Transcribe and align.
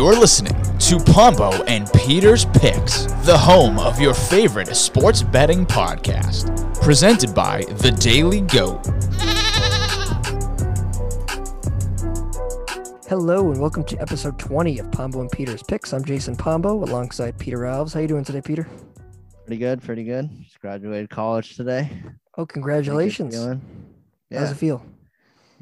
You're 0.00 0.18
listening 0.18 0.54
to 0.78 0.98
Pombo 0.98 1.50
and 1.64 1.86
Peter's 1.92 2.46
Picks, 2.46 3.04
the 3.26 3.36
home 3.36 3.78
of 3.78 4.00
your 4.00 4.14
favorite 4.14 4.74
sports 4.74 5.22
betting 5.22 5.66
podcast. 5.66 6.48
Presented 6.80 7.34
by 7.34 7.64
The 7.64 7.90
Daily 7.90 8.40
Goat. 8.40 8.86
Hello 13.10 13.50
and 13.52 13.60
welcome 13.60 13.84
to 13.84 14.00
episode 14.00 14.38
20 14.38 14.78
of 14.78 14.90
Pombo 14.90 15.20
and 15.20 15.30
Peter's 15.30 15.62
Picks. 15.62 15.92
I'm 15.92 16.02
Jason 16.02 16.34
Pombo 16.34 16.82
alongside 16.82 17.36
Peter 17.38 17.58
Alves. 17.58 17.92
How 17.92 18.00
you 18.00 18.08
doing 18.08 18.24
today, 18.24 18.40
Peter? 18.40 18.66
Pretty 19.44 19.58
good, 19.58 19.82
pretty 19.82 20.04
good. 20.04 20.30
Just 20.44 20.58
graduated 20.62 21.10
college 21.10 21.56
today. 21.56 21.90
Oh, 22.38 22.46
congratulations. 22.46 23.34
Feeling. 23.34 23.60
How 24.32 24.38
does 24.40 24.48
Yeah, 24.48 24.50
it 24.52 24.56
feel? 24.56 24.82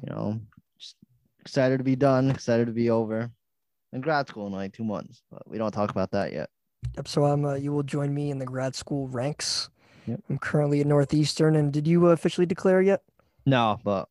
you 0.07 0.15
know, 0.15 0.39
just 0.79 0.95
excited 1.41 1.79
to 1.79 1.85
be 1.85 1.97
done, 1.97 2.31
excited 2.31 2.67
to 2.69 2.73
be 2.73 2.89
over. 2.89 3.33
In 3.93 4.01
grad 4.01 4.29
school 4.29 4.47
in 4.47 4.53
like 4.53 4.73
two 4.75 4.85
months, 4.85 5.23
but 5.31 5.49
we 5.49 5.57
don't 5.59 5.73
talk 5.73 5.91
about 5.91 6.11
that 6.11 6.33
yet. 6.33 6.51
Yep, 6.97 7.09
so 7.09 7.25
um, 7.25 7.45
uh, 7.45 7.55
you 7.55 7.73
will 7.73 7.83
join 7.83 8.13
me 8.15 8.31
in 8.31 8.39
the 8.39 8.45
grad 8.45 8.75
school 8.75 9.09
ranks. 9.09 9.71
Yep. 10.07 10.21
I'm 10.29 10.39
currently 10.39 10.81
at 10.81 10.87
Northeastern, 10.87 11.57
and 11.57 11.73
did 11.73 11.87
you 11.87 12.07
uh, 12.07 12.11
officially 12.11 12.47
declare 12.47 12.83
yet? 12.83 13.03
No, 13.47 13.79
but 13.83 14.09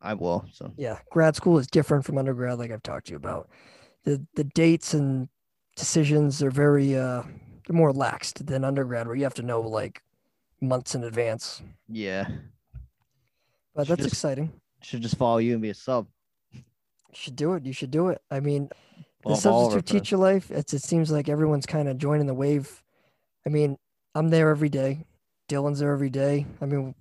I 0.00 0.14
will. 0.14 0.44
So 0.52 0.72
Yeah, 0.76 0.98
grad 1.10 1.36
school 1.36 1.58
is 1.58 1.66
different 1.68 2.04
from 2.04 2.18
undergrad, 2.18 2.58
like 2.58 2.70
I've 2.72 2.82
talked 2.82 3.06
to 3.06 3.10
you 3.12 3.16
about. 3.16 3.48
The 4.04 4.24
the 4.34 4.44
dates 4.44 4.92
and 4.94 5.28
decisions 5.76 6.42
are 6.42 6.50
very 6.50 6.96
uh 6.96 7.22
they're 7.66 7.76
more 7.76 7.92
laxed 7.92 8.44
than 8.44 8.64
undergrad, 8.64 9.06
where 9.06 9.14
you 9.16 9.22
have 9.22 9.34
to 9.34 9.42
know 9.42 9.60
like 9.60 10.02
months 10.60 10.94
in 10.96 11.04
advance. 11.04 11.62
yeah, 11.88 12.26
But 13.74 13.86
Should 13.86 13.90
that's 13.98 14.02
just- 14.02 14.14
exciting. 14.14 14.52
should 14.82 15.00
just 15.02 15.16
follow 15.16 15.38
you 15.38 15.52
and 15.52 15.62
be 15.62 15.70
a 15.70 15.74
sub. 15.74 16.08
Should 17.12 17.36
do 17.36 17.52
it. 17.54 17.64
You 17.64 17.72
should 17.72 17.90
do 17.92 18.08
it. 18.08 18.20
I 18.30 18.40
mean, 18.40 18.68
the 19.22 19.28
Well, 19.30 19.40
I'm 19.44 19.52
all 19.52 19.66
over 19.66 19.76
substitute 19.76 20.00
teacher 20.00 20.16
life 20.16 20.50
it's 20.50 20.74
it 20.74 20.82
seems 20.82 21.10
like 21.10 21.28
everyone's 21.28 21.66
kind 21.66 21.88
of 21.88 21.98
joining 21.98 22.26
the 22.26 22.34
wave. 22.34 22.82
I 23.46 23.48
mean 23.50 23.78
i'm 24.14 24.28
there 24.30 24.50
every 24.50 24.68
day. 24.68 25.04
Dylan's 25.48 25.80
there 25.80 25.92
every 25.92 26.10
day. 26.10 26.46
I 26.60 26.66
mean 26.66 26.94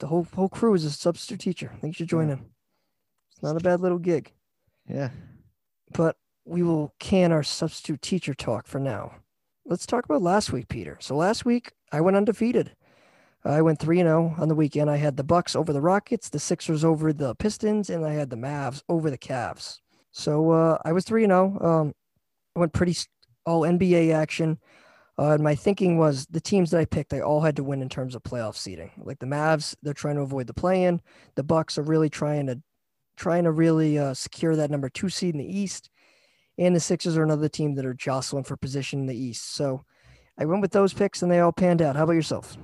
the 0.00 0.06
whole 0.06 0.26
whole 0.34 0.48
crew 0.48 0.74
is 0.74 0.84
a 0.84 0.90
substitute 0.90 1.40
teacher. 1.40 1.70
I 1.74 1.78
think 1.80 1.94
you 1.94 2.04
should 2.04 2.08
join 2.08 2.28
Yeah. 2.28 2.38
it's 3.32 3.42
not 3.42 3.56
a 3.56 3.60
bad 3.60 3.80
little 3.80 3.98
gig. 3.98 4.32
Yeah, 4.88 5.10
but 5.92 6.16
we 6.44 6.62
will 6.62 6.94
can 6.98 7.32
our 7.32 7.42
substitute 7.42 8.02
teacher 8.02 8.34
talk 8.34 8.66
for 8.66 8.78
now. 8.78 9.16
Let's 9.64 9.86
talk 9.86 10.04
about 10.04 10.22
last 10.22 10.52
week 10.52 10.68
peter. 10.68 10.98
So 11.00 11.16
last 11.16 11.44
week 11.44 11.72
i 11.92 12.00
went 12.00 12.16
undefeated. 12.16 12.72
I 13.46 13.60
went 13.60 13.78
3-0 13.78 14.38
on 14.38 14.48
the 14.48 14.54
weekend. 14.54 14.88
I 14.88 14.96
had 14.96 15.18
the 15.18 15.22
bucks 15.24 15.54
over 15.54 15.72
the 15.72 15.80
rockets 15.82 16.28
the 16.30 16.38
sixers 16.38 16.82
over 16.84 17.12
the 17.12 17.34
pistons 17.34 17.90
and 17.90 18.04
i 18.04 18.12
had 18.14 18.30
the 18.30 18.36
mavs 18.36 18.82
over 18.88 19.10
the 19.10 19.18
Cavs. 19.18 19.80
So 20.14 20.50
uh, 20.50 20.78
i 20.84 20.92
was 20.92 21.04
3-0 21.04 21.64
um, 21.64 21.92
I 22.56 22.60
went 22.60 22.72
pretty 22.72 22.96
all 23.44 23.62
nba 23.62 24.14
action 24.14 24.58
uh, 25.18 25.30
and 25.30 25.42
my 25.44 25.54
thinking 25.54 25.98
was 25.98 26.26
the 26.26 26.40
teams 26.40 26.70
that 26.70 26.80
i 26.80 26.84
picked 26.84 27.10
they 27.10 27.20
all 27.20 27.40
had 27.40 27.56
to 27.56 27.64
win 27.64 27.82
in 27.82 27.88
terms 27.88 28.14
of 28.14 28.22
playoff 28.22 28.56
seeding 28.56 28.90
like 28.98 29.18
the 29.18 29.26
mavs 29.26 29.74
they're 29.82 29.92
trying 29.92 30.16
to 30.16 30.22
avoid 30.22 30.46
the 30.46 30.54
play-in 30.54 31.00
the 31.34 31.42
bucks 31.42 31.76
are 31.76 31.82
really 31.82 32.08
trying 32.08 32.46
to 32.46 32.60
trying 33.16 33.44
to 33.44 33.52
really 33.52 33.98
uh, 33.98 34.14
secure 34.14 34.56
that 34.56 34.70
number 34.70 34.88
two 34.88 35.08
seed 35.08 35.34
in 35.34 35.40
the 35.40 35.58
east 35.58 35.90
and 36.58 36.74
the 36.74 36.80
Sixers 36.80 37.16
are 37.16 37.24
another 37.24 37.48
team 37.48 37.74
that 37.74 37.86
are 37.86 37.94
jostling 37.94 38.44
for 38.44 38.56
position 38.56 39.00
in 39.00 39.06
the 39.06 39.16
East. 39.16 39.54
So 39.54 39.84
I 40.38 40.44
went 40.44 40.62
with 40.62 40.72
those 40.72 40.92
picks 40.92 41.22
and 41.22 41.30
they 41.30 41.40
all 41.40 41.52
panned 41.52 41.82
out. 41.82 41.96
How 41.96 42.04
about 42.04 42.12
yourself? 42.12 42.56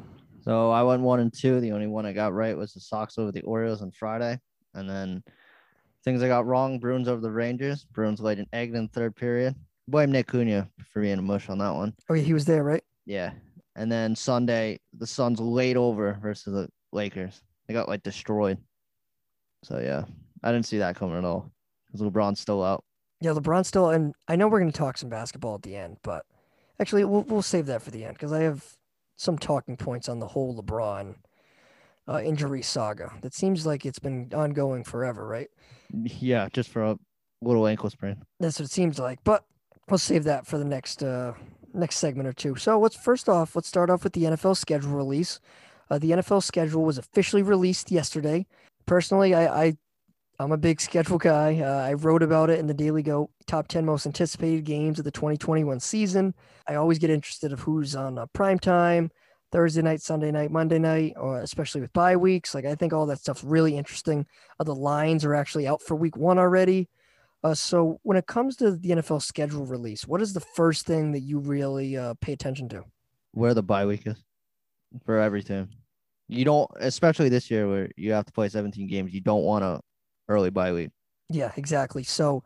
so 0.42 0.70
I 0.70 0.82
went 0.82 1.02
one 1.02 1.20
and 1.20 1.32
two. 1.32 1.60
The 1.60 1.72
only 1.72 1.86
one 1.86 2.06
I 2.06 2.12
got 2.12 2.32
right 2.32 2.56
was 2.56 2.72
the 2.72 2.80
Sox 2.80 3.18
over 3.18 3.30
the 3.32 3.42
Orioles 3.42 3.82
on 3.82 3.90
Friday, 3.90 4.38
and 4.74 4.88
then 4.88 5.22
things 6.04 6.22
I 6.22 6.28
got 6.28 6.46
wrong: 6.46 6.78
Bruins 6.78 7.08
over 7.08 7.20
the 7.20 7.30
Rangers. 7.30 7.86
Bruins 7.92 8.20
laid 8.20 8.38
an 8.38 8.46
egg 8.52 8.74
in 8.74 8.82
the 8.82 8.92
third 8.92 9.16
period. 9.16 9.54
Blame 9.88 10.12
Nick 10.12 10.28
Cunha 10.28 10.68
for 10.92 11.02
being 11.02 11.18
a 11.18 11.22
mush 11.22 11.48
on 11.48 11.58
that 11.58 11.74
one. 11.74 11.94
Oh, 12.08 12.14
yeah, 12.14 12.22
he 12.22 12.32
was 12.32 12.44
there, 12.44 12.62
right? 12.62 12.84
Yeah. 13.06 13.32
And 13.74 13.90
then 13.90 14.14
Sunday, 14.14 14.78
the 14.96 15.06
Suns 15.06 15.40
laid 15.40 15.76
over 15.76 16.18
versus 16.22 16.52
the 16.52 16.68
Lakers. 16.92 17.42
They 17.66 17.74
got 17.74 17.88
like 17.88 18.02
destroyed. 18.02 18.58
So 19.64 19.78
yeah, 19.78 20.04
I 20.42 20.52
didn't 20.52 20.66
see 20.66 20.78
that 20.78 20.96
coming 20.96 21.18
at 21.18 21.24
all. 21.24 21.50
Because 21.86 22.06
LeBron's 22.06 22.40
still 22.40 22.62
out. 22.62 22.84
Yeah, 23.20 23.32
LeBron 23.32 23.66
still, 23.66 23.90
and 23.90 24.14
I 24.28 24.36
know 24.36 24.48
we're 24.48 24.60
going 24.60 24.72
to 24.72 24.78
talk 24.78 24.96
some 24.96 25.10
basketball 25.10 25.56
at 25.56 25.62
the 25.62 25.76
end, 25.76 25.98
but 26.02 26.24
actually, 26.78 27.04
we'll, 27.04 27.22
we'll 27.22 27.42
save 27.42 27.66
that 27.66 27.82
for 27.82 27.90
the 27.90 28.04
end 28.04 28.14
because 28.14 28.32
I 28.32 28.40
have 28.42 28.64
some 29.16 29.38
talking 29.38 29.76
points 29.76 30.08
on 30.08 30.20
the 30.20 30.28
whole 30.28 30.60
LeBron 30.60 31.16
uh, 32.08 32.20
injury 32.22 32.62
saga. 32.62 33.12
That 33.22 33.34
seems 33.34 33.66
like 33.66 33.86
it's 33.86 33.98
been 33.98 34.30
ongoing 34.34 34.84
forever, 34.84 35.26
right? 35.26 35.48
Yeah, 35.92 36.48
just 36.52 36.70
for 36.70 36.82
a 36.82 36.98
little 37.42 37.66
ankle 37.66 37.90
sprain. 37.90 38.16
That's 38.38 38.58
what 38.58 38.66
it 38.66 38.72
seems 38.72 38.98
like. 38.98 39.18
But 39.24 39.44
we'll 39.88 39.98
save 39.98 40.24
that 40.24 40.46
for 40.46 40.58
the 40.58 40.64
next 40.64 41.02
uh, 41.02 41.34
next 41.72 41.96
segment 41.96 42.28
or 42.28 42.32
two. 42.32 42.56
So 42.56 42.78
let's 42.78 42.96
first 42.96 43.28
off, 43.28 43.54
let's 43.56 43.68
start 43.68 43.90
off 43.90 44.04
with 44.04 44.12
the 44.12 44.24
NFL 44.24 44.56
schedule 44.56 44.92
release. 44.92 45.40
Uh, 45.90 45.98
the 45.98 46.12
NFL 46.12 46.42
schedule 46.42 46.84
was 46.84 46.98
officially 46.98 47.42
released 47.42 47.90
yesterday. 47.90 48.46
Personally, 48.86 49.34
I, 49.34 49.64
I 49.64 49.76
I'm 50.38 50.52
a 50.52 50.56
big 50.56 50.80
schedule 50.80 51.18
guy. 51.18 51.60
Uh, 51.60 51.86
I 51.86 51.92
wrote 51.92 52.22
about 52.22 52.48
it 52.48 52.58
in 52.58 52.66
the 52.66 52.74
Daily 52.74 53.02
Goat 53.02 53.30
top 53.46 53.68
10 53.68 53.84
most 53.84 54.06
anticipated 54.06 54.64
games 54.64 54.98
of 54.98 55.04
the 55.04 55.10
2021 55.10 55.80
season. 55.80 56.34
I 56.66 56.76
always 56.76 56.98
get 56.98 57.10
interested 57.10 57.52
of 57.52 57.60
who's 57.60 57.94
on 57.94 58.16
uh, 58.16 58.26
prime 58.32 58.58
time, 58.58 59.10
Thursday 59.52 59.82
night, 59.82 60.00
Sunday 60.00 60.30
night, 60.30 60.50
Monday 60.50 60.78
night, 60.78 61.14
or 61.16 61.40
especially 61.40 61.80
with 61.80 61.92
bye 61.92 62.16
weeks. 62.16 62.54
Like 62.54 62.64
I 62.64 62.74
think 62.74 62.92
all 62.92 63.06
that 63.06 63.18
stuff's 63.18 63.44
really 63.44 63.76
interesting. 63.76 64.26
Uh, 64.58 64.64
the 64.64 64.74
lines 64.74 65.24
are 65.24 65.34
actually 65.34 65.66
out 65.66 65.82
for 65.82 65.94
week 65.94 66.16
one 66.16 66.38
already. 66.38 66.88
Uh, 67.42 67.54
so 67.54 67.98
when 68.02 68.16
it 68.16 68.26
comes 68.26 68.56
to 68.56 68.72
the 68.72 68.90
NFL 68.90 69.22
schedule 69.22 69.64
release, 69.64 70.06
what 70.06 70.20
is 70.20 70.32
the 70.32 70.40
first 70.40 70.86
thing 70.86 71.12
that 71.12 71.20
you 71.20 71.38
really 71.38 71.96
uh, 71.96 72.14
pay 72.20 72.32
attention 72.32 72.68
to? 72.68 72.84
Where 73.32 73.54
the 73.54 73.62
bye 73.62 73.86
week 73.86 74.06
is 74.06 74.22
for 75.04 75.18
every 75.18 75.42
team. 75.42 75.68
You 76.28 76.44
don't, 76.44 76.70
especially 76.78 77.28
this 77.28 77.50
year 77.50 77.68
where 77.68 77.90
you 77.96 78.12
have 78.12 78.26
to 78.26 78.32
play 78.32 78.48
17 78.48 78.86
games. 78.86 79.12
You 79.12 79.20
don't 79.20 79.42
want 79.42 79.64
a 79.64 79.80
early 80.28 80.50
bye 80.50 80.72
week. 80.72 80.90
Yeah, 81.28 81.52
exactly. 81.56 82.02
So 82.02 82.44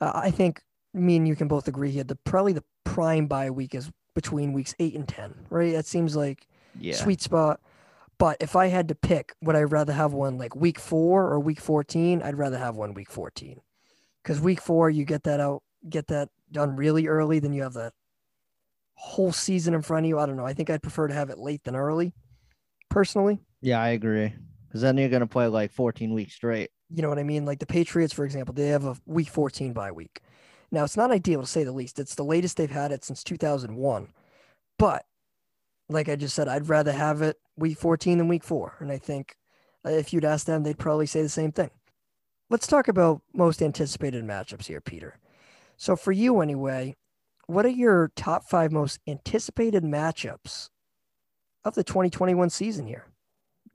uh, 0.00 0.12
I 0.14 0.30
think 0.30 0.60
me 0.92 1.16
and 1.16 1.28
you 1.28 1.36
can 1.36 1.48
both 1.48 1.68
agree 1.68 1.90
here. 1.90 2.04
The 2.04 2.16
probably 2.24 2.52
the 2.52 2.64
prime 2.84 3.26
bye 3.26 3.50
week 3.50 3.74
is 3.74 3.90
between 4.14 4.52
weeks 4.52 4.74
eight 4.78 4.94
and 4.94 5.08
ten, 5.08 5.34
right? 5.50 5.72
That 5.72 5.86
seems 5.86 6.16
like 6.16 6.46
Yeah. 6.78 6.94
sweet 6.94 7.20
spot. 7.20 7.60
But 8.18 8.36
if 8.40 8.54
I 8.54 8.66
had 8.68 8.88
to 8.88 8.94
pick, 8.94 9.34
would 9.42 9.56
I 9.56 9.62
rather 9.62 9.92
have 9.92 10.12
one 10.12 10.38
like 10.38 10.54
week 10.54 10.78
four 10.78 11.24
or 11.32 11.40
week 11.40 11.60
fourteen? 11.60 12.22
I'd 12.22 12.36
rather 12.38 12.58
have 12.58 12.76
one 12.76 12.94
week 12.94 13.10
fourteen, 13.10 13.60
because 14.22 14.40
week 14.40 14.60
four 14.60 14.90
you 14.90 15.04
get 15.04 15.24
that 15.24 15.40
out, 15.40 15.62
get 15.88 16.06
that 16.08 16.28
done 16.50 16.76
really 16.76 17.06
early. 17.08 17.38
Then 17.40 17.52
you 17.52 17.62
have 17.62 17.72
that 17.74 17.94
whole 18.94 19.32
season 19.32 19.74
in 19.74 19.82
front 19.82 20.06
of 20.06 20.08
you. 20.08 20.18
I 20.18 20.26
don't 20.26 20.36
know. 20.36 20.46
I 20.46 20.52
think 20.52 20.70
I'd 20.70 20.82
prefer 20.82 21.08
to 21.08 21.14
have 21.14 21.30
it 21.30 21.38
late 21.38 21.64
than 21.64 21.74
early, 21.74 22.12
personally. 22.88 23.40
Yeah, 23.60 23.80
I 23.82 23.88
agree. 23.90 24.32
Because 24.68 24.82
then 24.82 24.96
you're 24.96 25.08
going 25.08 25.20
to 25.20 25.26
play 25.26 25.46
like 25.48 25.70
14 25.72 26.14
weeks 26.14 26.34
straight. 26.34 26.70
You 26.94 27.02
know 27.02 27.08
what 27.08 27.18
I 27.18 27.22
mean? 27.24 27.44
Like 27.44 27.58
the 27.58 27.66
Patriots, 27.66 28.12
for 28.12 28.24
example, 28.24 28.54
they 28.54 28.68
have 28.68 28.84
a 28.84 28.96
week 29.06 29.28
14 29.28 29.72
bye 29.72 29.92
week. 29.92 30.20
Now, 30.72 30.84
it's 30.84 30.96
not 30.96 31.10
ideal 31.10 31.42
to 31.42 31.46
say 31.46 31.64
the 31.64 31.70
least. 31.70 31.98
It's 31.98 32.14
the 32.14 32.24
latest 32.24 32.56
they've 32.56 32.70
had 32.70 32.92
it 32.92 33.04
since 33.04 33.22
2001. 33.22 34.08
But 34.78 35.04
like 35.90 36.08
I 36.08 36.16
just 36.16 36.34
said, 36.34 36.48
I'd 36.48 36.68
rather 36.68 36.92
have 36.92 37.20
it 37.20 37.38
week 37.56 37.78
14 37.78 38.18
than 38.18 38.26
week 38.26 38.42
four. 38.42 38.74
And 38.80 38.90
I 38.90 38.96
think 38.96 39.36
uh, 39.86 39.90
if 39.90 40.12
you'd 40.12 40.24
ask 40.24 40.46
them, 40.46 40.62
they'd 40.62 40.78
probably 40.78 41.06
say 41.06 41.22
the 41.22 41.28
same 41.28 41.52
thing. 41.52 41.70
Let's 42.48 42.66
talk 42.66 42.88
about 42.88 43.20
most 43.34 43.62
anticipated 43.62 44.24
matchups 44.24 44.66
here, 44.66 44.80
Peter. 44.80 45.18
So, 45.76 45.94
for 45.94 46.12
you 46.12 46.40
anyway, 46.40 46.96
what 47.46 47.66
are 47.66 47.70
your 47.70 48.12
top 48.14 48.44
five 48.44 48.72
most 48.72 48.98
anticipated 49.06 49.84
matchups 49.84 50.70
of 51.64 51.74
the 51.74 51.84
2021 51.84 52.50
season 52.50 52.86
here? 52.86 53.06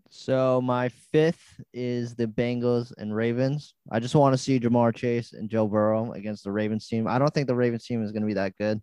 So 0.10 0.62
my 0.62 0.90
fifth 0.90 1.60
is 1.74 2.16
the 2.16 2.28
Bengals 2.28 2.94
and 2.98 3.16
Ravens. 3.16 3.74
I 3.92 4.00
just 4.00 4.16
want 4.16 4.34
to 4.34 4.38
see 4.38 4.60
Ja'Marr 4.60 4.96
Chase 4.96 5.34
and 5.34 5.50
Joe 5.50 5.68
Burrow 5.68 6.14
against 6.14 6.44
the 6.44 6.52
Ravens 6.52 6.88
team. 6.88 7.08
I 7.08 7.20
don't 7.20 7.34
think 7.34 7.48
the 7.48 7.56
Ravens 7.56 7.86
team 7.86 8.04
is 8.04 8.12
going 8.12 8.22
to 8.22 8.28
be 8.28 8.34
that 8.36 8.54
good. 8.58 8.82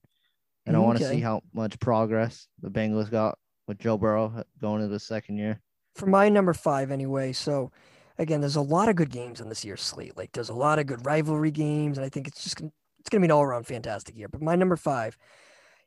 And 0.67 0.77
I 0.77 0.81
want 0.81 0.99
to 0.99 1.09
see 1.09 1.21
how 1.21 1.43
much 1.53 1.79
progress 1.79 2.49
the 2.63 2.71
Bengals 2.71 3.11
got 3.11 3.39
with 3.67 3.79
Joe 3.79 3.99
Burrow 3.99 4.45
going 4.61 4.83
into 4.83 4.93
the 4.93 5.01
second 5.01 5.39
year. 5.39 5.61
for 5.95 6.07
my 6.07 6.29
number 6.29 6.53
five 6.53 6.91
anyway. 6.91 7.33
So 7.33 7.71
again, 8.19 8.41
there's 8.41 8.57
a 8.57 8.61
lot 8.61 8.89
of 8.89 8.97
good 8.97 9.11
games 9.11 9.41
on 9.41 9.49
this 9.49 9.65
year's 9.65 9.83
slate. 9.83 10.17
Like 10.17 10.33
there's 10.33 10.49
a 10.49 10.55
lot 10.55 10.79
of 10.79 10.87
good 10.87 11.05
rivalry 11.07 11.51
games, 11.51 11.99
and 11.99 12.05
I 12.05 12.09
think 12.09 12.29
it's 12.29 12.43
just 12.43 12.57
gonna, 12.57 12.73
it's 13.01 13.09
gonna 13.09 13.21
be 13.21 13.27
an 13.27 13.31
all 13.31 13.43
around 13.43 13.67
fantastic 13.67 14.17
year. 14.17 14.29
But 14.29 14.43
my 14.43 14.57
number 14.57 14.77
five 14.77 15.17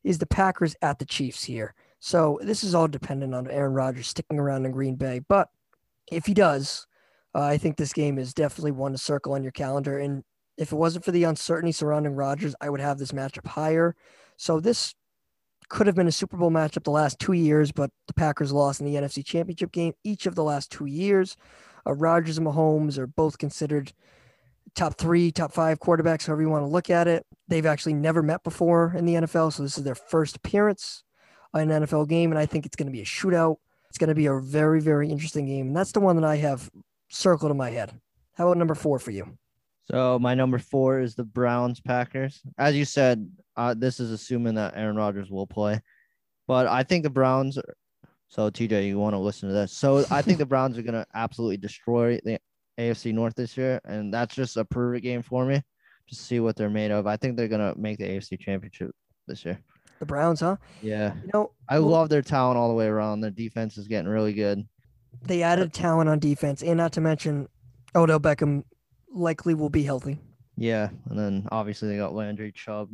is 0.04 0.20
the 0.20 0.26
Packers 0.26 0.76
at 0.82 1.00
the 1.00 1.06
Chiefs 1.06 1.44
here. 1.44 1.74
So 2.00 2.40
this 2.44 2.64
is 2.64 2.76
all 2.76 2.88
dependent 2.88 3.34
on 3.34 3.50
Aaron 3.50 3.74
Rodgers 3.74 4.08
sticking 4.08 4.40
around 4.40 4.66
in 4.66 4.72
Green 4.72 4.96
Bay. 4.96 5.20
But 5.28 5.50
if 6.12 6.26
he 6.26 6.34
does, 6.34 6.88
uh, 7.34 7.42
I 7.42 7.58
think 7.58 7.78
this 7.78 7.94
game 7.94 8.18
is 8.18 8.34
definitely 8.34 8.72
one 8.72 8.92
to 8.92 8.98
circle 8.98 9.34
on 9.34 9.44
your 9.44 9.52
calendar. 9.52 10.00
And 10.00 10.24
if 10.58 10.72
it 10.72 10.76
wasn't 10.76 11.06
for 11.06 11.12
the 11.12 11.24
uncertainty 11.24 11.72
surrounding 11.72 12.16
Rodgers, 12.16 12.56
I 12.62 12.70
would 12.70 12.80
have 12.80 12.98
this 12.98 13.12
matchup 13.12 13.48
higher. 13.48 13.96
So 14.38 14.60
this 14.60 14.94
could 15.70 15.88
have 15.88 15.96
been 15.96 16.08
a 16.08 16.12
Super 16.12 16.38
Bowl 16.38 16.52
matchup 16.52 16.84
the 16.84 16.92
last 16.92 17.20
two 17.20 17.34
years, 17.34 17.72
but 17.72 17.92
the 18.08 18.14
Packers 18.14 18.54
lost 18.54 18.80
in 18.80 18.86
the 18.86 18.96
NFC 18.96 19.26
Championship 19.26 19.72
game 19.72 19.94
each 20.04 20.26
of 20.26 20.36
the 20.36 20.44
last 20.44 20.72
two 20.72 20.86
years. 20.86 21.36
Uh, 21.86 21.94
Rodgers 21.94 22.38
and 22.38 22.48
Mahomes 22.48 22.98
are 22.98 23.08
both 23.08 23.38
considered 23.38 23.92
top 24.76 24.98
three, 24.98 25.32
top 25.32 25.52
five 25.52 25.80
quarterbacks, 25.80 26.28
however 26.28 26.42
you 26.42 26.50
want 26.50 26.64
to 26.64 26.70
look 26.70 26.90
at 26.90 27.08
it. 27.08 27.26
They've 27.48 27.66
actually 27.66 27.96
never 27.96 28.24
met 28.24 28.44
before 28.44 28.94
in 28.96 29.06
the 29.06 29.16
NFL, 29.16 29.54
so 29.54 29.64
this 29.64 29.78
is 29.78 29.84
their 29.84 29.96
first 29.96 30.38
appearance 30.38 31.04
an 31.54 31.70
NFL 31.70 32.08
game, 32.10 32.32
and 32.32 32.40
I 32.40 32.46
think 32.46 32.66
it's 32.66 32.76
going 32.76 32.88
to 32.88 32.92
be 32.92 33.02
a 33.02 33.06
shootout. 33.06 33.58
It's 33.90 33.98
going 33.98 34.10
to 34.10 34.16
be 34.16 34.26
a 34.28 34.40
very, 34.40 34.82
very 34.82 35.10
interesting 35.10 35.46
game, 35.46 35.68
and 35.68 35.76
that's 35.76 35.92
the 35.92 36.00
one 36.00 36.16
that 36.18 36.26
I 36.26 36.36
have 36.38 36.70
circled 37.10 37.52
in 37.52 37.58
my 37.58 37.70
head. 37.70 37.94
How 38.34 38.48
about 38.48 38.58
number 38.58 38.76
four 38.76 39.00
for 39.00 39.12
you? 39.12 39.38
So 39.90 40.20
my 40.20 40.36
number 40.36 40.60
four 40.60 41.00
is 41.00 41.16
the 41.16 41.24
Browns 41.24 41.80
Packers. 41.80 42.42
As 42.58 42.76
you 42.76 42.84
said, 42.84 43.30
uh, 43.56 43.74
this 43.74 44.00
is 44.00 44.12
assuming 44.12 44.56
that 44.56 44.74
Aaron 44.76 44.98
Rodgers 44.98 45.32
will 45.32 45.48
play, 45.48 45.80
but 46.48 46.68
I 46.68 46.84
think 46.84 47.04
the 47.04 47.10
Browns. 47.10 47.58
So 48.28 48.50
TJ, 48.50 48.88
you 48.88 49.00
want 49.00 49.14
to 49.14 49.20
listen 49.20 49.48
to 49.48 49.56
this? 49.56 49.72
So 49.72 50.06
I 50.12 50.22
think 50.22 50.38
the 50.38 50.46
Browns 50.54 50.78
are 50.78 50.82
gonna 50.82 51.06
absolutely 51.16 51.58
destroy 51.58 52.20
the 52.26 52.40
AFC 52.78 53.14
North 53.14 53.36
this 53.36 53.56
year, 53.56 53.80
and 53.86 54.14
that's 54.14 54.36
just 54.36 54.58
a 54.58 54.66
perfect 54.66 55.04
game 55.04 55.22
for 55.22 55.46
me. 55.46 55.62
to 56.10 56.16
see 56.16 56.40
what 56.42 56.56
they're 56.56 56.70
made 56.70 56.92
of. 56.92 57.08
I 57.08 57.16
think 57.16 57.38
they're 57.38 57.48
gonna 57.48 57.74
make 57.78 57.98
the 57.98 58.06
AFC 58.06 58.38
Championship 58.40 58.92
this 59.28 59.46
year. 59.46 59.60
The 60.00 60.06
Browns, 60.06 60.42
huh? 60.42 60.58
Yeah, 60.82 61.14
You 61.24 61.30
know, 61.34 61.52
I 61.68 61.80
well, 61.80 61.90
love 61.90 62.10
their 62.10 62.22
talent 62.22 62.58
all 62.58 62.70
the 62.70 62.76
way 62.76 62.86
around. 62.88 63.22
Their 63.22 63.32
defense 63.32 63.78
is 63.78 63.88
getting 63.88 64.10
really 64.10 64.34
good. 64.34 64.68
they 65.24 65.42
added 65.44 65.74
talent 65.74 66.10
on 66.10 66.20
defense, 66.20 66.62
and 66.62 66.78
not 66.78 66.92
to 66.94 67.02
mention 67.02 67.48
Odell 67.96 68.20
Beckham 68.20 68.64
likely 69.12 69.54
will 69.56 69.70
be 69.70 69.84
healthy. 69.84 70.20
Yeah, 70.56 70.90
and 71.10 71.18
then 71.18 71.48
obviously 71.52 71.88
they 71.90 71.98
got 71.98 72.14
Landry, 72.14 72.52
Chubb, 72.52 72.90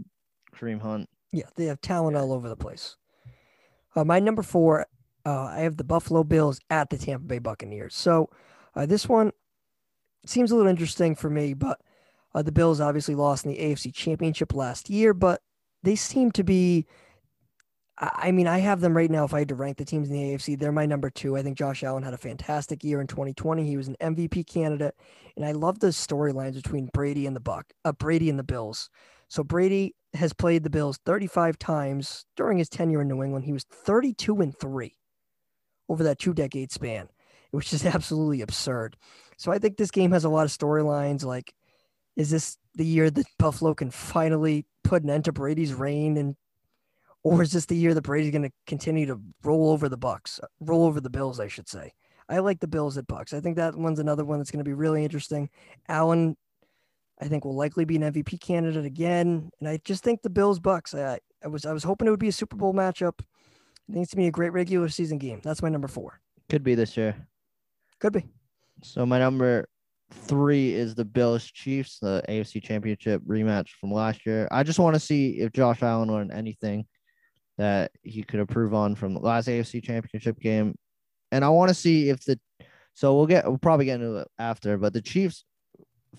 Kareem 0.56 0.82
Hunt. 0.82 1.10
Yeah, 1.32 1.46
they 1.56 1.66
have 1.66 1.82
talent 1.82 2.16
all 2.16 2.32
over 2.32 2.48
the 2.48 2.56
place. 2.56 2.96
Uh, 3.96 4.04
my 4.04 4.20
number 4.20 4.42
four, 4.44 4.86
uh, 5.26 5.44
I 5.46 5.60
have 5.60 5.78
the 5.78 5.84
Buffalo 5.84 6.24
Bills 6.24 6.60
at 6.70 6.90
the 6.90 6.98
Tampa 6.98 7.26
Bay 7.26 7.40
Buccaneers. 7.40 7.96
So 7.96 8.30
uh, 8.76 8.86
this 8.86 9.08
one 9.10 9.32
seems 10.26 10.52
a 10.52 10.56
little 10.56 10.70
interesting 10.70 11.16
for 11.16 11.30
me, 11.30 11.54
but 11.54 11.80
uh, 12.36 12.42
the 12.42 12.52
Bills 12.52 12.80
obviously 12.82 13.16
lost 13.16 13.46
in 13.46 13.52
the 13.52 13.58
AFC 13.60 13.94
Championship 13.94 14.54
last 14.54 14.90
year, 14.90 15.14
but 15.14 15.42
they 15.84 15.96
seem 15.96 16.32
to 16.32 16.44
be. 16.44 16.86
I 18.00 18.32
mean, 18.32 18.48
I 18.48 18.58
have 18.58 18.82
them 18.82 18.98
right 18.98 19.10
now. 19.10 19.24
If 19.24 19.36
I 19.36 19.40
had 19.40 19.50
to 19.50 19.56
rank 19.56 19.78
the 19.78 19.86
teams 19.86 20.10
in 20.10 20.16
the 20.16 20.34
AFC, 20.34 20.58
they're 20.58 20.72
my 20.72 20.88
number 20.88 21.12
two. 21.12 21.38
I 21.38 21.44
think 21.44 21.58
Josh 21.58 21.84
Allen 21.84 22.02
had 22.02 22.16
a 22.16 22.18
fantastic 22.18 22.84
year 22.84 23.00
in 23.00 23.06
2020. 23.06 23.66
He 23.66 23.78
was 23.78 23.88
an 23.88 23.96
MVP 24.02 24.48
candidate, 24.48 24.96
and 25.38 25.46
I 25.46 25.52
love 25.52 25.80
the 25.80 25.88
storylines 25.88 26.56
between 26.56 26.90
Brady 26.92 27.28
and 27.28 27.36
the 27.36 27.40
Buck, 27.40 27.72
uh, 27.86 27.92
Brady 27.92 28.32
and 28.32 28.40
the 28.40 28.44
Bills. 28.44 28.90
So 29.30 29.44
Brady 29.44 29.96
has 30.16 30.34
played 30.34 30.64
the 30.64 30.70
Bills 30.70 31.00
35 31.06 31.58
times 31.60 32.26
during 32.36 32.58
his 32.58 32.70
tenure 32.70 33.02
in 33.02 33.08
New 33.08 33.24
England. 33.24 33.46
He 33.46 33.54
was 33.54 33.64
32 33.64 34.42
and 34.42 34.58
three 34.58 34.96
over 35.90 36.04
that 36.04 36.20
two 36.20 36.34
decade 36.34 36.72
span, 36.72 37.10
which 37.52 37.74
is 37.74 37.86
absolutely 37.94 38.42
absurd. 38.42 38.98
So 39.38 39.52
I 39.52 39.60
think 39.60 39.78
this 39.78 39.92
game 39.92 40.12
has 40.12 40.24
a 40.24 40.30
lot 40.30 40.46
of 40.46 40.52
storylines. 40.52 41.24
Like, 41.24 41.54
is 42.16 42.30
this 42.30 42.58
the 42.76 42.86
year 42.86 43.10
that 43.10 43.26
Buffalo 43.38 43.74
can 43.74 43.92
finally 43.92 44.66
put 44.84 45.04
an 45.04 45.10
end 45.10 45.26
to 45.26 45.32
Brady's 45.32 45.74
reign, 45.74 46.18
and 46.18 46.36
or 47.24 47.42
is 47.42 47.52
this 47.52 47.66
the 47.66 47.76
year 47.76 47.94
that 47.94 48.02
Brady's 48.02 48.32
going 48.32 48.44
to 48.44 48.52
continue 48.68 49.06
to 49.08 49.20
roll 49.44 49.72
over 49.72 49.90
the 49.90 49.98
Bucks, 49.98 50.40
roll 50.60 50.86
over 50.86 51.00
the 51.00 51.10
Bills, 51.10 51.40
I 51.40 51.48
should 51.48 51.70
say? 51.70 51.94
I 52.30 52.40
like 52.40 52.60
the 52.60 52.68
Bills 52.68 52.98
at 52.98 53.08
Bucks. 53.08 53.34
I 53.34 53.40
think 53.40 53.58
that 53.58 53.76
one's 53.76 54.00
another 54.00 54.26
one 54.26 54.40
that's 54.40 54.52
going 54.52 54.64
to 54.64 54.70
be 54.70 54.74
really 54.74 55.04
interesting. 55.04 55.50
Allen, 55.90 56.38
I 57.22 57.28
think, 57.28 57.46
will 57.46 57.56
likely 57.56 57.86
be 57.86 57.96
an 57.98 58.14
MVP 58.14 58.40
candidate 58.40 58.86
again, 58.86 59.50
and 59.60 59.70
I 59.70 59.80
just 59.84 60.04
think 60.04 60.22
the 60.22 60.30
Bills 60.30 60.60
Bucks. 60.60 60.94
I, 60.94 61.20
I 61.44 61.48
was 61.48 61.66
I 61.66 61.74
was 61.74 61.84
hoping 61.84 62.08
it 62.08 62.12
would 62.12 62.20
be 62.20 62.30
a 62.30 62.34
Super 62.34 62.56
Bowl 62.56 62.74
matchup. 62.74 63.20
I 63.20 63.94
think 63.94 64.04
it's 64.04 64.14
gonna 64.14 64.24
be 64.24 64.28
a 64.28 64.32
great 64.32 64.54
regular 64.54 64.90
season 64.90 65.18
game. 65.18 65.42
That's 65.44 65.62
my 65.62 65.70
number 65.70 65.88
four. 65.88 66.22
Could 66.50 66.64
be 66.64 66.76
this 66.76 66.96
year. 66.96 67.16
Could 68.00 68.14
be. 68.14 68.26
So 68.82 69.06
my 69.06 69.20
number 69.20 69.68
three 70.14 70.74
is 70.74 70.96
the 70.96 71.06
Bills 71.06 71.46
Chiefs, 71.46 72.00
the 72.00 72.24
AFC 72.30 72.62
Championship 72.64 73.22
rematch 73.28 73.70
from 73.80 73.92
last 73.92 74.26
year. 74.26 74.48
I 74.52 74.64
just 74.64 74.80
want 74.80 74.96
to 74.96 75.00
see 75.00 75.40
if 75.40 75.52
Josh 75.52 75.82
Allen 75.84 76.10
learned 76.12 76.32
anything 76.32 76.86
that 77.58 77.92
he 78.02 78.24
could 78.24 78.40
improve 78.40 78.74
on 78.74 78.96
from 78.96 79.14
the 79.14 79.20
last 79.20 79.48
AFC 79.48 79.84
Championship 79.84 80.40
game, 80.40 80.76
and 81.32 81.44
I 81.46 81.50
want 81.50 81.70
to 81.70 81.76
see 81.76 82.10
if 82.10 82.24
the. 82.26 82.40
So 82.96 83.16
we'll 83.16 83.26
get 83.28 83.46
we'll 83.48 83.58
probably 83.58 83.86
get 83.86 83.96
into 84.02 84.18
it 84.18 84.28
after, 84.38 84.78
but 84.78 84.94
the 84.94 85.02
Chiefs' 85.02 85.46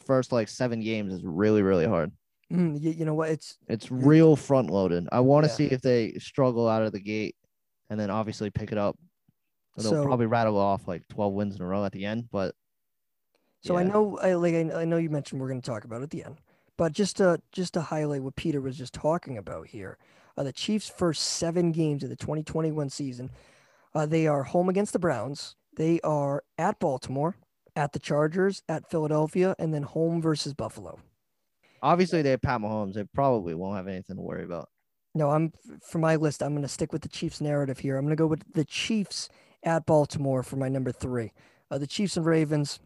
first 0.05 0.33
like 0.33 0.49
seven 0.49 0.81
games 0.81 1.13
is 1.13 1.23
really 1.25 1.63
really 1.63 1.87
hard. 1.87 2.11
Mm, 2.53 2.81
you, 2.81 2.91
you 2.91 3.05
know 3.05 3.15
what? 3.15 3.31
It's 3.31 3.57
It's 3.69 3.91
real 3.91 4.37
front 4.37 4.71
loaded. 4.71 5.09
I 5.13 5.21
want 5.21 5.45
to 5.45 5.51
Yeah. 5.51 5.55
see 5.57 5.67
if 5.67 5.81
they 5.83 6.13
struggle 6.15 6.69
out 6.69 6.83
of 6.83 6.93
the 6.93 7.01
gate, 7.01 7.37
and 7.91 7.99
then 7.99 8.11
obviously 8.11 8.51
pick 8.51 8.71
it 8.73 8.79
up. 8.79 8.99
They'll 9.77 9.91
So- 9.91 10.05
probably 10.05 10.27
rattle 10.27 10.59
off 10.59 10.87
like 10.87 11.03
twelve 11.09 11.33
wins 11.33 11.57
in 11.57 11.63
a 11.63 11.67
row 11.67 11.85
at 11.85 11.93
the 11.93 12.05
end, 12.05 12.29
but 12.31 12.55
so 13.65 13.77
I 13.77 13.83
know 13.83 14.19
I 14.19 14.35
like 14.35 14.55
I, 14.55 14.83
I 14.83 14.85
know 14.85 14.99
you 14.99 15.11
mentioned 15.11 15.41
we're 15.41 15.49
going 15.49 15.61
to 15.61 15.71
talk 15.71 15.85
about 15.85 16.01
it 16.01 16.05
at 16.05 16.11
the 16.11 16.25
end, 16.25 16.39
but 16.77 16.93
just 16.93 17.17
to 17.17 17.41
just 17.53 17.75
to 17.75 17.81
highlight 17.81 18.23
what 18.23 18.37
Peter 18.37 18.61
was 18.61 18.77
just 18.77 18.93
talking 18.93 19.39
about 19.39 19.69
here, 19.69 19.99
uh, 20.37 20.43
the 20.43 20.53
Chiefs' 20.53 20.89
first 20.89 21.23
seven 21.23 21.73
games 21.73 22.03
of 22.03 22.11
the 22.11 22.17
2021 22.17 22.91
season, 22.91 23.31
uh, 23.95 24.07
they 24.07 24.27
are 24.27 24.43
home 24.43 24.69
against 24.69 24.93
the 24.93 24.99
Browns. 24.99 25.57
They 25.77 26.01
are 26.03 26.45
at 26.59 26.79
Baltimore, 26.79 27.37
at 27.75 27.93
the 27.93 27.99
Chargers, 27.99 28.63
at 28.69 28.91
Philadelphia, 28.91 29.57
and 29.59 29.73
then 29.73 29.83
home 29.83 30.21
versus 30.21 30.55
Buffalo. 30.55 31.01
Obviously, 31.83 32.23
they 32.23 32.31
have 32.31 32.43
Pat 32.43 32.61
Mahomes. 32.61 32.95
They 32.95 33.05
probably 33.05 33.55
won't 33.55 33.77
have 33.77 33.89
anything 33.89 34.17
to 34.17 34.23
worry 34.23 34.45
about. 34.45 34.69
No, 35.15 35.31
I'm 35.31 35.53
for 35.81 35.99
my 35.99 36.17
list. 36.17 36.43
I'm 36.43 36.53
going 36.53 36.63
to 36.63 36.69
stick 36.69 36.93
with 36.93 37.03
the 37.03 37.09
Chiefs 37.09 37.41
narrative 37.41 37.79
here. 37.79 37.97
I'm 37.97 38.05
going 38.05 38.17
to 38.17 38.21
go 38.21 38.27
with 38.27 38.53
the 38.53 38.65
Chiefs 38.65 39.29
at 39.63 39.87
Baltimore 39.87 40.43
for 40.43 40.57
my 40.57 40.69
number 40.69 40.93
three. 40.93 41.33
Uh, 41.71 41.79
the 41.79 41.87
Chiefs 41.87 42.17
and 42.17 42.27
Ravens, 42.27 42.81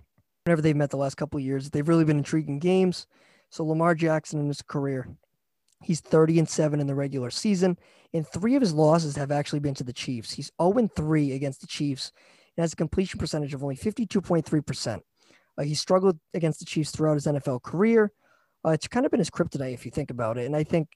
whenever 0.48 0.62
they've 0.62 0.74
met 0.74 0.88
the 0.88 0.96
last 0.96 1.16
couple 1.16 1.38
years, 1.38 1.68
they've 1.68 1.88
really 1.88 2.06
been 2.06 2.16
intriguing 2.16 2.58
games. 2.58 3.06
So 3.50 3.66
Lamar 3.66 3.94
Jackson 3.94 4.40
in 4.40 4.48
his 4.48 4.62
career, 4.62 5.06
he's 5.82 6.00
30 6.00 6.38
and 6.38 6.48
seven 6.48 6.80
in 6.80 6.86
the 6.86 6.94
regular 6.94 7.28
season, 7.28 7.78
and 8.14 8.26
three 8.26 8.54
of 8.54 8.62
his 8.62 8.72
losses 8.72 9.14
have 9.16 9.30
actually 9.30 9.58
been 9.58 9.74
to 9.74 9.84
the 9.84 9.92
Chiefs. 9.92 10.32
He's 10.32 10.50
0 10.58 10.78
and 10.78 10.90
three 10.90 11.32
against 11.32 11.60
the 11.60 11.66
Chiefs, 11.66 12.12
and 12.56 12.62
has 12.62 12.72
a 12.72 12.76
completion 12.76 13.20
percentage 13.20 13.52
of 13.52 13.62
only 13.62 13.76
52.3 13.76 14.66
percent. 14.66 15.02
Uh, 15.58 15.64
he 15.64 15.74
struggled 15.74 16.18
against 16.32 16.60
the 16.60 16.64
Chiefs 16.64 16.92
throughout 16.92 17.14
his 17.14 17.26
NFL 17.26 17.62
career. 17.62 18.10
Uh, 18.64 18.70
it's 18.70 18.88
kind 18.88 19.04
of 19.04 19.12
been 19.12 19.20
his 19.20 19.28
kryptonite 19.28 19.74
if 19.74 19.84
you 19.84 19.90
think 19.90 20.10
about 20.10 20.38
it, 20.38 20.46
and 20.46 20.56
I 20.56 20.64
think 20.64 20.88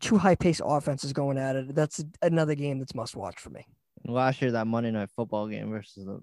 two 0.00 0.18
high 0.18 0.34
paced 0.34 0.62
offenses 0.64 1.12
going 1.12 1.38
at 1.38 1.54
it. 1.54 1.76
That's 1.76 2.04
another 2.22 2.56
game 2.56 2.80
that's 2.80 2.96
must 2.96 3.14
watch 3.14 3.38
for 3.38 3.50
me. 3.50 3.68
Last 4.04 4.42
year, 4.42 4.50
that 4.50 4.66
Monday 4.66 4.90
night 4.90 5.10
football 5.14 5.46
game 5.46 5.70
versus 5.70 6.06
the 6.06 6.20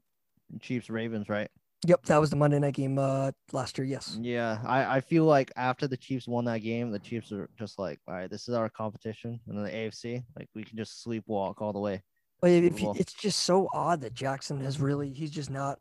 Chiefs 0.60 0.90
Ravens, 0.90 1.30
right? 1.30 1.50
Yep, 1.86 2.06
that 2.06 2.18
was 2.20 2.32
the 2.32 2.36
Monday 2.36 2.58
night 2.58 2.74
game 2.74 2.98
uh, 2.98 3.32
last 3.52 3.78
year. 3.78 3.86
Yes. 3.86 4.18
Yeah, 4.20 4.58
I, 4.66 4.98
I 4.98 5.02
feel 5.02 5.26
like 5.26 5.52
after 5.56 5.88
the 5.88 5.98
Chiefs 5.98 6.28
won 6.28 6.46
that 6.46 6.60
game, 6.60 6.90
the 6.90 7.00
Chiefs 7.00 7.32
are 7.32 7.50
just 7.58 7.78
like, 7.78 8.00
all 8.08 8.16
right, 8.16 8.30
this 8.30 8.48
is 8.48 8.56
our 8.56 8.70
competition. 8.70 9.40
And 9.48 9.58
then 9.58 9.64
the 9.64 9.72
AFC, 9.72 10.24
like 10.36 10.50
we 10.56 10.64
can 10.64 10.76
just 10.76 11.06
sleepwalk 11.06 11.62
all 11.62 11.74
the 11.74 11.80
way. 11.80 12.02
But 12.42 12.52
if 12.52 12.82
you, 12.82 12.94
it's 12.98 13.14
just 13.14 13.40
so 13.40 13.68
odd 13.74 14.02
that 14.02 14.14
Jackson 14.14 14.60
has 14.62 14.80
really 14.80 15.12
he's 15.12 15.32
just 15.32 15.50
not 15.50 15.80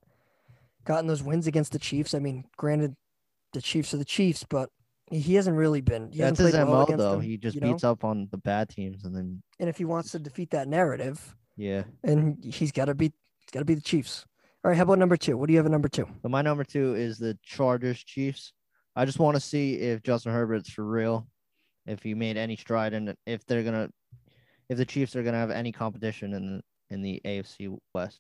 gotten 0.85 1.07
those 1.07 1.23
wins 1.23 1.47
against 1.47 1.73
the 1.73 1.79
Chiefs. 1.79 2.15
I 2.15 2.19
mean, 2.19 2.45
granted, 2.57 2.95
the 3.53 3.61
Chiefs 3.61 3.93
are 3.93 3.99
the 3.99 4.05
Chiefs, 4.05 4.45
but 4.49 4.71
he- 5.11 5.35
hasn't 5.35 5.57
really 5.57 5.81
been. 5.81 6.11
He 6.11 6.19
That's 6.19 6.39
hasn't 6.39 6.57
his 6.57 6.67
well 6.67 6.87
MO, 6.87 6.97
though. 6.97 7.13
them, 7.13 7.21
he 7.21 7.37
just 7.37 7.55
you 7.55 7.61
know? 7.61 7.73
beats 7.73 7.85
up 7.85 8.05
on 8.05 8.29
the 8.31 8.39
bad 8.39 8.69
teams. 8.69 9.05
And 9.05 9.15
then, 9.15 9.43
And 9.61 9.69
if 9.69 9.77
he 9.77 9.85
wants 9.85 10.13
to 10.13 10.19
defeat 10.19 10.51
that 10.51 10.69
narrative, 10.69 11.35
yeah. 11.57 11.85
and 12.03 12.43
he's 12.43 12.73
got 12.73 12.87
to 12.87 12.95
beat, 12.95 13.13
he's 13.39 13.51
got 13.51 13.61
to 13.61 13.65
be 13.65 13.75
the 13.75 13.81
Chiefs. 13.83 14.25
All 14.67 14.71
right, 14.71 14.77
how 14.77 14.83
about 14.83 14.99
number 14.99 15.17
two? 15.17 15.37
What 15.37 15.47
do 15.47 15.53
you 15.53 15.61
have 15.61 15.67
at 15.67 15.71
number 15.71 15.89
two? 15.89 16.09
So 16.23 16.29
my 16.29 16.43
number 16.43 16.65
two 16.65 16.97
is 16.97 17.19
the 17.19 17.39
Chargers 17.45 18.03
Chiefs. 18.03 18.53
I 18.97 19.05
just 19.05 19.21
want 19.21 19.37
to 19.37 19.41
see 19.41 19.75
if 19.75 20.03
Justin 20.03 20.33
Herbert's 20.33 20.71
for 20.71 20.85
real, 20.85 21.29
if 21.87 22.03
he 22.03 22.15
made 22.15 22.37
any 22.37 22.57
stride, 22.57 22.93
and 22.93 23.15
if 23.27 23.47
they're 23.47 23.63
gonna, 23.63 23.91
if 24.69 24.77
the 24.77 24.85
Chiefs 24.85 25.15
are 25.15 25.23
gonna 25.23 25.37
have 25.37 25.53
any 25.53 25.71
competition 25.71 26.35
in 26.35 26.57
the 26.57 26.63
in 26.91 27.01
the 27.01 27.21
AFC 27.25 27.79
West. 27.95 28.19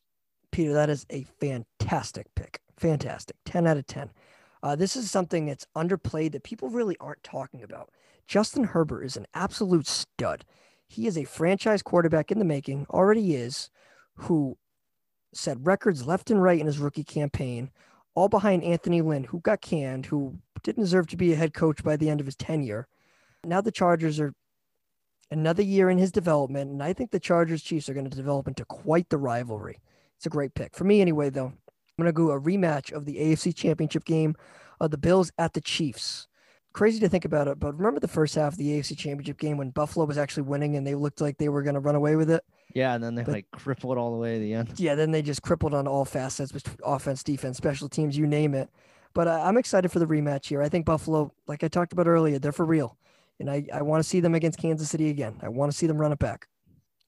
Peter, 0.53 0.73
that 0.73 0.89
is 0.89 1.05
a 1.11 1.25
fantastic 1.41 2.29
pick. 2.37 2.61
Fantastic. 2.79 3.35
10 3.45 3.67
out 3.67 3.79
of 3.79 3.87
10. 3.89 4.13
Uh, 4.63 4.77
this 4.77 4.95
is 4.95 5.11
something 5.11 5.47
that's 5.47 5.67
underplayed 5.77 6.31
that 6.31 6.45
people 6.45 6.69
really 6.69 6.97
aren't 7.01 7.25
talking 7.25 7.65
about. 7.65 7.91
Justin 8.29 8.63
Herbert 8.63 9.03
is 9.03 9.17
an 9.17 9.27
absolute 9.35 9.89
stud. 9.89 10.45
He 10.87 11.09
is 11.09 11.19
a 11.19 11.25
franchise 11.25 11.83
quarterback 11.83 12.31
in 12.31 12.39
the 12.39 12.45
making, 12.45 12.87
already 12.89 13.35
is, 13.35 13.69
who 14.15 14.57
set 15.37 15.59
records 15.61 16.07
left 16.07 16.31
and 16.31 16.43
right 16.43 16.61
in 16.61 16.67
his 16.67 16.79
rookie 16.79 17.05
campaign, 17.05 17.71
all 18.15 18.29
behind 18.29 18.65
Anthony 18.65 19.03
Lynn, 19.03 19.25
who 19.25 19.41
got 19.41 19.61
canned, 19.61 20.07
who 20.07 20.39
didn't 20.63 20.83
deserve 20.83 21.07
to 21.09 21.17
be 21.17 21.33
a 21.33 21.37
head 21.37 21.55
coach 21.55 21.85
by 21.85 21.97
the 21.97 22.09
end 22.09 22.21
of 22.21 22.27
his 22.27 22.37
tenure. 22.37 22.89
Now 23.45 23.61
the 23.61 23.71
Chargers 23.71 24.19
are 24.19 24.35
another 25.31 25.63
year 25.63 25.91
in 25.91 25.99
his 25.99 26.13
development, 26.13 26.71
and 26.71 26.83
I 26.83 26.93
think 26.93 27.11
the 27.11 27.21
Chargers 27.21 27.63
Chiefs 27.63 27.89
are 27.89 27.95
going 27.95 28.09
to 28.09 28.17
develop 28.17 28.49
into 28.49 28.65
quite 28.65 29.09
the 29.09 29.19
rivalry. 29.19 29.81
It's 30.17 30.27
a 30.27 30.31
great 30.31 30.55
pick 30.55 30.75
for 30.75 30.85
me, 30.85 31.01
anyway. 31.01 31.31
Though 31.31 31.47
I'm 31.47 32.03
going 32.03 32.07
to 32.07 32.13
go 32.13 32.31
a 32.31 32.41
rematch 32.41 32.93
of 32.93 33.05
the 33.05 33.17
AFC 33.17 33.55
Championship 33.55 34.05
game 34.05 34.35
of 34.81 34.91
the 34.91 34.99
Bills 34.99 35.31
at 35.39 35.53
the 35.53 35.61
Chiefs. 35.61 36.27
Crazy 36.77 37.01
to 37.01 37.09
think 37.09 37.25
about 37.25 37.49
it, 37.49 37.59
but 37.59 37.75
remember 37.79 38.01
the 38.01 38.07
first 38.07 38.35
half 38.35 38.53
of 38.53 38.59
the 38.59 38.69
AFC 38.79 38.95
Championship 38.99 39.39
game 39.39 39.57
when 39.57 39.71
Buffalo 39.71 40.05
was 40.05 40.19
actually 40.19 40.43
winning 40.43 40.77
and 40.77 40.87
they 40.87 40.95
looked 40.95 41.23
like 41.23 41.39
they 41.39 41.49
were 41.49 41.63
going 41.63 41.73
to 41.73 41.81
run 41.81 41.95
away 41.95 42.17
with 42.17 42.31
it. 42.31 42.45
Yeah, 42.75 42.95
and 42.95 43.03
then 43.03 43.15
they 43.15 43.23
But- 43.23 43.33
like 43.33 43.47
crippled 43.51 43.97
all 43.97 44.13
the 44.13 44.19
way 44.19 44.35
to 44.35 44.41
the 44.41 44.53
end. 44.53 44.79
Yeah, 44.79 44.95
then 44.95 45.11
they 45.11 45.23
just 45.23 45.41
crippled 45.41 45.73
on 45.73 45.89
all 45.89 46.05
facets, 46.05 46.53
offense, 46.85 47.23
defense, 47.23 47.57
special 47.57 47.89
teams, 47.89 48.19
you 48.19 48.27
name 48.27 48.53
it. 48.55 48.69
But 49.15 49.27
uh, 49.27 49.41
I'm 49.43 49.57
excited 49.57 49.91
for 49.91 50.01
the 50.01 50.07
rematch 50.07 50.45
here. 50.49 50.61
I 50.61 50.69
think 50.69 50.85
Buffalo, 50.85 51.33
like 51.47 51.65
I 51.65 51.69
talked 51.69 51.95
about 51.95 52.07
earlier, 52.09 52.39
they're 52.39 52.53
for 52.53 52.67
real. 52.67 52.99
And 53.41 53.51
I, 53.51 53.67
I 53.73 53.81
want 53.81 54.03
to 54.03 54.07
see 54.09 54.21
them 54.21 54.35
against 54.35 54.59
Kansas 54.59 54.91
City 54.91 55.09
again. 55.09 55.37
I 55.41 55.49
want 55.49 55.73
to 55.73 55.79
see 55.79 55.87
them 55.87 55.97
run 55.97 56.13
it 56.13 56.19
back. 56.19 56.47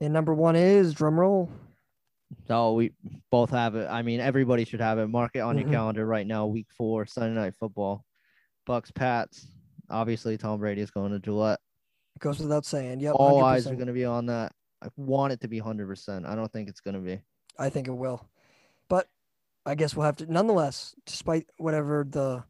And 0.00 0.14
number 0.14 0.32
one 0.32 0.56
is 0.56 0.94
drum 0.94 1.20
roll. 1.20 1.50
So 2.46 2.72
we 2.72 2.92
both 3.30 3.50
have 3.50 3.75
it. 3.75 3.87
I 3.90 4.00
mean, 4.00 4.20
everybody 4.20 4.64
should 4.64 4.80
have 4.80 4.98
it. 4.98 5.08
Mark 5.08 5.32
it 5.34 5.40
on 5.40 5.56
Mhm. 5.56 5.60
your 5.64 5.70
calendar 5.70 6.06
right 6.06 6.26
now. 6.26 6.46
Week 6.46 6.68
four, 6.70 7.04
Sunday 7.04 7.38
night 7.38 7.54
football. 7.54 8.06
Bucks, 8.64 8.90
Pats. 8.90 9.46
Obviously, 9.90 10.37
Tom 10.37 10.61
Brady 10.61 10.80
is 10.80 10.90
going 10.90 11.12
to 11.12 11.18
Gillette. 11.18 11.61
It 12.16 12.21
goes 12.21 12.38
without 12.40 12.64
saying. 12.64 13.00
Yep. 13.00 13.14
All 13.16 13.42
eyes 13.42 13.66
100%. 13.66 13.71
are 13.71 13.75
going 13.76 13.87
to 13.87 13.92
be 13.92 14.04
on 14.04 14.26
that. 14.26 14.52
I 14.83 14.88
want 14.97 15.33
it 15.33 15.40
to 15.40 15.49
be 15.49 15.59
hundred 15.59 15.88
percent. 15.88 16.26
I 16.26 16.35
don't 16.35 16.52
think 16.52 16.68
it's 16.68 16.80
going 16.80 16.95
to 16.95 17.00
be. 17.00 17.21
I 17.59 17.68
think 17.71 17.88
it 17.88 17.92
will. 17.92 18.28
But 18.88 19.09
I 19.66 19.75
guess 19.75 19.95
we'll 19.95 20.07
have 20.07 20.16
to, 20.16 20.33
nonetheless, 20.33 20.95
despite 21.04 21.47
whatever 21.59 22.07
the 22.09 22.45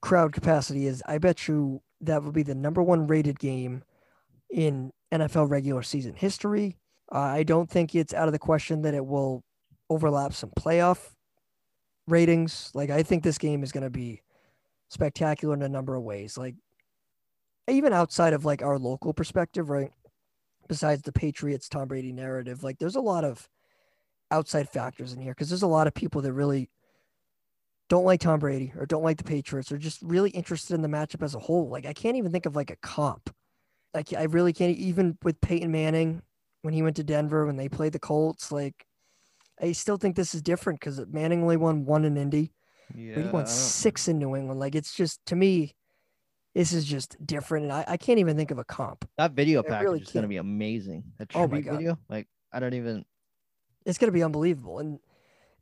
crowd 0.00 0.32
capacity 0.32 0.86
is, 0.86 1.02
I 1.06 1.18
bet 1.18 1.46
you 1.48 1.80
that 2.00 2.22
will 2.22 2.32
be 2.32 2.42
the 2.42 2.54
number 2.54 2.82
one 2.82 3.06
rated 3.06 3.38
game 3.38 3.84
in 4.50 4.92
NFL 5.12 5.48
regular 5.48 5.82
season 5.82 6.14
history. 6.14 6.76
Uh, 7.12 7.18
I 7.18 7.42
don't 7.44 7.70
think 7.70 7.94
it's 7.94 8.14
out 8.14 8.28
of 8.28 8.32
the 8.32 8.38
question 8.38 8.82
that 8.82 8.94
it 8.94 9.06
will 9.06 9.44
overlap 9.88 10.32
some 10.32 10.50
playoff 10.50 11.10
ratings. 12.08 12.70
Like, 12.74 12.90
I 12.90 13.02
think 13.02 13.22
this 13.22 13.38
game 13.38 13.62
is 13.62 13.72
going 13.72 13.84
to 13.84 13.90
be 13.90 14.22
spectacular 14.88 15.54
in 15.54 15.62
a 15.62 15.68
number 15.68 15.94
of 15.94 16.02
ways. 16.02 16.36
Like, 16.38 16.54
even 17.68 17.92
outside 17.92 18.32
of 18.32 18.44
like 18.44 18.62
our 18.62 18.78
local 18.78 19.12
perspective, 19.12 19.70
right? 19.70 19.90
Besides 20.68 21.02
the 21.02 21.12
Patriots, 21.12 21.68
Tom 21.68 21.88
Brady 21.88 22.12
narrative, 22.12 22.62
like, 22.62 22.78
there's 22.78 22.96
a 22.96 23.00
lot 23.00 23.24
of 23.24 23.48
outside 24.30 24.68
factors 24.68 25.12
in 25.12 25.20
here 25.20 25.32
because 25.32 25.48
there's 25.48 25.62
a 25.62 25.66
lot 25.66 25.86
of 25.86 25.94
people 25.94 26.22
that 26.22 26.32
really 26.32 26.70
don't 27.88 28.04
like 28.04 28.20
Tom 28.20 28.40
Brady 28.40 28.72
or 28.76 28.86
don't 28.86 29.02
like 29.02 29.18
the 29.18 29.24
Patriots 29.24 29.70
or 29.70 29.78
just 29.78 30.00
really 30.02 30.30
interested 30.30 30.74
in 30.74 30.82
the 30.82 30.88
matchup 30.88 31.22
as 31.22 31.34
a 31.34 31.38
whole. 31.38 31.68
Like 31.68 31.86
I 31.86 31.92
can't 31.92 32.16
even 32.16 32.32
think 32.32 32.46
of 32.46 32.56
like 32.56 32.70
a 32.70 32.76
comp. 32.76 33.34
Like 33.92 34.12
I 34.12 34.24
really 34.24 34.52
can't 34.52 34.76
even 34.76 35.18
with 35.22 35.40
Peyton 35.40 35.70
Manning 35.70 36.22
when 36.62 36.74
he 36.74 36.82
went 36.82 36.96
to 36.96 37.04
Denver 37.04 37.46
when 37.46 37.56
they 37.56 37.68
played 37.68 37.92
the 37.92 37.98
Colts. 37.98 38.50
Like 38.50 38.86
I 39.60 39.72
still 39.72 39.96
think 39.96 40.16
this 40.16 40.34
is 40.34 40.42
different 40.42 40.80
because 40.80 41.00
Manning 41.06 41.42
only 41.42 41.56
won 41.56 41.84
one 41.84 42.04
in 42.04 42.16
Indy. 42.16 42.52
Yeah. 42.94 43.14
Brady 43.14 43.28
won 43.30 43.46
six 43.46 44.08
in 44.08 44.18
New 44.18 44.36
England. 44.36 44.60
Like 44.60 44.74
it's 44.74 44.94
just 44.94 45.24
to 45.26 45.36
me, 45.36 45.74
this 46.54 46.72
is 46.72 46.84
just 46.84 47.16
different, 47.26 47.64
and 47.64 47.72
I, 47.72 47.84
I 47.88 47.96
can't 47.96 48.18
even 48.18 48.36
think 48.36 48.50
of 48.50 48.58
a 48.58 48.64
comp. 48.64 49.08
That 49.18 49.32
video 49.32 49.60
I 49.60 49.68
package 49.68 49.84
really 49.84 50.00
is 50.00 50.10
going 50.10 50.22
to 50.22 50.28
be 50.28 50.36
amazing. 50.36 51.04
That 51.18 51.30
Oh 51.34 51.48
my 51.48 51.60
God. 51.60 51.76
video, 51.76 51.98
like 52.08 52.28
I 52.52 52.60
don't 52.60 52.74
even. 52.74 53.04
It's 53.84 53.98
going 53.98 54.08
to 54.08 54.12
be 54.12 54.22
unbelievable. 54.22 54.78
And 54.78 54.98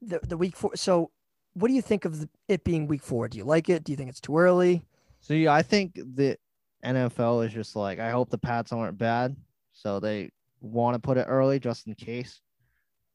the 0.01 0.21
the 0.23 0.37
week 0.37 0.57
four. 0.57 0.77
So, 0.77 1.11
what 1.55 1.69
do 1.69 1.75
you 1.75 1.83
think 1.83 2.05
of 2.05 2.21
the, 2.21 2.29
it 2.49 2.65
being 2.65 2.87
week 2.87 3.03
four? 3.03 3.29
Do 3.29 3.39
you 3.39 3.45
like 3.45 3.69
it? 3.69 3.85
Do 3.85 3.93
you 3.93 3.97
think 3.97 4.11
it's 4.11 4.21
too 4.21 4.37
early? 4.37 4.83
So 5.21 5.35
yeah, 5.35 5.53
I 5.53 5.63
think 5.63 5.95
the 5.95 6.37
NFL 6.85 7.47
is 7.47 7.53
just 7.53 7.77
like 7.77 7.99
I 7.99 8.11
hope 8.11 8.31
the 8.31 8.39
Pats 8.39 8.73
aren't 8.73 8.99
bad, 8.99 9.37
so 9.73 10.01
they 10.01 10.31
want 10.61 10.95
to 10.95 10.99
put 10.99 11.17
it 11.17 11.27
early 11.29 11.59
just 11.61 11.87
in 11.87 11.95
case. 11.95 12.41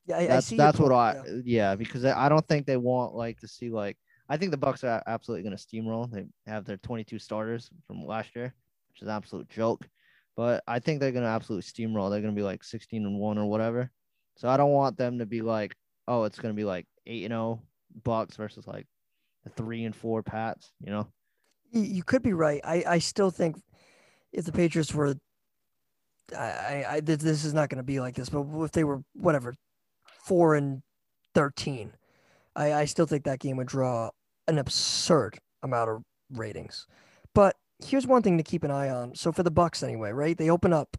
Yeah, 0.07 0.17
I, 0.17 0.19
I 0.19 0.27
That's 0.27 0.47
see. 0.47 0.57
that's 0.57 0.79
what 0.79 0.91
point, 0.91 1.17
I 1.17 1.27
yeah. 1.27 1.41
yeah. 1.43 1.75
because 1.75 2.05
I 2.05 2.25
I 2.25 2.29
don't 2.29 2.47
think 2.47 2.65
they 2.65 2.77
want 2.77 3.13
like 3.13 3.39
to 3.41 3.47
see 3.47 3.69
like 3.69 3.97
I 4.29 4.37
think 4.37 4.51
the 4.51 4.57
Bucks 4.57 4.83
are 4.83 5.03
absolutely 5.07 5.43
going 5.43 5.57
to 5.57 5.63
steamroll. 5.63 6.11
They 6.11 6.25
have 6.49 6.65
their 6.65 6.77
22 6.77 7.19
starters 7.19 7.69
from 7.85 8.05
last 8.05 8.35
year, 8.35 8.53
which 8.89 9.01
is 9.01 9.07
an 9.07 9.13
absolute 9.13 9.49
joke. 9.49 9.87
But 10.35 10.63
I 10.67 10.79
think 10.79 10.99
they're 10.99 11.11
going 11.11 11.23
to 11.23 11.29
absolutely 11.29 11.63
steamroll. 11.63 12.09
They're 12.09 12.21
going 12.21 12.35
to 12.35 12.39
be 12.39 12.43
like 12.43 12.63
16 12.63 13.05
and 13.05 13.19
1 13.19 13.37
or 13.37 13.45
whatever. 13.45 13.89
So 14.35 14.49
I 14.49 14.57
don't 14.57 14.71
want 14.71 14.97
them 14.97 15.19
to 15.19 15.25
be 15.25 15.41
like, 15.41 15.75
oh, 16.07 16.25
it's 16.25 16.39
going 16.39 16.53
to 16.53 16.57
be 16.57 16.65
like 16.65 16.85
8 17.05 17.23
and 17.23 17.31
0 17.31 17.61
Bucks 18.03 18.35
versus 18.35 18.67
like 18.67 18.85
the 19.43 19.49
3 19.49 19.85
and 19.85 19.95
4 19.95 20.23
Pats, 20.23 20.71
you 20.83 20.91
know. 20.91 21.07
You, 21.71 22.03
could 22.03 22.21
be 22.21 22.33
right. 22.33 22.61
I, 22.63 22.83
I 22.87 22.99
still 22.99 23.29
think 23.31 23.57
if 24.31 24.45
the 24.45 24.51
Patriots 24.51 24.93
were, 24.93 25.15
I, 26.37 26.39
I, 26.39 26.85
I 26.89 26.99
this 27.01 27.17
this 27.17 27.43
is 27.43 27.53
not 27.53 27.69
going 27.69 27.77
to 27.77 27.83
be 27.83 27.99
like 27.99 28.15
this. 28.15 28.29
But 28.29 28.45
if 28.63 28.71
they 28.71 28.83
were 28.83 29.03
whatever, 29.13 29.53
four 30.27 30.55
and 30.55 30.81
thirteen, 31.33 31.93
I, 32.55 32.73
I 32.73 32.85
still 32.85 33.05
think 33.05 33.23
that 33.23 33.39
game 33.39 33.57
would 33.57 33.67
draw 33.67 34.09
an 34.47 34.57
absurd 34.57 35.39
amount 35.63 35.89
of 35.89 36.03
ratings. 36.31 36.87
But 37.33 37.55
here's 37.83 38.07
one 38.07 38.21
thing 38.21 38.37
to 38.37 38.43
keep 38.43 38.63
an 38.63 38.71
eye 38.71 38.89
on. 38.89 39.15
So 39.15 39.31
for 39.31 39.43
the 39.43 39.51
Bucks 39.51 39.83
anyway, 39.83 40.11
right? 40.11 40.37
They 40.37 40.49
open 40.49 40.73
up. 40.73 40.97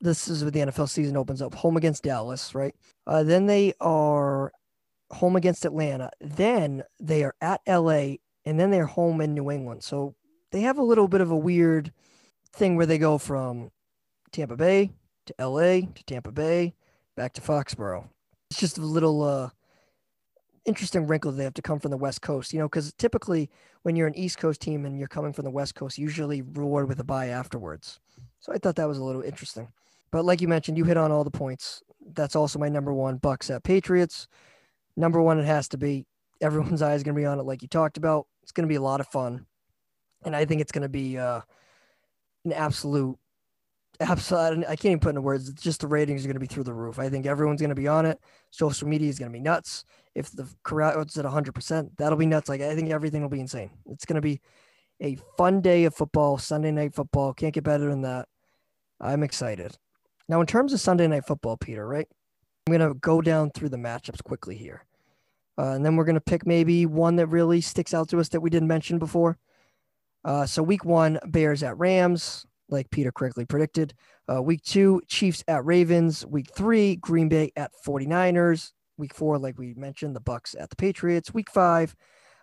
This 0.00 0.28
is 0.28 0.44
what 0.44 0.52
the 0.52 0.60
NFL 0.60 0.88
season 0.88 1.16
opens 1.16 1.40
up. 1.40 1.54
Home 1.56 1.76
against 1.76 2.02
Dallas, 2.02 2.54
right? 2.54 2.74
Uh, 3.06 3.22
then 3.22 3.46
they 3.46 3.74
are 3.80 4.52
home 5.10 5.36
against 5.36 5.64
Atlanta. 5.64 6.10
Then 6.20 6.82
they 7.00 7.24
are 7.24 7.34
at 7.40 7.60
LA, 7.66 8.16
and 8.44 8.58
then 8.58 8.70
they're 8.70 8.86
home 8.86 9.20
in 9.20 9.34
New 9.34 9.50
England. 9.50 9.82
So 9.82 10.14
they 10.50 10.60
have 10.62 10.78
a 10.78 10.82
little 10.82 11.08
bit 11.08 11.20
of 11.20 11.30
a 11.30 11.36
weird 11.36 11.92
thing 12.52 12.76
where 12.76 12.86
they 12.86 12.98
go 12.98 13.18
from 13.18 13.70
Tampa 14.30 14.56
Bay 14.56 14.92
to 15.26 15.34
LA 15.38 15.86
to 15.94 16.04
Tampa 16.06 16.32
Bay 16.32 16.74
back 17.16 17.32
to 17.34 17.40
Foxborough. 17.40 18.08
It's 18.54 18.60
just 18.60 18.78
a 18.78 18.82
little 18.82 19.24
uh, 19.24 19.50
interesting 20.64 21.08
wrinkle 21.08 21.32
they 21.32 21.42
have 21.42 21.54
to 21.54 21.62
come 21.62 21.80
from 21.80 21.90
the 21.90 21.96
West 21.96 22.22
Coast, 22.22 22.52
you 22.52 22.60
know, 22.60 22.68
because 22.68 22.92
typically 22.92 23.50
when 23.82 23.96
you're 23.96 24.06
an 24.06 24.14
East 24.14 24.38
Coast 24.38 24.60
team 24.60 24.86
and 24.86 24.96
you're 24.96 25.08
coming 25.08 25.32
from 25.32 25.44
the 25.44 25.50
West 25.50 25.74
Coast, 25.74 25.98
usually 25.98 26.40
reward 26.40 26.86
with 26.86 27.00
a 27.00 27.04
bye 27.04 27.26
afterwards. 27.26 27.98
So 28.38 28.52
I 28.52 28.58
thought 28.58 28.76
that 28.76 28.86
was 28.86 28.98
a 28.98 29.02
little 29.02 29.22
interesting. 29.22 29.72
But 30.12 30.24
like 30.24 30.40
you 30.40 30.46
mentioned, 30.46 30.78
you 30.78 30.84
hit 30.84 30.96
on 30.96 31.10
all 31.10 31.24
the 31.24 31.32
points. 31.32 31.82
That's 32.12 32.36
also 32.36 32.60
my 32.60 32.68
number 32.68 32.94
one. 32.94 33.16
Bucks 33.16 33.50
at 33.50 33.64
Patriots. 33.64 34.28
Number 34.96 35.20
one, 35.20 35.40
it 35.40 35.46
has 35.46 35.66
to 35.70 35.76
be. 35.76 36.06
Everyone's 36.40 36.80
eye 36.82 36.94
is 36.94 37.02
going 37.02 37.16
to 37.16 37.20
be 37.20 37.26
on 37.26 37.40
it, 37.40 37.46
like 37.46 37.60
you 37.60 37.66
talked 37.66 37.96
about. 37.96 38.28
It's 38.44 38.52
going 38.52 38.68
to 38.68 38.72
be 38.72 38.76
a 38.76 38.80
lot 38.80 39.00
of 39.00 39.08
fun, 39.08 39.46
and 40.24 40.36
I 40.36 40.44
think 40.44 40.60
it's 40.60 40.70
going 40.70 40.82
to 40.82 40.88
be 40.88 41.18
uh, 41.18 41.40
an 42.44 42.52
absolute, 42.52 43.18
absolute. 44.00 44.64
I 44.64 44.76
can't 44.76 44.86
even 44.86 45.00
put 45.00 45.10
into 45.10 45.20
words. 45.20 45.48
It's 45.48 45.62
just 45.62 45.80
the 45.80 45.86
ratings 45.86 46.24
are 46.24 46.28
going 46.28 46.34
to 46.34 46.40
be 46.40 46.46
through 46.46 46.64
the 46.64 46.72
roof. 46.72 46.98
I 46.98 47.08
think 47.08 47.26
everyone's 47.26 47.60
going 47.60 47.70
to 47.70 47.74
be 47.74 47.88
on 47.88 48.06
it. 48.06 48.18
Social 48.50 48.88
media 48.88 49.08
is 49.08 49.18
going 49.18 49.30
to 49.30 49.36
be 49.36 49.42
nuts. 49.42 49.84
If 50.14 50.30
the 50.30 50.48
crowd's 50.62 51.18
at 51.18 51.24
100, 51.24 51.54
percent 51.54 51.96
that'll 51.96 52.18
be 52.18 52.26
nuts. 52.26 52.48
Like 52.48 52.60
I 52.60 52.74
think 52.74 52.90
everything 52.90 53.22
will 53.22 53.28
be 53.28 53.40
insane. 53.40 53.70
It's 53.86 54.04
going 54.04 54.16
to 54.16 54.20
be 54.20 54.40
a 55.00 55.16
fun 55.36 55.60
day 55.60 55.84
of 55.84 55.94
football. 55.94 56.38
Sunday 56.38 56.70
night 56.70 56.94
football 56.94 57.32
can't 57.32 57.54
get 57.54 57.64
better 57.64 57.88
than 57.88 58.02
that. 58.02 58.28
I'm 59.00 59.22
excited. 59.22 59.76
Now, 60.28 60.40
in 60.40 60.46
terms 60.46 60.72
of 60.72 60.80
Sunday 60.80 61.06
night 61.06 61.26
football, 61.26 61.56
Peter, 61.56 61.86
right? 61.86 62.08
I'm 62.66 62.76
going 62.76 62.88
to 62.88 62.98
go 62.98 63.20
down 63.20 63.50
through 63.50 63.68
the 63.68 63.76
matchups 63.76 64.24
quickly 64.24 64.56
here. 64.56 64.84
Uh, 65.58 65.72
and 65.72 65.84
then 65.84 65.96
we're 65.96 66.04
going 66.04 66.14
to 66.14 66.20
pick 66.20 66.46
maybe 66.46 66.86
one 66.86 67.16
that 67.16 67.26
really 67.26 67.60
sticks 67.60 67.94
out 67.94 68.08
to 68.08 68.18
us 68.18 68.28
that 68.30 68.40
we 68.40 68.50
didn't 68.50 68.68
mention 68.68 68.98
before. 68.98 69.38
Uh, 70.24 70.46
so, 70.46 70.62
week 70.62 70.84
one, 70.84 71.18
Bears 71.26 71.62
at 71.62 71.78
Rams, 71.78 72.46
like 72.68 72.90
Peter 72.90 73.12
correctly 73.12 73.44
predicted. 73.44 73.94
Uh, 74.32 74.42
week 74.42 74.62
two, 74.62 75.00
Chiefs 75.06 75.44
at 75.48 75.64
Ravens. 75.64 76.24
Week 76.26 76.48
three, 76.54 76.96
Green 76.96 77.28
Bay 77.28 77.52
at 77.56 77.72
49ers. 77.86 78.72
Week 78.96 79.14
four, 79.14 79.38
like 79.38 79.58
we 79.58 79.74
mentioned, 79.74 80.14
the 80.14 80.20
Bucks 80.20 80.54
at 80.58 80.70
the 80.70 80.76
Patriots. 80.76 81.34
Week 81.34 81.50
five, 81.50 81.94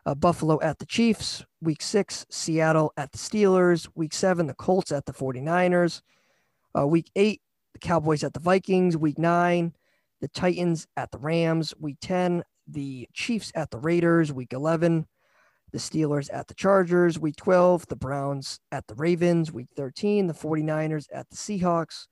uh, 0.06 0.16
Buffalo 0.16 0.60
at 0.62 0.80
the 0.80 0.86
Chiefs. 0.86 1.46
Week 1.62 1.82
six, 1.82 2.26
Seattle 2.30 2.92
at 2.98 3.12
the 3.12 3.18
Steelers. 3.18 3.88
Week 3.96 4.14
seven, 4.14 4.48
the 4.48 4.54
Colts 4.54 4.92
at 4.92 5.06
the 5.06 5.14
49ers. 5.14 6.02
Uh, 6.78 6.88
week 6.88 7.10
eight, 7.16 7.42
the 7.74 7.80
Cowboys 7.80 8.24
at 8.24 8.34
the 8.34 8.40
Vikings. 8.40 8.98
Week 8.98 9.18
nine, 9.18 9.74
the 10.20 10.28
Titans 10.28 10.88
at 10.98 11.12
the 11.12 11.18
Rams. 11.18 11.74
Week 11.80 11.98
10, 12.02 12.44
the 12.68 13.08
Chiefs 13.14 13.52
at 13.56 13.72
the 13.72 13.80
Raiders. 13.80 14.32
Week 14.32 14.54
11, 14.54 15.08
the 15.72 15.78
Steelers 15.78 16.30
at 16.34 16.48
the 16.48 16.54
Chargers. 16.54 17.20
Week 17.20 17.36
12, 17.36 17.88
the 17.88 17.96
Browns 17.96 18.60
at 18.72 18.88
the 18.88 18.96
Ravens. 18.96 19.52
Week 19.52 19.70
13, 19.76 20.28
the 20.28 20.34
49ers 20.34 21.08
at 21.14 21.30
the 21.30 21.36
Seahawks. 21.36 22.08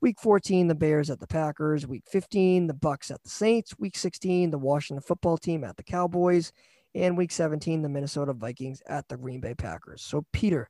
Week 0.00 0.18
14, 0.20 0.68
the 0.68 0.74
Bears 0.74 1.08
at 1.08 1.20
the 1.20 1.26
Packers. 1.26 1.86
Week 1.86 2.04
15, 2.06 2.66
the 2.66 2.74
Bucks 2.74 3.10
at 3.10 3.22
the 3.22 3.28
Saints. 3.28 3.78
Week 3.78 3.96
16, 3.96 4.50
the 4.50 4.58
Washington 4.58 5.02
football 5.02 5.38
team 5.38 5.64
at 5.64 5.76
the 5.76 5.82
Cowboys. 5.82 6.52
And 6.94 7.16
week 7.16 7.32
17, 7.32 7.82
the 7.82 7.88
Minnesota 7.88 8.32
Vikings 8.32 8.82
at 8.88 9.06
the 9.08 9.16
Green 9.16 9.40
Bay 9.40 9.54
Packers. 9.54 10.02
So, 10.02 10.24
Peter, 10.32 10.68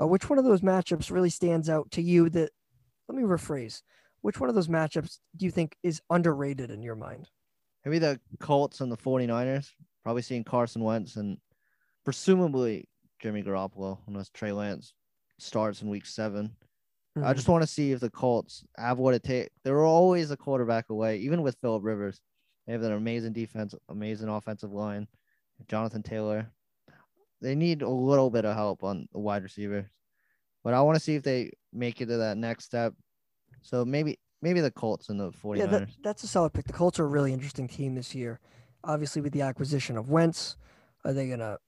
uh, 0.00 0.06
which 0.06 0.28
one 0.30 0.38
of 0.38 0.44
those 0.44 0.60
matchups 0.60 1.10
really 1.10 1.30
stands 1.30 1.68
out 1.68 1.90
to 1.92 2.02
you 2.02 2.28
that, 2.30 2.50
let 3.08 3.16
me 3.16 3.24
rephrase, 3.24 3.82
which 4.22 4.40
one 4.40 4.48
of 4.48 4.54
those 4.54 4.68
matchups 4.68 5.18
do 5.36 5.44
you 5.44 5.50
think 5.50 5.76
is 5.82 6.00
underrated 6.10 6.70
in 6.70 6.82
your 6.82 6.96
mind? 6.96 7.28
Maybe 7.84 7.98
the 7.98 8.20
Colts 8.40 8.80
and 8.80 8.90
the 8.90 8.96
49ers. 8.96 9.70
Probably 10.02 10.22
seeing 10.22 10.44
Carson 10.44 10.82
Wentz 10.82 11.16
and 11.16 11.38
presumably 12.06 12.88
Jimmy 13.20 13.42
Garoppolo 13.42 13.98
unless 14.06 14.30
Trey 14.30 14.52
Lance 14.52 14.94
starts 15.38 15.82
in 15.82 15.88
week 15.90 16.06
seven. 16.06 16.56
I 17.16 17.32
Mhm. 17.32 17.34
just 17.34 17.48
want 17.48 17.62
to 17.62 17.66
see 17.66 17.90
if 17.92 17.98
the 18.00 18.10
Colts 18.10 18.64
have 18.76 18.98
what 18.98 19.12
it 19.14 19.22
takes. 19.24 19.50
They're 19.64 19.84
always 19.84 20.30
a 20.30 20.36
quarterback 20.36 20.88
away, 20.88 21.16
even 21.18 21.42
with 21.42 21.58
Philip 21.60 21.82
Rivers. 21.82 22.20
They 22.66 22.72
have 22.74 22.82
an 22.82 22.92
amazing 22.92 23.32
defense, 23.32 23.74
amazing 23.88 24.28
offensive 24.28 24.72
line. 24.72 25.08
Jonathan 25.66 26.02
Taylor. 26.02 26.52
They 27.40 27.54
need 27.54 27.82
a 27.82 27.88
little 27.88 28.30
bit 28.30 28.44
of 28.44 28.54
help 28.54 28.84
on 28.84 29.08
the 29.12 29.18
wide 29.18 29.42
receivers, 29.42 29.86
But 30.62 30.74
I 30.74 30.82
want 30.82 30.96
to 30.96 31.00
see 31.00 31.14
if 31.16 31.22
they 31.22 31.52
make 31.72 32.00
it 32.00 32.06
to 32.06 32.16
that 32.18 32.36
next 32.36 32.64
step. 32.64 32.94
So 33.62 33.84
maybe 33.84 34.18
maybe 34.42 34.60
the 34.60 34.70
Colts 34.70 35.08
and 35.08 35.18
the 35.18 35.32
49ers. 35.32 35.58
Yeah, 35.58 35.66
that, 35.66 35.88
that's 36.02 36.22
a 36.22 36.28
solid 36.28 36.52
pick. 36.52 36.66
The 36.66 36.72
Colts 36.72 37.00
are 37.00 37.04
a 37.04 37.08
really 37.08 37.32
interesting 37.32 37.66
team 37.66 37.94
this 37.94 38.14
year. 38.14 38.38
Obviously, 38.84 39.22
with 39.22 39.32
the 39.32 39.42
acquisition 39.42 39.96
of 39.96 40.08
Wentz, 40.10 40.56
are 41.04 41.12
they 41.12 41.28
gonna 41.28 41.52
And 41.52 41.58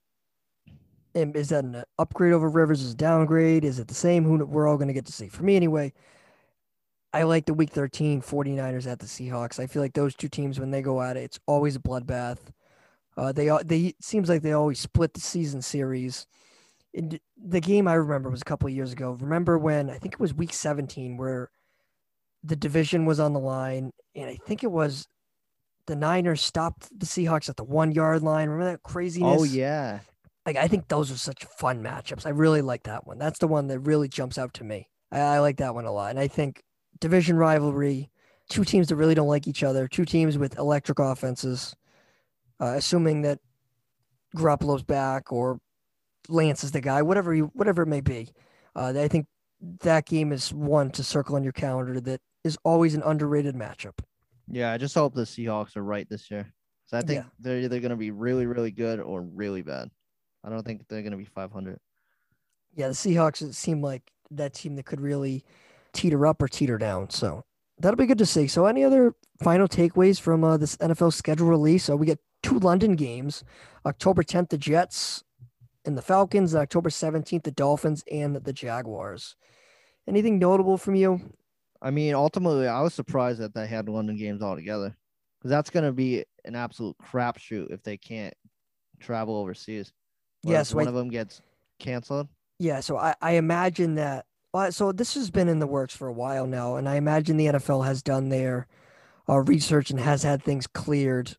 is 1.13 1.49
that 1.49 1.63
an 1.63 1.83
upgrade 1.97 2.33
over 2.33 2.49
Rivers? 2.49 2.81
Is 2.81 2.93
a 2.93 2.97
downgrade? 2.97 3.63
Is 3.63 3.79
it 3.79 3.87
the 3.87 3.93
same? 3.93 4.23
Who 4.23 4.45
we're 4.45 4.67
all 4.67 4.77
going 4.77 4.87
to 4.87 4.93
get 4.93 5.05
to 5.07 5.11
see. 5.11 5.27
For 5.27 5.43
me, 5.43 5.55
anyway, 5.55 5.93
I 7.13 7.23
like 7.23 7.45
the 7.45 7.53
Week 7.53 7.71
13 7.71 8.21
49ers 8.21 8.87
at 8.87 8.99
the 8.99 9.05
Seahawks. 9.05 9.59
I 9.59 9.67
feel 9.67 9.81
like 9.81 9.93
those 9.93 10.15
two 10.15 10.29
teams, 10.29 10.59
when 10.59 10.71
they 10.71 10.81
go 10.81 11.01
at 11.01 11.17
it, 11.17 11.23
it's 11.23 11.39
always 11.47 11.75
a 11.75 11.79
bloodbath. 11.79 12.37
Uh, 13.17 13.31
they 13.31 13.49
they 13.65 13.79
it 13.87 14.03
seems 14.03 14.29
like 14.29 14.41
they 14.41 14.53
always 14.53 14.79
split 14.79 15.13
the 15.13 15.19
season 15.19 15.61
series. 15.61 16.27
And 16.93 17.19
the 17.37 17.59
game 17.59 17.87
I 17.87 17.93
remember 17.95 18.29
was 18.29 18.41
a 18.41 18.45
couple 18.45 18.69
years 18.69 18.93
ago. 18.93 19.17
Remember 19.19 19.57
when 19.57 19.89
I 19.89 19.97
think 19.97 20.13
it 20.13 20.19
was 20.19 20.33
Week 20.33 20.53
17 20.53 21.17
where 21.17 21.49
the 22.43 22.55
division 22.55 23.05
was 23.05 23.19
on 23.19 23.33
the 23.33 23.39
line, 23.39 23.91
and 24.15 24.29
I 24.29 24.37
think 24.45 24.63
it 24.63 24.71
was 24.71 25.07
the 25.87 25.95
Niners 25.95 26.41
stopped 26.41 26.87
the 26.97 27.05
Seahawks 27.05 27.49
at 27.49 27.57
the 27.57 27.63
one 27.63 27.91
yard 27.91 28.21
line. 28.21 28.49
Remember 28.49 28.71
that 28.71 28.83
craziness? 28.83 29.41
Oh 29.41 29.43
yeah. 29.43 29.99
Like 30.45 30.55
I 30.55 30.67
think 30.67 30.87
those 30.87 31.11
are 31.11 31.17
such 31.17 31.45
fun 31.57 31.83
matchups. 31.83 32.25
I 32.25 32.29
really 32.29 32.61
like 32.61 32.83
that 32.83 33.05
one. 33.05 33.17
That's 33.17 33.39
the 33.39 33.47
one 33.47 33.67
that 33.67 33.79
really 33.79 34.07
jumps 34.07 34.37
out 34.37 34.53
to 34.55 34.63
me. 34.63 34.87
I, 35.11 35.19
I 35.19 35.39
like 35.39 35.57
that 35.57 35.75
one 35.75 35.85
a 35.85 35.91
lot. 35.91 36.09
And 36.11 36.19
I 36.19 36.27
think 36.27 36.63
division 36.99 37.37
rivalry, 37.37 38.09
two 38.49 38.63
teams 38.63 38.87
that 38.87 38.95
really 38.95 39.15
don't 39.15 39.27
like 39.27 39.47
each 39.47 39.63
other, 39.63 39.87
two 39.87 40.05
teams 40.05 40.37
with 40.37 40.57
electric 40.57 40.99
offenses, 40.99 41.75
uh, 42.59 42.73
assuming 42.77 43.21
that 43.23 43.39
Garoppolo's 44.35 44.83
back 44.83 45.31
or 45.31 45.59
Lance 46.27 46.63
is 46.63 46.71
the 46.71 46.81
guy, 46.81 47.01
whatever 47.01 47.33
you, 47.33 47.51
whatever 47.53 47.83
it 47.83 47.87
may 47.87 48.01
be. 48.01 48.29
Uh, 48.75 48.93
I 48.95 49.07
think 49.07 49.27
that 49.81 50.05
game 50.05 50.31
is 50.31 50.53
one 50.53 50.89
to 50.91 51.03
circle 51.03 51.35
on 51.35 51.43
your 51.43 51.53
calendar 51.53 51.99
that 52.01 52.21
is 52.43 52.57
always 52.63 52.95
an 52.95 53.03
underrated 53.03 53.55
matchup. 53.55 53.99
Yeah, 54.47 54.71
I 54.71 54.77
just 54.77 54.95
hope 54.95 55.13
the 55.13 55.23
Seahawks 55.23 55.75
are 55.75 55.83
right 55.83 56.07
this 56.09 56.31
year. 56.31 56.51
So 56.85 56.97
I 56.97 57.01
think 57.01 57.23
Yeah. 57.23 57.29
they're 57.39 57.59
either 57.59 57.79
going 57.79 57.91
to 57.91 57.95
be 57.95 58.11
really, 58.11 58.45
really 58.45 58.71
good 58.71 58.99
or 58.99 59.21
really 59.21 59.61
bad. 59.61 59.89
I 60.43 60.49
don't 60.49 60.63
think 60.63 60.87
they're 60.87 61.01
going 61.01 61.11
to 61.11 61.17
be 61.17 61.25
500. 61.25 61.79
Yeah, 62.75 62.87
the 62.87 62.93
Seahawks 62.93 63.53
seem 63.53 63.81
like 63.81 64.11
that 64.31 64.53
team 64.53 64.75
that 64.75 64.85
could 64.85 65.01
really 65.01 65.43
teeter 65.93 66.25
up 66.27 66.41
or 66.41 66.47
teeter 66.47 66.77
down. 66.77 67.09
So 67.09 67.43
that'll 67.79 67.97
be 67.97 68.05
good 68.05 68.17
to 68.19 68.25
see. 68.25 68.47
So 68.47 68.65
any 68.65 68.83
other 68.83 69.15
final 69.41 69.67
takeaways 69.67 70.19
from 70.19 70.43
uh, 70.43 70.57
this 70.57 70.77
NFL 70.77 71.13
schedule 71.13 71.47
release? 71.47 71.85
So 71.85 71.95
we 71.95 72.05
get 72.05 72.19
two 72.43 72.59
London 72.59 72.95
games, 72.95 73.43
October 73.85 74.23
10th, 74.23 74.49
the 74.49 74.57
Jets 74.57 75.23
and 75.85 75.97
the 75.97 76.01
Falcons, 76.01 76.53
and 76.53 76.61
October 76.61 76.89
17th, 76.89 77.43
the 77.43 77.51
Dolphins 77.51 78.03
and 78.11 78.35
the 78.35 78.53
Jaguars. 78.53 79.35
Anything 80.07 80.39
notable 80.39 80.77
from 80.77 80.95
you? 80.95 81.21
I 81.81 81.91
mean, 81.91 82.13
ultimately, 82.13 82.67
I 82.67 82.81
was 82.81 82.93
surprised 82.93 83.39
that 83.39 83.53
they 83.53 83.67
had 83.67 83.87
London 83.87 84.17
games 84.17 84.41
all 84.41 84.55
together 84.55 84.95
because 85.39 85.49
that's 85.49 85.69
going 85.69 85.85
to 85.85 85.93
be 85.93 86.25
an 86.43 86.55
absolute 86.55 86.95
crapshoot 86.97 87.71
if 87.71 87.83
they 87.83 87.95
can't 87.97 88.33
travel 88.99 89.37
overseas. 89.37 89.93
So 90.45 90.75
one 90.75 90.87
I- 90.87 90.89
of 90.89 90.95
them 90.95 91.09
gets 91.09 91.41
canceled. 91.79 92.27
Yeah, 92.61 92.81
so 92.81 92.97
I, 92.97 93.15
I 93.21 93.31
imagine 93.33 93.95
that. 93.95 94.25
So 94.71 94.91
this 94.91 95.13
has 95.13 95.29
been 95.31 95.47
in 95.47 95.59
the 95.59 95.67
works 95.67 95.95
for 95.95 96.07
a 96.07 96.13
while 96.13 96.45
now, 96.47 96.75
and 96.75 96.89
I 96.89 96.95
imagine 96.95 97.37
the 97.37 97.45
NFL 97.45 97.85
has 97.85 98.01
done 98.01 98.29
their 98.29 98.67
uh, 99.29 99.37
research 99.39 99.91
and 99.91 99.99
has 99.99 100.23
had 100.23 100.43
things 100.43 100.65
cleared 100.67 101.37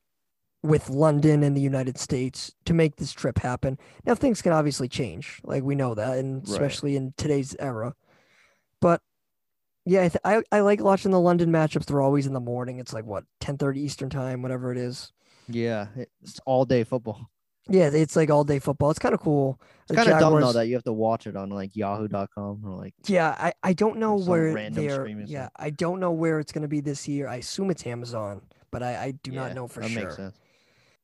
with 0.62 0.88
London 0.88 1.42
and 1.42 1.56
the 1.56 1.60
United 1.60 1.98
States 1.98 2.54
to 2.66 2.72
make 2.72 2.96
this 2.96 3.12
trip 3.12 3.38
happen. 3.38 3.78
Now 4.06 4.14
things 4.14 4.40
can 4.42 4.52
obviously 4.52 4.88
change, 4.88 5.40
like 5.42 5.62
we 5.62 5.74
know 5.74 5.94
that, 5.94 6.18
and 6.18 6.36
Right. 6.42 6.48
especially 6.48 6.96
in 6.96 7.12
today's 7.16 7.56
era. 7.58 7.94
But 8.80 9.02
yeah, 9.84 10.02
I, 10.04 10.08
th- 10.08 10.20
I 10.24 10.42
I 10.52 10.60
like 10.60 10.80
watching 10.82 11.10
the 11.10 11.20
London 11.20 11.50
matchups. 11.50 11.86
They're 11.86 12.00
always 12.02 12.26
in 12.26 12.32
the 12.32 12.40
morning. 12.40 12.78
It's 12.78 12.92
like 12.92 13.04
what 13.04 13.24
ten 13.40 13.58
thirty 13.58 13.80
Eastern 13.80 14.08
time, 14.08 14.40
whatever 14.42 14.70
it 14.72 14.78
is. 14.78 15.12
Yeah, 15.48 15.88
it's 16.22 16.38
all 16.46 16.64
day 16.64 16.84
football. 16.84 17.28
Yeah, 17.70 17.90
it's 17.92 18.16
like 18.16 18.30
all 18.30 18.42
day 18.42 18.58
football. 18.58 18.90
It's 18.90 18.98
kind 18.98 19.14
of 19.14 19.20
cool. 19.20 19.60
It's 19.88 19.96
kind 19.96 20.08
of 20.10 20.18
dumb 20.18 20.40
though 20.40 20.52
that 20.52 20.66
you 20.66 20.74
have 20.74 20.84
to 20.84 20.92
watch 20.92 21.26
it 21.26 21.36
on 21.36 21.50
like 21.50 21.76
Yahoo.com 21.76 22.62
or 22.64 22.76
like 22.76 22.94
Yeah, 23.06 23.34
I, 23.38 23.52
I 23.62 23.72
don't 23.72 23.98
know 23.98 24.16
where 24.16 24.52
they're 24.70 25.06
yeah, 25.08 25.44
site. 25.44 25.52
I 25.56 25.70
don't 25.70 26.00
know 26.00 26.10
where 26.10 26.40
it's 26.40 26.50
gonna 26.52 26.68
be 26.68 26.80
this 26.80 27.06
year. 27.06 27.28
I 27.28 27.36
assume 27.36 27.70
it's 27.70 27.86
Amazon, 27.86 28.42
but 28.72 28.82
I, 28.82 29.04
I 29.04 29.10
do 29.22 29.30
Yeah, 29.30 29.42
not 29.42 29.54
know 29.54 29.68
for 29.68 29.80
that 29.80 29.90
sure. 29.90 30.02
Makes 30.02 30.16
sense. 30.16 30.38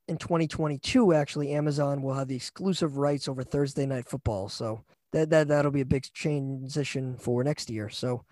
In 0.08 0.18
2022, 0.18 1.12
actually, 1.14 1.52
Amazon 1.52 2.02
will 2.02 2.14
have 2.14 2.28
the 2.28 2.36
exclusive 2.36 2.96
rights 2.96 3.28
over 3.28 3.42
Thursday 3.42 3.86
night 3.86 4.08
football. 4.08 4.48
So 4.48 4.82
that 5.12 5.30
that 5.30 5.48
that'll 5.48 5.70
be 5.70 5.80
a 5.82 5.86
big 5.86 6.04
transition 6.12 7.16
for 7.16 7.44
next 7.44 7.70
year. 7.70 7.88
So 7.88 8.24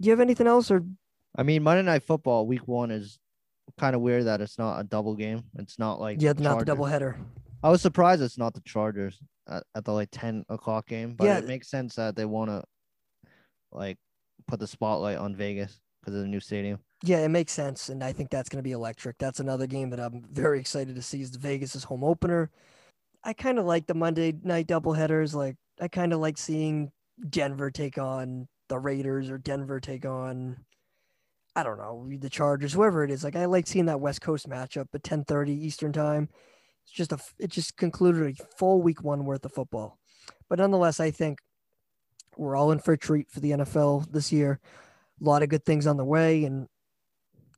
do 0.00 0.06
you 0.06 0.12
have 0.12 0.20
anything 0.20 0.46
else 0.46 0.70
or 0.70 0.84
I 1.36 1.42
mean, 1.42 1.62
Monday 1.62 1.82
Night 1.82 2.02
Football 2.02 2.46
week 2.46 2.66
one 2.66 2.90
is 2.90 3.18
kind 3.78 3.94
of 3.94 4.00
weird 4.00 4.24
that 4.24 4.40
it's 4.40 4.58
not 4.58 4.80
a 4.80 4.84
double 4.84 5.14
game. 5.14 5.44
It's 5.58 5.78
not 5.78 6.00
like 6.00 6.20
yeah, 6.20 6.32
not 6.32 6.58
the 6.58 6.64
Chargers. 6.64 6.74
doubleheader. 6.74 7.16
I 7.62 7.70
was 7.70 7.82
surprised 7.82 8.22
it's 8.22 8.38
not 8.38 8.54
the 8.54 8.60
Chargers 8.60 9.20
at, 9.48 9.64
at 9.74 9.84
the 9.84 9.92
like 9.92 10.08
10 10.12 10.44
o'clock 10.48 10.86
game, 10.86 11.14
but 11.14 11.24
Yeah. 11.24 11.38
it 11.38 11.46
makes 11.46 11.68
sense 11.68 11.94
that 11.96 12.16
they 12.16 12.24
want 12.24 12.50
to 12.50 12.62
like 13.72 13.98
put 14.46 14.60
the 14.60 14.66
spotlight 14.66 15.18
on 15.18 15.34
Vegas 15.34 15.80
because 16.00 16.14
of 16.14 16.22
the 16.22 16.28
new 16.28 16.40
stadium. 16.40 16.78
Yeah, 17.02 17.18
it 17.18 17.28
makes 17.28 17.52
sense, 17.52 17.88
and 17.90 18.02
I 18.02 18.12
think 18.12 18.30
that's 18.30 18.48
going 18.48 18.58
to 18.58 18.68
be 18.68 18.72
electric. 18.72 19.18
That's 19.18 19.38
another 19.40 19.66
game 19.68 19.90
that 19.90 20.00
I'm 20.00 20.24
very 20.32 20.58
excited 20.58 20.96
to 20.96 21.02
see. 21.02 21.20
Is 21.20 21.30
the 21.30 21.38
Vegas' 21.38 21.84
home 21.84 22.02
opener. 22.02 22.50
I 23.22 23.32
kind 23.34 23.58
of 23.58 23.66
like 23.66 23.86
the 23.86 23.94
Monday 23.94 24.34
night 24.42 24.66
doubleheaders. 24.66 25.34
Like 25.34 25.56
I 25.80 25.86
kind 25.88 26.12
of 26.12 26.18
like 26.20 26.38
seeing 26.38 26.90
Denver 27.28 27.70
take 27.70 27.98
on 27.98 28.48
the 28.68 28.78
Raiders 28.78 29.30
or 29.30 29.38
Denver 29.38 29.78
take 29.80 30.04
on, 30.04 30.56
I 31.54 31.62
don't 31.62 31.78
know, 31.78 32.08
the 32.18 32.28
Chargers, 32.30 32.72
whoever 32.72 33.04
it 33.04 33.10
is. 33.12 33.22
Like 33.22 33.36
I 33.36 33.44
like 33.44 33.66
seeing 33.68 33.86
that 33.86 34.00
West 34.00 34.20
Coast 34.20 34.48
matchup 34.48 34.86
at 34.92 35.02
10:30 35.04 35.50
Eastern 35.50 35.92
time. 35.92 36.28
It's 36.88 36.96
just 36.96 37.12
a 37.12 37.18
it 37.38 37.50
just 37.50 37.76
concluded 37.76 38.40
a 38.40 38.56
full 38.56 38.80
week 38.80 39.04
one 39.04 39.26
worth 39.26 39.44
of 39.44 39.52
football, 39.52 39.98
but 40.48 40.58
nonetheless, 40.58 41.00
I 41.00 41.10
think 41.10 41.38
we're 42.38 42.56
all 42.56 42.72
in 42.72 42.78
for 42.78 42.94
a 42.94 42.98
treat 42.98 43.30
for 43.30 43.40
the 43.40 43.50
NFL 43.50 44.10
this 44.10 44.32
year. 44.32 44.58
A 45.20 45.24
lot 45.24 45.42
of 45.42 45.50
good 45.50 45.66
things 45.66 45.86
on 45.86 45.98
the 45.98 46.04
way, 46.04 46.44
and 46.44 46.66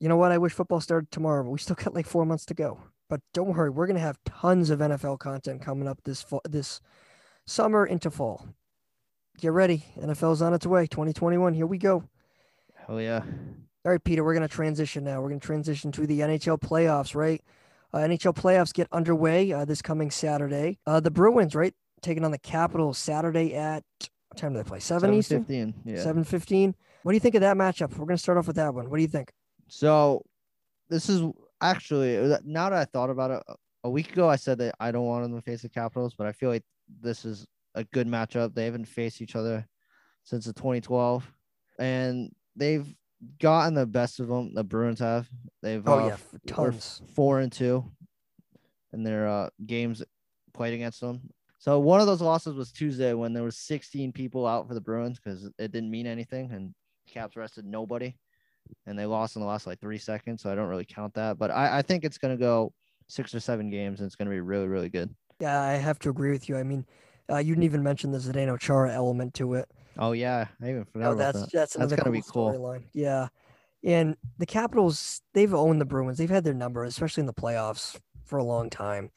you 0.01 0.09
know 0.09 0.17
what? 0.17 0.33
I 0.33 0.39
wish 0.39 0.53
football 0.53 0.81
started 0.81 1.13
tomorrow, 1.13 1.45
but 1.45 1.51
we 1.51 1.59
still 1.61 1.77
got 1.77 1.95
like 1.95 2.07
four 2.07 2.27
months 2.27 2.45
to 2.47 2.55
go. 2.55 2.81
But 3.09 3.21
don't 3.33 3.55
worry, 3.55 3.71
we're 3.71 3.87
gonna 3.87 4.01
have 4.01 4.19
tons 4.25 4.69
of 4.71 4.81
NFL 4.81 5.21
content 5.21 5.63
coming 5.63 5.87
up 5.87 6.01
this 6.03 6.23
fall, 6.23 6.43
this 6.49 6.81
summer 7.47 7.87
into 7.87 8.11
fall. 8.11 8.49
Get 9.39 9.53
ready, 9.53 9.85
NFL's 9.97 10.43
on 10.43 10.55
its 10.55 10.67
way. 10.67 10.89
2021, 10.89 11.55
here 11.55 11.67
we 11.67 11.79
go. 11.79 12.03
Hell 12.75 13.01
yeah. 13.01 13.23
All 13.85 13.93
right, 13.93 14.03
Peter, 14.03 14.25
we're 14.25 14.35
gonna 14.35 14.49
transition 14.49 15.05
now. 15.05 15.23
We're 15.23 15.29
gonna 15.29 15.39
transition 15.39 15.93
to 15.93 16.05
the 16.05 16.19
NHL 16.19 16.59
playoffs, 16.59 17.15
right? 17.15 17.45
Uh, 17.93 17.99
NHL 17.99 18.35
playoffs 18.35 18.73
get 18.73 18.89
underway 18.93 19.53
uh, 19.53 19.65
this 19.65 19.83
coming 19.83 20.11
Saturday. 20.11 20.79
Uh, 20.87 21.01
the 21.01 21.11
Bruins, 21.11 21.55
right, 21.55 21.75
taking 22.03 22.25
on 22.25 22.31
the 22.31 22.39
Capitals 22.39 22.99
Saturday 22.99 23.55
at 23.55 23.83
what 24.29 24.39
time 24.39 24.53
do 24.53 24.59
they 24.59 24.69
play? 24.69 24.79
Seven 24.79 25.13
Eastern. 25.15 25.45
7:15, 25.45 25.75
Yeah. 25.85 26.03
Seven 26.03 26.23
fifteen. 26.25 26.75
What 27.03 27.13
do 27.13 27.17
you 27.17 27.21
think 27.21 27.35
of 27.35 27.41
that 27.41 27.57
matchup? 27.57 27.97
We're 27.97 28.07
gonna 28.07 28.19
start 28.19 28.39
off 28.39 28.47
with 28.47 28.57
that 28.57 28.73
one. 28.75 28.89
What 28.89 28.97
do 28.97 29.03
you 29.03 29.09
think? 29.09 29.33
So 29.69 30.25
this 30.89 31.09
is 31.09 31.23
actually 31.61 32.17
now 32.45 32.71
that 32.71 32.79
I 32.79 32.85
thought 32.85 33.11
about 33.11 33.31
it, 33.33 33.43
a 33.85 33.91
week 33.91 34.13
ago 34.13 34.29
I 34.29 34.37
said 34.37 34.59
that 34.59 34.75
I 34.79 34.93
don't 34.93 35.07
want 35.07 35.25
them 35.25 35.35
to 35.35 35.43
face 35.43 35.63
the 35.63 35.69
Capitals, 35.69 36.15
but 36.17 36.27
I 36.27 36.33
feel 36.33 36.51
like 36.51 36.63
this 37.01 37.25
is 37.25 37.47
a 37.75 37.85
good 37.85 38.07
matchup. 38.07 38.55
They 38.55 38.65
haven't 38.67 38.87
faced 38.87 39.21
each 39.21 39.35
other 39.35 39.67
since 40.25 40.45
the 40.45 40.53
2012, 40.53 41.29
and 41.79 42.31
they've 42.55 42.87
gotten 43.41 43.75
the 43.75 43.87
best 43.87 44.21
of 44.21 44.29
them. 44.29 44.55
The 44.55 44.65
Bruins 44.65 45.01
have. 45.01 45.29
They've 45.63 45.87
Oh 45.87 45.99
uh, 45.99 46.07
yeah, 46.07 46.15
f- 46.15 46.35
f- 46.35 46.41
were 46.59 46.73
tons. 46.73 47.03
four 47.15 47.41
and 47.41 47.53
two 47.53 47.85
in 48.93 49.03
their 49.03 49.29
uh, 49.29 49.51
games 49.67 50.03
played 50.53 50.75
against 50.75 51.01
them. 51.01 51.21
So 51.59 51.79
one 51.79 52.01
of 52.01 52.07
those 52.07 52.23
losses 52.23 52.55
was 52.55 52.73
Tuesday 52.73 53.13
when 53.13 53.33
there 53.33 53.43
was 53.43 53.59
16 53.59 54.13
people 54.13 54.47
out 54.47 54.67
for 54.67 54.75
the 54.75 54.81
Bruins 54.81 55.21
because 55.21 55.45
it 55.59 55.73
didn't 55.73 55.91
mean 55.91 56.07
anything, 56.07 56.53
and 56.53 56.75
Caps 57.07 57.37
rested 57.37 57.67
nobody, 57.67 58.15
and 58.87 58.99
they 58.99 59.05
lost 59.07 59.37
in 59.37 59.43
the 59.43 59.49
last 59.49 59.67
like 59.67 59.81
three 59.81 59.99
seconds. 59.99 60.43
So 60.43 60.51
I 60.51 60.55
don't 60.55 60.69
really 60.69 60.87
count 60.87 61.13
that, 61.15 61.39
but 61.39 61.51
I, 61.51 61.79
I 61.79 61.83
think 61.83 62.05
it's 62.05 62.19
gonna 62.19 62.37
go 62.37 62.73
six 63.09 63.35
or 63.35 63.41
seven 63.41 63.69
games, 63.71 64.01
and 64.01 64.07
it's 64.07 64.17
gonna 64.17 64.31
be 64.31 64.41
really 64.41 64.69
really 64.69 64.89
good. 64.89 65.15
Yeah, 65.41 65.61
I 65.61 65.73
have 65.73 65.99
to 66.01 66.11
agree 66.11 66.31
with 66.31 66.49
you. 66.49 66.57
I 66.57 66.63
mean, 66.63 66.87
uh, 67.31 67.39
you 67.39 67.55
didn't 67.55 67.65
even 67.65 67.83
mention 67.83 68.11
the 68.11 68.19
Zdeno 68.19 68.59
Chara 68.59 68.93
element 68.93 69.35
to 69.35 69.55
it. 69.55 69.69
Oh 69.99 70.13
yeah, 70.13 70.49
I 70.63 70.71
even 70.71 70.85
forgot 70.87 71.13
Oh, 71.13 71.15
about 71.15 71.33
that's 71.33 71.43
that. 71.43 71.53
that's 71.53 71.77
another 71.77 71.97
gonna 71.97 72.11
be 72.11 72.23
cool. 72.23 72.53
storyline. 72.53 72.85
Yeah, 72.95 73.29
and 73.85 74.17
the 74.39 74.47
Capitals 74.47 75.23
they've 75.35 75.53
owned 75.55 75.81
the 75.81 75.85
Bruins. 75.87 76.19
They've 76.19 76.29
had 76.31 76.45
their 76.45 76.55
number, 76.55 76.85
especially 76.85 77.23
in 77.23 77.27
the 77.27 77.35
playoffs, 77.35 77.99
for 78.25 78.39
a 78.39 78.45
long 78.45 78.71
time. 78.71 79.11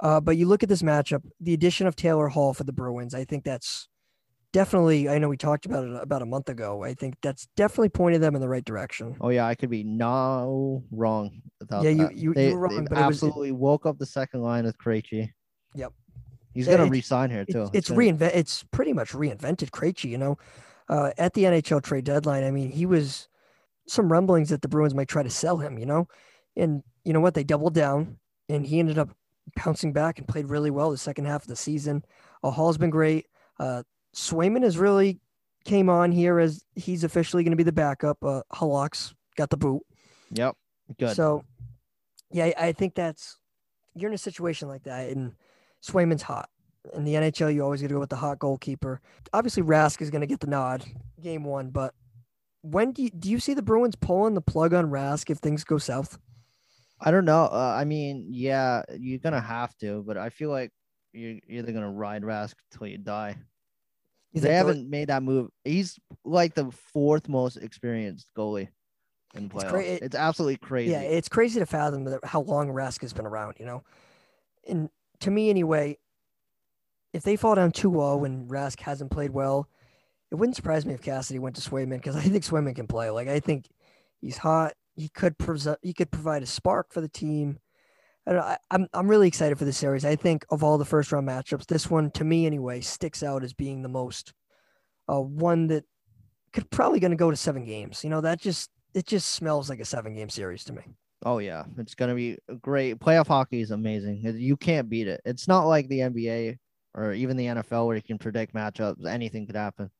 Uh, 0.00 0.20
but 0.20 0.36
you 0.36 0.46
look 0.46 0.62
at 0.62 0.68
this 0.68 0.82
matchup, 0.82 1.22
the 1.40 1.52
addition 1.54 1.86
of 1.86 1.94
Taylor 1.96 2.28
Hall 2.28 2.54
for 2.54 2.64
the 2.64 2.72
Bruins. 2.72 3.14
I 3.14 3.24
think 3.24 3.44
that's 3.44 3.88
definitely. 4.52 5.08
I 5.08 5.18
know 5.18 5.28
we 5.28 5.36
talked 5.36 5.66
about 5.66 5.84
it 5.84 5.94
about 6.02 6.22
a 6.22 6.26
month 6.26 6.48
ago. 6.48 6.82
I 6.82 6.94
think 6.94 7.16
that's 7.22 7.46
definitely 7.56 7.90
pointed 7.90 8.20
them 8.22 8.34
in 8.34 8.40
the 8.40 8.48
right 8.48 8.64
direction. 8.64 9.16
Oh 9.20 9.28
yeah, 9.28 9.46
I 9.46 9.54
could 9.54 9.70
be 9.70 9.84
no 9.84 10.82
wrong 10.90 11.42
without 11.60 11.84
Yeah, 11.84 11.90
you- 11.90 12.08
you- 12.10 12.16
you 12.22 12.34
They- 12.34 12.52
were 12.52 12.60
wrong, 12.60 12.86
but 12.88 12.98
it 12.98 13.06
was- 13.06 13.22
absolutely 13.22 13.52
woke 13.52 13.84
up 13.86 13.98
the 13.98 14.06
second 14.06 14.42
line 14.42 14.64
with 14.64 14.78
Krejci. 14.78 15.30
Yep. 15.74 15.92
He's 16.54 16.66
Yeah, 16.66 16.78
gonna 16.78 16.90
resign 16.90 17.30
here 17.30 17.44
too. 17.44 17.62
It's, 17.62 17.70
it's 17.74 17.88
gonna- 17.90 18.00
reinvent. 18.00 18.32
It's 18.34 18.64
pretty 18.64 18.92
much 18.92 19.12
reinvented 19.12 19.70
Krejci. 19.70 20.10
You 20.10 20.18
know, 20.18 20.38
uh, 20.88 21.12
at 21.18 21.34
the 21.34 21.44
NHL 21.44 21.80
trade 21.82 22.04
deadline, 22.04 22.42
I 22.42 22.50
mean, 22.50 22.70
he 22.70 22.86
was 22.86 23.28
some 23.86 24.10
rumblings 24.10 24.50
that 24.50 24.62
the 24.62 24.68
Bruins 24.68 24.94
might 24.94 25.08
try 25.08 25.22
to 25.22 25.30
sell 25.30 25.58
him. 25.58 25.78
You 25.78 25.86
know, 25.86 26.08
and 26.56 26.82
you 27.04 27.12
know 27.12 27.20
what? 27.20 27.34
They 27.34 27.44
doubled 27.44 27.74
down, 27.74 28.18
and 28.48 28.66
he 28.66 28.78
ended 28.78 28.98
up 28.98 29.10
bouncing 29.64 29.92
back 29.92 30.18
and 30.18 30.28
played 30.28 30.48
really 30.48 30.70
well 30.70 30.90
the 30.90 30.98
second 30.98 31.26
half 31.26 31.42
of 31.42 31.48
the 31.48 31.56
season. 31.56 32.04
Uh, 32.42 32.50
Hall's 32.50 32.78
been 32.78 32.90
great. 32.90 33.26
Uh, 33.58 33.82
Swayman 34.14 34.62
has 34.62 34.78
really 34.78 35.20
came 35.64 35.88
on 35.88 36.12
here 36.12 36.38
as 36.38 36.64
he's 36.74 37.04
officially 37.04 37.44
going 37.44 37.52
to 37.52 37.56
be 37.56 37.62
the 37.62 37.72
backup. 37.72 38.22
Uh, 38.24 38.42
Halak's 38.52 39.14
got 39.36 39.50
the 39.50 39.56
boot. 39.56 39.82
Yep. 40.32 40.56
Good. 40.98 41.16
So, 41.16 41.44
yeah, 42.30 42.46
I, 42.46 42.54
I 42.58 42.72
think 42.72 42.94
that's 42.94 43.36
you're 43.94 44.10
in 44.10 44.14
a 44.14 44.18
situation 44.18 44.68
like 44.68 44.84
that, 44.84 45.10
and 45.10 45.32
Swayman's 45.82 46.22
hot. 46.22 46.48
In 46.94 47.04
the 47.04 47.14
NHL, 47.14 47.52
you 47.52 47.62
always 47.62 47.82
got 47.82 47.88
to 47.88 47.94
go 47.94 48.00
with 48.00 48.08
the 48.08 48.16
hot 48.16 48.38
goalkeeper. 48.38 49.00
Obviously, 49.32 49.62
Rask 49.62 50.00
is 50.00 50.10
going 50.10 50.22
to 50.22 50.26
get 50.26 50.40
the 50.40 50.46
nod 50.46 50.84
game 51.22 51.44
one, 51.44 51.68
but 51.70 51.94
when 52.62 52.92
do 52.92 53.02
you, 53.02 53.10
do 53.10 53.30
you 53.30 53.40
see 53.40 53.54
the 53.54 53.62
Bruins 53.62 53.96
pulling 53.96 54.34
the 54.34 54.40
plug 54.40 54.74
on 54.74 54.90
Rask 54.90 55.30
if 55.30 55.38
things 55.38 55.64
go 55.64 55.78
south? 55.78 56.18
I 57.00 57.10
don't 57.10 57.24
know. 57.24 57.44
Uh, 57.44 57.74
I 57.78 57.84
mean, 57.84 58.26
yeah, 58.28 58.82
you're 58.98 59.18
gonna 59.18 59.40
have 59.40 59.76
to, 59.78 60.02
but 60.06 60.18
I 60.18 60.28
feel 60.28 60.50
like 60.50 60.70
you're 61.12 61.38
either 61.48 61.72
gonna 61.72 61.90
ride 61.90 62.22
Rask 62.22 62.54
till 62.70 62.86
you 62.86 62.98
die. 62.98 63.36
You 64.32 64.42
they 64.42 64.54
haven't 64.54 64.88
made 64.88 65.08
that 65.08 65.22
move. 65.22 65.50
He's 65.64 65.98
like 66.24 66.54
the 66.54 66.70
fourth 66.70 67.28
most 67.28 67.56
experienced 67.56 68.30
goalie 68.36 68.68
in 69.34 69.48
the 69.48 69.54
It's 69.56 69.64
playoffs. 69.64 69.70
cra- 69.70 69.82
It's, 69.82 70.14
absolutely 70.14 70.58
crazy. 70.58 70.92
Yeah, 70.92 71.00
it's 71.00 71.28
crazy 71.28 71.58
to 71.58 71.66
fathom 71.66 72.06
how 72.22 72.42
long 72.42 72.68
Rask 72.68 73.00
has 73.00 73.12
been 73.12 73.26
around, 73.26 73.54
you 73.58 73.66
know? 73.66 73.82
And 74.68 74.88
to 75.20 75.30
me, 75.30 75.50
anyway, 75.50 75.98
if 77.12 77.22
they 77.22 77.34
fall 77.34 77.54
down 77.56 77.72
2 77.72 77.90
0 77.90 78.24
and 78.24 78.48
Rask 78.48 78.78
hasn't 78.80 79.10
played 79.10 79.30
well, 79.32 79.68
it 80.30 80.34
wouldn't 80.36 80.56
surprise 80.56 80.86
me 80.86 80.94
if 80.94 81.02
Cassidy 81.02 81.38
went 81.38 81.56
to 81.56 81.62
Swayman 81.68 81.96
because 81.96 82.16
I 82.16 82.22
think 82.22 82.44
Swayman 82.44 82.76
can 82.76 82.86
play. 82.86 83.10
Like, 83.10 83.28
I 83.28 83.40
think 83.40 83.68
he's 84.20 84.38
hot. 84.38 84.74
He 84.96 85.08
could, 85.08 85.38
pres- 85.38 85.68
he 85.82 85.92
could 85.92 86.10
provide 86.10 86.42
a 86.42 86.46
spark 86.46 86.92
for 86.92 87.00
the 87.00 87.08
team. 87.08 87.58
I 88.26 88.32
don't 88.32 88.40
know, 88.40 88.46
I, 88.46 88.56
I'm, 88.70 88.88
I'm 88.92 89.08
really 89.08 89.28
excited 89.28 89.58
for 89.58 89.64
this 89.64 89.78
series. 89.78 90.04
I 90.04 90.16
think 90.16 90.44
of 90.50 90.62
all 90.62 90.78
the 90.78 90.84
first 90.84 91.10
round 91.10 91.26
matchups, 91.26 91.66
this 91.66 91.88
one, 91.88 92.10
to 92.12 92.24
me 92.24 92.46
anyway, 92.46 92.80
sticks 92.80 93.22
out 93.22 93.42
as 93.42 93.54
being 93.54 93.82
the 93.82 93.88
most 93.88 94.34
uh, 95.10 95.20
one 95.20 95.68
that 95.68 95.84
could 96.52 96.70
probably 96.70 97.00
going 97.00 97.12
to 97.12 97.16
go 97.16 97.30
to 97.30 97.36
seven 97.36 97.64
games. 97.64 98.04
You 98.04 98.10
know, 98.10 98.20
that 98.20 98.40
just, 98.40 98.70
it 98.94 99.06
just 99.06 99.30
smells 99.30 99.70
like 99.70 99.80
a 99.80 99.84
seven 99.84 100.14
game 100.14 100.28
series 100.28 100.64
to 100.64 100.72
me. 100.72 100.82
Oh 101.24 101.38
yeah, 101.38 101.64
it's 101.76 101.94
gonna 101.94 102.14
be 102.14 102.38
great. 102.62 102.98
Playoff 102.98 103.26
hockey 103.26 103.60
is 103.60 103.72
amazing. 103.72 104.22
You 104.38 104.56
can't 104.56 104.88
beat 104.88 105.06
it. 105.06 105.20
It's 105.26 105.46
not 105.46 105.64
like 105.66 105.86
the 105.88 105.98
NBA 105.98 106.56
or 106.94 107.12
even 107.12 107.36
the 107.36 107.46
NFL 107.46 107.86
where 107.86 107.96
you 107.96 108.02
can 108.02 108.18
predict 108.18 108.54
matchups. 108.54 109.04
Anything 109.06 109.46
could 109.46 109.56
happen. 109.56 109.90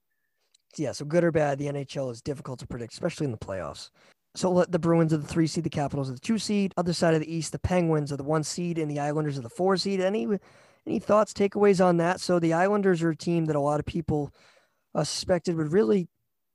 Yeah, 0.77 0.93
so 0.93 1.05
good 1.05 1.25
or 1.25 1.33
bad, 1.33 1.59
the 1.59 1.67
NHL 1.67 2.11
is 2.11 2.23
difficult 2.23 2.59
to 2.61 2.67
predict, 2.67 2.93
especially 2.93 3.25
in 3.25 3.33
the 3.33 3.39
playoffs. 3.39 3.91
So 4.35 4.51
let 4.51 4.71
the 4.71 4.79
Bruins 4.79 5.13
are 5.13 5.17
the 5.19 5.27
three 5.27 5.47
seed, 5.47 5.65
the 5.65 5.71
Capitals 5.71 6.09
are 6.09 6.15
the 6.15 6.21
two 6.21 6.39
seed. 6.39 6.73
Other 6.77 6.93
side 6.93 7.15
of 7.15 7.21
the 7.21 7.35
East, 7.35 7.53
the 7.53 7.59
Penguins 7.59 8.13
are 8.13 8.17
the 8.17 8.23
one 8.23 8.45
seed, 8.45 8.79
and 8.79 8.91
the 8.91 9.01
Islanders 9.01 9.37
are 9.37 9.43
the 9.43 9.49
four 9.49 9.77
seed. 9.77 10.01
Any 10.01 10.29
any 10.87 10.99
thoughts, 10.99 11.33
takeaways 11.33 11.85
on 11.85 11.99
that? 11.99 12.21
So 12.21 12.39
the 12.39 12.53
Islanders 12.53 13.03
are 13.03 13.11
a 13.11 13.17
team 13.17 13.47
that 13.47 13.57
a 13.57 13.61
lot 13.61 13.81
of 13.81 13.87
people 13.87 14.33
uh, 14.95 15.05
suspected 15.05 15.57
would 15.57 15.73
really 15.73 16.09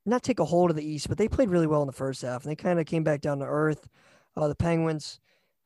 not 0.05 0.23
take 0.23 0.39
a 0.39 0.45
hold 0.45 0.69
of 0.69 0.75
the 0.75 0.87
East, 0.87 1.09
but 1.09 1.17
they 1.17 1.27
played 1.27 1.49
really 1.49 1.67
well 1.67 1.81
in 1.81 1.87
the 1.87 1.93
first 1.93 2.21
half, 2.21 2.43
and 2.43 2.51
they 2.51 2.55
kind 2.55 2.79
of 2.79 2.85
came 2.85 3.03
back 3.03 3.21
down 3.21 3.39
to 3.39 3.45
earth. 3.45 3.87
Uh, 4.37 4.47
the 4.47 4.55
Penguins, 4.55 5.19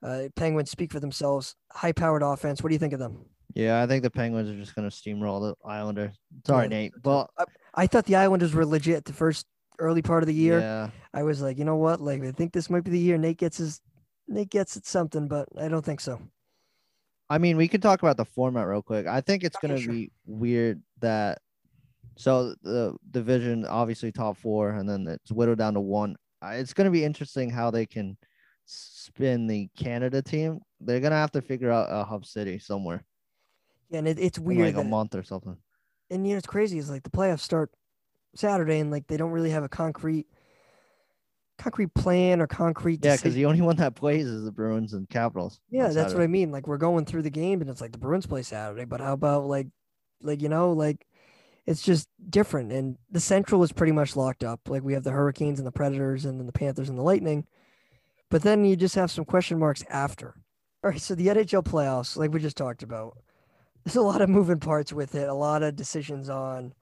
uh, 0.04 0.24
Penguins 0.36 0.72
speak 0.72 0.92
for 0.92 1.00
themselves. 1.00 1.56
High-powered 1.72 2.24
offense. 2.24 2.62
What 2.62 2.70
do 2.70 2.76
you 2.76 2.80
think 2.80 2.94
of 2.94 3.00
them? 3.00 3.26
Yeah, 3.54 3.82
I 3.82 3.88
think 3.88 4.04
the 4.04 4.12
Penguins 4.12 4.50
are 4.50 4.56
just 4.56 4.76
gonna 4.76 4.90
steamroll 4.90 5.42
the 5.42 5.68
Islanders. 5.68 6.16
Sorry, 6.46 6.66
Yeah, 6.66 6.70
Nate, 6.70 6.94
but 7.02 7.30
I 7.38 7.46
thought 7.88 8.06
the 8.06 8.16
Islanders 8.16 8.54
were 8.54 8.66
legit 8.66 9.06
the 9.06 9.14
first 9.14 9.46
early 9.80 10.02
part 10.02 10.24
of 10.24 10.28
the 10.28 10.34
year. 10.34 10.60
yeah, 10.60 10.90
I 11.14 11.24
was 11.24 11.42
like, 11.42 11.58
you 11.58 11.66
know 11.66 11.78
what? 11.78 12.02
Like, 12.02 12.24
I 12.24 12.32
think 12.32 12.54
this 12.54 12.70
might 12.70 12.84
be 12.84 12.92
the 12.92 13.00
year 13.00 13.18
Nate 13.18 13.38
gets 13.38 13.58
his 13.58 13.82
Nate 14.28 14.50
gets 14.50 14.76
it 14.78 14.86
something, 14.86 15.28
but 15.28 15.48
I 15.58 15.68
don't 15.68 15.84
think 15.84 16.00
so. 16.02 16.22
I 17.30 17.38
mean, 17.38 17.58
we 17.58 17.68
could 17.68 17.82
talk 17.82 18.02
about 18.02 18.18
the 18.18 18.26
format 18.26 18.68
real 18.68 18.82
quick. 18.82 19.06
I 19.08 19.22
think 19.22 19.44
it's 19.44 19.58
gonna 19.62 19.80
sure. 19.80 19.94
be 19.94 20.12
weird 20.26 20.82
that 21.00 21.40
so 22.18 22.54
the 22.64 22.96
division 23.12 23.66
obviously 23.66 24.12
top 24.12 24.38
four, 24.38 24.72
and 24.72 24.90
then 24.90 25.08
it's 25.08 25.32
whittled 25.32 25.60
down 25.60 25.76
to 25.76 25.80
one. 25.80 26.16
It's 26.44 26.74
gonna 26.74 26.92
be 26.92 27.04
interesting 27.04 27.50
how 27.50 27.72
they 27.72 27.86
can 27.86 28.18
spin 28.66 29.48
the 29.48 29.70
Canada 29.78 30.22
team. 30.22 30.60
They're 30.80 31.00
gonna 31.00 31.16
have 31.16 31.32
to 31.32 31.42
figure 31.42 31.72
out 31.72 31.88
a 31.90 32.04
hub 32.04 32.26
city 32.26 32.60
somewhere 32.60 33.04
Yeah, 33.90 34.00
and 34.00 34.08
it, 34.08 34.20
it's 34.20 34.38
in 34.38 34.44
weird. 34.44 34.76
like 34.76 34.86
a 34.86 34.88
month 34.88 35.16
or 35.16 35.24
something. 35.24 35.58
And 36.10 36.26
you 36.26 36.34
know, 36.34 36.38
it's 36.38 36.48
crazy. 36.48 36.78
Is 36.78 36.90
like 36.90 37.04
the 37.04 37.10
playoffs 37.10 37.42
start 37.42 37.72
Saturday, 38.36 38.80
and 38.80 38.92
like 38.92 39.08
they 39.08 39.18
don't 39.18 39.32
really 39.32 39.52
have 39.52 39.64
a 39.64 39.70
concrete, 39.70 40.28
concrete 41.58 41.94
plan 41.94 42.42
or 42.42 42.48
concrete. 42.48 43.04
Yeah, 43.04 43.16
because 43.16 43.34
the 43.34 43.46
only 43.46 43.62
one 43.62 43.76
that 43.78 43.96
plays 43.96 44.26
is 44.26 44.44
the 44.44 44.52
Bruins 44.52 44.94
and 44.94 45.10
Capitals. 45.10 45.60
Yeah, 45.70 45.90
that's 45.90 46.14
what 46.14 46.24
I 46.24 46.28
mean. 46.28 46.52
Like 46.52 46.68
we're 46.68 46.78
going 46.78 47.06
through 47.06 47.24
the 47.24 47.30
game, 47.30 47.62
and 47.62 47.70
it's 47.70 47.82
like 47.82 47.92
the 47.92 47.98
Bruins 47.98 48.26
play 48.26 48.44
Saturday, 48.44 48.86
but 48.86 49.02
how 49.02 49.14
about 49.14 49.46
like, 49.46 49.68
like 50.22 50.42
you 50.42 50.50
know, 50.50 50.74
like 50.74 51.06
it's 51.66 51.82
just 51.82 52.08
different. 52.30 52.72
And 52.72 52.98
the 53.12 53.20
Central 53.20 53.62
is 53.64 53.72
pretty 53.72 53.92
much 53.92 54.16
locked 54.16 54.44
up. 54.44 54.62
Like 54.68 54.84
we 54.84 54.94
have 54.94 55.04
the 55.04 55.12
Hurricanes 55.12 55.60
and 55.60 55.68
the 55.68 55.72
Predators, 55.72 56.26
and 56.26 56.40
then 56.40 56.48
the 56.48 56.54
Panthers 56.54 56.90
and 56.90 56.98
the 56.98 57.04
Lightning. 57.04 57.46
But 58.30 58.44
then 58.44 58.64
you 58.64 58.76
just 58.76 58.96
have 58.96 59.12
some 59.12 59.26
question 59.26 59.60
marks 59.60 59.84
after. 59.90 60.36
All 60.84 60.92
right, 60.92 61.02
so 61.02 61.14
the 61.14 61.28
NHL 61.28 61.64
playoffs, 61.64 62.16
like 62.16 62.32
we 62.32 62.40
just 62.40 62.56
talked 62.56 62.84
about, 62.84 63.18
there's 63.84 63.96
a 63.96 64.02
lot 64.02 64.22
of 64.22 64.30
moving 64.30 64.60
parts 64.60 64.94
with 64.94 65.16
it. 65.16 65.28
A 65.30 65.34
lot 65.34 65.64
of 65.64 65.76
decisions 65.76 66.30
on 66.30 66.74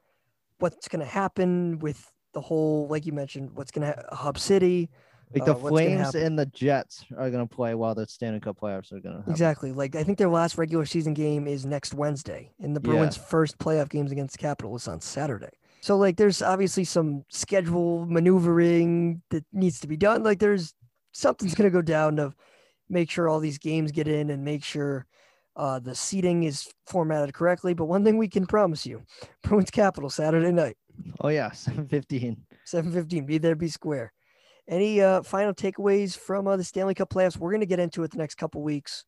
what's 0.59 0.87
going 0.87 0.99
to 0.99 1.05
happen 1.05 1.79
with 1.79 2.11
the 2.33 2.41
whole, 2.41 2.87
like 2.87 3.05
you 3.05 3.13
mentioned, 3.13 3.51
what's 3.53 3.71
going 3.71 3.87
to 3.93 3.99
ha- 4.09 4.15
Hub 4.15 4.37
City. 4.37 4.89
Like 5.33 5.41
uh, 5.41 5.45
the 5.45 5.53
gonna 5.55 5.69
Flames 5.69 6.15
and 6.15 6.39
the 6.39 6.45
Jets 6.45 7.03
are 7.17 7.29
gonna 7.29 7.45
play 7.45 7.75
while 7.75 7.93
the 7.93 8.07
Stanley 8.07 8.39
Cup 8.39 8.57
playoffs 8.61 8.93
are 8.93 9.01
gonna. 9.01 9.25
Exactly. 9.27 9.73
Like 9.73 9.93
I 9.93 10.03
think 10.03 10.17
their 10.17 10.29
last 10.29 10.57
regular 10.57 10.85
season 10.85 11.13
game 11.13 11.47
is 11.47 11.65
next 11.65 11.93
Wednesday, 11.93 12.53
and 12.61 12.73
the 12.73 12.79
Yeah. 12.79 12.93
Bruins' 12.93 13.17
first 13.17 13.57
playoff 13.57 13.89
games 13.89 14.13
against 14.13 14.39
the 14.39 14.73
is 14.73 14.87
on 14.87 15.01
Saturday. 15.01 15.49
So 15.81 15.97
like, 15.97 16.15
there's 16.15 16.41
obviously 16.41 16.85
some 16.85 17.25
schedule 17.27 18.05
maneuvering 18.05 19.21
that 19.29 19.43
needs 19.51 19.81
to 19.81 19.87
be 19.87 19.97
done. 19.97 20.23
Like, 20.23 20.39
there's 20.39 20.73
something's 21.11 21.55
gonna 21.55 21.71
go 21.71 21.81
down 21.81 22.15
to 22.15 22.33
make 22.87 23.11
sure 23.11 23.27
all 23.27 23.41
these 23.41 23.57
games 23.57 23.91
get 23.91 24.07
in 24.07 24.29
and 24.29 24.45
make 24.45 24.63
sure 24.63 25.07
uh, 25.57 25.79
the 25.79 25.93
seating 25.95 26.43
is 26.43 26.71
formatted 26.85 27.33
correctly. 27.33 27.73
But 27.73 27.85
one 27.85 28.03
thing 28.05 28.17
we 28.17 28.29
can 28.29 28.45
promise 28.45 28.85
you: 28.85 29.03
Bruins 29.43 29.69
Capital 29.71 30.09
Saturday 30.09 30.51
night, 30.53 30.77
Oh 31.19 31.27
yeah, 31.27 31.51
seven 31.65 31.87
fifteen. 31.87 32.45
seven 32.63 32.91
fifteen. 32.93 33.25
Be 33.25 33.37
there, 33.37 33.55
be 33.55 33.67
square. 33.67 34.13
Any 34.69 35.01
uh, 35.01 35.21
final 35.23 35.53
takeaways 35.53 36.17
from 36.17 36.47
uh, 36.47 36.57
the 36.57 36.63
Stanley 36.63 36.93
Cup 36.93 37.09
playoffs? 37.09 37.37
We're 37.37 37.51
going 37.51 37.61
to 37.61 37.65
get 37.65 37.79
into 37.79 38.03
it 38.03 38.11
the 38.11 38.17
next 38.17 38.35
couple 38.35 38.61
weeks, 38.61 39.05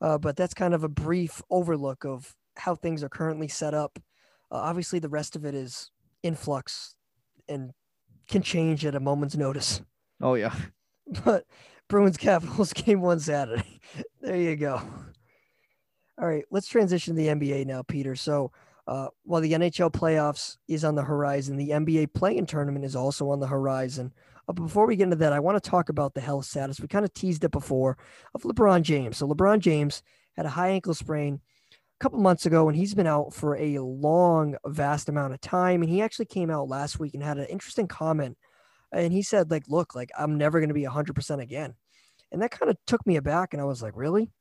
uh, 0.00 0.18
but 0.18 0.36
that's 0.36 0.54
kind 0.54 0.74
of 0.74 0.84
a 0.84 0.88
brief 0.88 1.40
overlook 1.50 2.04
of 2.04 2.34
how 2.56 2.74
things 2.74 3.02
are 3.02 3.08
currently 3.08 3.48
set 3.48 3.72
up. 3.74 3.98
Uh, 4.50 4.56
obviously, 4.56 4.98
the 4.98 5.08
rest 5.08 5.34
of 5.36 5.44
it 5.44 5.54
is 5.54 5.90
in 6.22 6.34
flux 6.34 6.94
and 7.48 7.70
can 8.28 8.42
change 8.42 8.84
at 8.84 8.94
a 8.94 9.00
moment's 9.00 9.36
notice. 9.36 9.80
Oh 10.20 10.34
yeah. 10.34 10.54
But 11.24 11.44
Bruins 11.88 12.18
Capitals 12.18 12.74
game 12.74 13.00
one 13.00 13.18
Saturday. 13.18 13.80
there 14.20 14.36
you 14.36 14.56
go. 14.56 14.82
All 16.20 16.26
right, 16.26 16.44
let's 16.50 16.66
transition 16.66 17.14
to 17.14 17.22
the 17.22 17.28
NBA 17.28 17.64
now, 17.66 17.82
Peter. 17.82 18.16
So, 18.16 18.50
uh, 18.88 19.06
while 19.22 19.40
the 19.40 19.52
NHL 19.52 19.92
playoffs 19.92 20.56
is 20.66 20.82
on 20.82 20.96
the 20.96 21.04
horizon, 21.04 21.56
the 21.56 21.70
NBA 21.70 22.12
play-in 22.12 22.44
tournament 22.44 22.84
is 22.84 22.96
also 22.96 23.30
on 23.30 23.38
the 23.38 23.46
horizon. 23.46 24.12
Uh, 24.48 24.52
but 24.52 24.62
before 24.62 24.84
we 24.84 24.96
get 24.96 25.04
into 25.04 25.16
that, 25.16 25.32
I 25.32 25.38
want 25.38 25.62
to 25.62 25.70
talk 25.70 25.90
about 25.90 26.14
the 26.14 26.20
health 26.20 26.46
status. 26.46 26.80
We 26.80 26.88
kind 26.88 27.04
of 27.04 27.14
teased 27.14 27.44
it 27.44 27.52
before 27.52 27.96
of 28.34 28.42
LeBron 28.42 28.82
James. 28.82 29.16
So, 29.16 29.28
LeBron 29.28 29.60
James 29.60 30.02
had 30.36 30.44
a 30.44 30.48
high 30.48 30.70
ankle 30.70 30.92
sprain 30.92 31.40
a 31.72 32.02
couple 32.02 32.18
months 32.18 32.46
ago, 32.46 32.68
and 32.68 32.76
he's 32.76 32.94
been 32.94 33.06
out 33.06 33.32
for 33.32 33.56
a 33.56 33.78
long, 33.78 34.56
vast 34.66 35.08
amount 35.08 35.34
of 35.34 35.40
time. 35.40 35.82
And 35.82 35.90
he 35.90 36.02
actually 36.02 36.26
came 36.26 36.50
out 36.50 36.68
last 36.68 36.98
week 36.98 37.14
and 37.14 37.22
had 37.22 37.38
an 37.38 37.46
interesting 37.46 37.86
comment. 37.86 38.36
And 38.90 39.12
he 39.12 39.22
said, 39.22 39.52
like, 39.52 39.68
look, 39.68 39.94
like 39.94 40.10
I'm 40.18 40.36
never 40.36 40.58
going 40.58 40.70
to 40.70 40.74
be 40.74 40.82
100% 40.82 41.40
again. 41.40 41.74
And 42.32 42.42
that 42.42 42.50
kind 42.50 42.70
of 42.70 42.76
took 42.88 43.06
me 43.06 43.14
aback. 43.14 43.54
And 43.54 43.62
I 43.62 43.66
was 43.66 43.82
like, 43.82 43.94
really? 43.94 44.32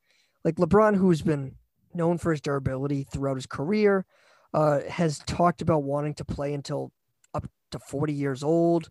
Like 0.44 0.56
LeBron, 0.56 0.96
who's 0.96 1.22
been 1.22 1.54
known 1.98 2.18
for 2.18 2.32
his 2.32 2.42
durability 2.42 3.04
throughout 3.04 3.36
his 3.36 3.46
career, 3.46 4.06
uh, 4.54 4.82
has 4.90 5.20
talked 5.20 5.62
about 5.62 5.84
wanting 5.84 6.14
to 6.16 6.26
play 6.26 6.54
until 6.54 6.92
up 7.34 7.48
to 7.72 7.80
40 7.80 8.14
years 8.14 8.44
old. 8.44 8.90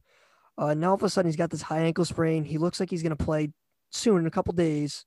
Uh, 0.58 0.74
now 0.74 0.90
all 0.90 0.94
of 0.94 1.02
a 1.02 1.08
sudden 1.08 1.28
he's 1.28 1.36
got 1.36 1.50
this 1.50 1.62
high 1.62 1.80
ankle 1.80 2.04
sprain. 2.04 2.44
He 2.44 2.58
looks 2.58 2.80
like 2.80 2.90
he's 2.90 3.02
going 3.02 3.16
to 3.16 3.24
play 3.24 3.50
soon 3.90 4.18
in 4.18 4.26
a 4.26 4.30
couple 4.30 4.52
days, 4.52 5.04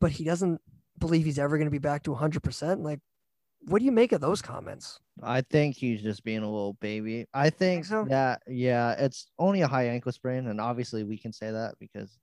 but 0.00 0.10
he 0.10 0.24
doesn't 0.24 0.60
believe 0.98 1.24
he's 1.24 1.38
ever 1.38 1.56
going 1.56 1.66
to 1.66 1.70
be 1.72 1.78
back 1.78 2.02
to 2.04 2.14
100%. 2.14 2.82
Like, 2.82 3.00
what 3.68 3.80
do 3.80 3.84
you 3.84 3.92
make 3.92 4.12
of 4.12 4.20
those 4.20 4.40
comments? 4.40 5.00
I 5.22 5.40
think 5.40 5.76
he's 5.76 6.02
just 6.02 6.24
being 6.24 6.42
a 6.42 6.50
little 6.50 6.74
baby. 6.74 7.26
I 7.34 7.50
think 7.50 7.84
so? 7.84 8.04
that 8.08 8.42
yeah, 8.46 8.92
it's 8.92 9.30
only 9.38 9.62
a 9.62 9.68
high 9.68 9.88
ankle 9.88 10.12
sprain, 10.12 10.46
and 10.46 10.60
obviously 10.60 11.04
we 11.04 11.18
can 11.18 11.32
say 11.32 11.50
that 11.50 11.74
because 11.80 12.18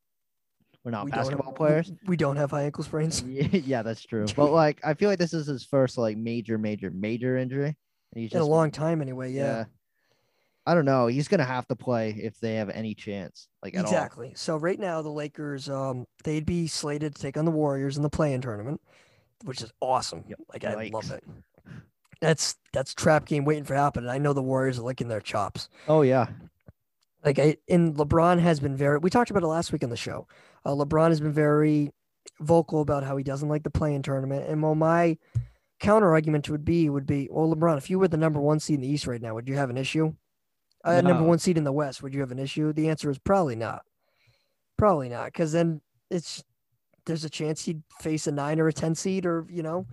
we're 0.84 0.92
not 0.92 1.06
We 1.06 1.12
basketball 1.12 1.52
we- 1.52 1.58
players. 1.58 1.92
We, 2.06 2.18
don't 2.18 2.36
have 2.36 2.52
high 2.52 2.64
ankle 2.64 2.84
sprains. 2.84 3.22
yeah, 3.28 3.48
yeah, 3.52 3.82
that's 3.82 4.04
true. 4.04 4.26
But 4.36 4.52
like, 4.52 4.80
I 4.84 4.94
feel 4.94 5.10
like 5.10 5.20
this 5.20 5.34
is 5.34 5.48
his 5.48 5.64
first 5.66 5.98
like 5.98 6.18
major, 6.18 6.58
major, 6.58 6.92
major 6.92 7.38
injury. 7.38 7.68
And 8.14 8.22
he's 8.22 8.34
In 8.34 8.40
a 8.40 8.46
long 8.46 8.70
time, 8.72 9.02
anyway. 9.02 9.32
Yeah. 9.32 9.66
I 10.66 10.76
don't 10.76 10.86
know. 10.86 11.08
He's 11.08 11.28
gonna 11.28 11.44
have 11.44 11.68
to 11.68 11.76
play 11.76 12.12
if 12.12 12.40
they 12.40 12.56
have 12.56 12.70
any 12.70 12.96
chance. 12.96 13.50
Like 13.62 13.76
at 13.76 13.80
all. 13.80 13.84
Exactly. 13.86 14.32
So 14.36 14.56
right 14.56 14.80
now 14.80 15.02
the 15.02 15.10
Lakers, 15.10 15.68
um, 15.70 16.06
they'd 16.24 16.46
be 16.46 16.68
slated 16.68 17.16
to 17.16 17.22
take 17.22 17.36
on 17.36 17.44
the 17.44 17.52
Warriors 17.52 17.98
in 17.98 18.04
the 18.04 18.10
play-in 18.10 18.40
tournament. 18.40 18.80
which 19.44 19.62
is 19.62 19.74
awesome. 19.82 20.24
Yep. 20.28 20.40
Like 20.54 20.64
I 20.64 20.90
love 20.94 21.12
it. 21.12 21.24
That's 22.22 22.56
that's 22.72 22.94
trap 22.94 23.26
game 23.26 23.44
waiting 23.44 23.66
for 23.66 23.76
happen. 23.76 24.08
I 24.08 24.18
know 24.18 24.32
the 24.32 24.42
Warriors 24.42 24.80
are 24.80 24.84
licking 24.84 25.10
their 25.10 25.20
chops. 25.20 25.68
Oh 25.90 26.02
yeah. 26.02 26.28
Like 27.26 27.40
I 27.40 27.58
and 27.68 27.96
LeBron 27.96 28.40
has 28.40 28.62
been 28.62 28.78
very. 28.78 29.00
We 29.00 29.10
talked 29.10 29.32
about 29.32 29.44
it 29.44 29.48
last 29.48 29.74
week 29.74 29.84
on 29.84 29.90
the 29.90 29.98
show. 29.98 30.28
Uh, 30.66 30.72
LeBron 30.72 31.10
has 31.10 31.20
been 31.20 31.34
very 31.34 31.92
vocal 32.40 32.82
about 32.82 33.04
how 33.04 33.18
he 33.18 33.24
doesn't 33.24 33.50
like 33.50 33.64
the 33.64 33.70
play-in 33.70 34.02
tournament. 34.02 34.50
And 34.50 34.62
well, 34.62 34.76
my 34.76 35.18
counter 35.80 36.12
argument 36.12 36.50
would 36.50 36.64
be 36.64 36.90
would 36.90 37.06
be, 37.06 37.28
well, 37.32 37.54
LeBron, 37.54 37.78
if 37.78 37.90
you 37.90 38.00
were 38.00 38.08
the 38.08 38.18
number 38.18 38.40
one 38.40 38.60
seed 38.60 38.76
in 38.76 38.82
the 38.82 38.88
East 38.88 39.08
right 39.08 39.22
now, 39.22 39.34
would 39.34 39.48
you 39.48 39.56
have 39.56 39.70
an 39.70 39.78
issue? 39.78 40.14
Uh, 40.86 41.02
number 41.02 41.24
one 41.24 41.40
seed 41.40 41.58
in 41.58 41.64
the 41.64 41.72
West, 41.72 42.04
would 42.04 42.14
you 42.14 42.20
have 42.20 42.32
an 42.32 42.40
issue? 42.40 42.74
The 42.74 42.90
answer 42.90 43.10
is 43.10 43.18
probably 43.18 43.56
not. 43.56 43.84
Probably 44.78 45.08
not, 45.08 45.26
because 45.26 45.52
then 45.52 45.82
it's 46.10 46.44
there's 47.06 47.24
a 47.24 47.30
chance 47.30 47.64
he'd 47.64 47.84
face 48.02 48.28
a 48.28 48.32
nine 48.32 48.60
or 48.60 48.68
a 48.68 48.74
ten 48.74 48.96
seed, 48.96 49.26
or 49.26 49.46
you 49.50 49.64
know. 49.64 49.86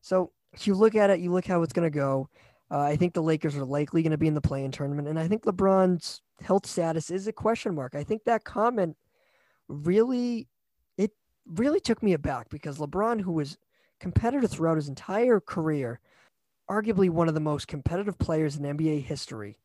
So 0.00 0.32
if 0.52 0.66
you 0.66 0.74
look 0.74 0.94
at 0.96 1.10
it, 1.10 1.20
you 1.20 1.30
look 1.30 1.46
how 1.46 1.62
it's 1.62 1.72
going 1.72 1.90
to 1.90 1.96
go. 1.96 2.28
Uh, 2.70 2.80
I 2.80 2.96
think 2.96 3.12
the 3.12 3.22
Lakers 3.22 3.56
are 3.56 3.64
likely 3.64 4.02
going 4.02 4.12
to 4.12 4.18
be 4.18 4.26
in 4.26 4.34
the 4.34 4.40
play-in 4.40 4.72
tournament, 4.72 5.06
and 5.06 5.18
I 5.18 5.28
think 5.28 5.44
LeBron's 5.44 6.22
health 6.40 6.66
status 6.66 7.10
is 7.10 7.26
a 7.26 7.32
question 7.32 7.74
mark. 7.74 7.94
I 7.94 8.02
think 8.02 8.24
that 8.24 8.44
comment 8.44 8.96
really, 9.72 10.48
it 10.96 11.12
really 11.46 11.80
took 11.80 12.02
me 12.02 12.12
aback 12.12 12.48
because 12.48 12.78
LeBron, 12.78 13.20
who 13.22 13.32
was 13.32 13.58
competitive 14.00 14.50
throughout 14.50 14.76
his 14.76 14.88
entire 14.88 15.40
career, 15.40 16.00
arguably 16.70 17.10
one 17.10 17.28
of 17.28 17.34
the 17.34 17.40
most 17.40 17.68
competitive 17.68 18.18
players 18.18 18.56
in 18.56 18.64
NBA 18.64 19.02
history, 19.02 19.58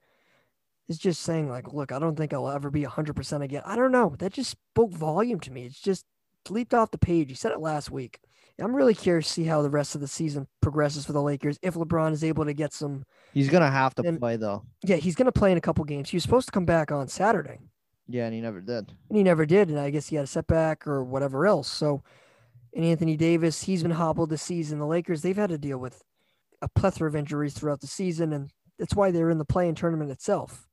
is 0.88 0.98
just 0.98 1.22
saying 1.22 1.50
like, 1.50 1.74
"Look, 1.74 1.91
I 1.91 2.00
don't 2.00 2.15
think 2.15 2.34
I'll 2.34 2.50
ever 2.50 2.70
be 2.72 2.84
100% 2.84 3.41
again." 3.43 3.62
I 3.65 3.76
don't 3.76 3.91
know. 3.91 4.15
That 4.20 4.34
just 4.34 4.52
spoke 4.52 4.91
volume 4.91 5.39
to 5.41 5.52
me. 5.52 5.65
It's 5.65 5.80
just 5.80 6.06
leaped 6.50 6.74
off 6.74 6.91
the 6.91 6.98
page. 6.98 7.28
He 7.30 7.36
said 7.36 7.52
it 7.52 7.60
last 7.60 7.91
week. 7.91 8.20
I'm 8.60 8.76
really 8.76 8.96
curious 8.96 9.28
to 9.28 9.34
see 9.34 9.43
how 9.43 9.62
the 9.62 9.70
rest 9.70 9.93
of 9.96 10.02
the 10.02 10.08
season 10.08 10.48
progresses 10.62 11.06
for 11.06 11.12
the 11.13 11.22
Lakers 11.22 11.60
if 11.62 11.76
LeBron 11.76 12.12
is 12.13 12.24
able 12.24 12.46
to 12.46 12.54
get 12.54 12.74
some. 12.74 13.04
He's 13.34 13.50
gonna 13.50 13.70
have 13.70 13.93
to 13.96 14.04
And- 14.08 14.20
play 14.20 14.36
though. 14.38 14.63
Yeah, 14.84 14.96
he's 14.96 15.13
going 15.15 15.26
to 15.28 15.32
play 15.32 15.52
in 15.52 15.58
a 15.60 15.62
couple 15.62 15.84
games. 15.84 16.10
He 16.10 16.15
was 16.15 16.24
supposed 16.24 16.48
to 16.48 16.52
come 16.52 16.65
back 16.65 16.91
on 16.91 17.08
Saturday, 17.08 17.60
Yeah, 18.08 18.26
and 18.26 18.34
he 18.34 18.41
never 18.41 18.62
did. 18.62 18.93
and 19.10 19.17
he 19.17 19.24
never 19.24 19.46
did. 19.46 19.70
And 19.70 19.80
I 19.80 19.89
guess 19.89 20.08
he 20.08 20.15
had 20.15 20.24
a 20.24 20.28
setback 20.28 20.88
or 20.88 21.04
whatever 21.04 21.46
else. 21.46 21.67
So, 21.67 22.04
and 22.74 22.86
Anthony 22.86 23.17
Davis, 23.17 23.63
he's 23.63 23.82
been 23.82 23.91
hobbled 23.91 24.30
this 24.30 24.41
season. 24.41 24.80
The 24.80 24.86
Lakers, 24.86 25.22
they've 25.22 25.36
had 25.36 25.50
to 25.50 25.58
deal 25.58 25.78
with 25.78 26.04
a 26.62 26.67
plethora 26.70 27.10
of 27.10 27.15
injuries 27.15 27.54
throughout 27.54 27.82
the 27.82 27.88
season, 27.88 28.34
and 28.34 28.52
that's 28.80 28.96
why 28.96 29.12
they're 29.12 29.30
in 29.30 29.38
the 29.38 29.46
play-in 29.46 29.76
tournament 29.76 30.12
itself. 30.12 30.67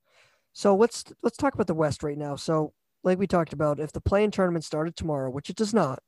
So 0.53 0.77
let's 0.77 1.05
let's 1.23 1.37
talk 1.37 1.55
about 1.55 1.67
the 1.67 1.75
West 1.75 2.03
right 2.03 2.17
now. 2.17 2.37
So, 2.37 2.73
like 3.03 3.19
we 3.19 3.27
talked 3.27 3.53
about, 3.53 3.81
if 3.81 3.93
the 3.93 4.01
play-in 4.01 4.31
tournament 4.31 4.65
started 4.65 4.95
tomorrow, 4.95 5.31
which 5.31 5.51
it 5.51 5.57
does 5.57 5.75
not, 5.75 6.01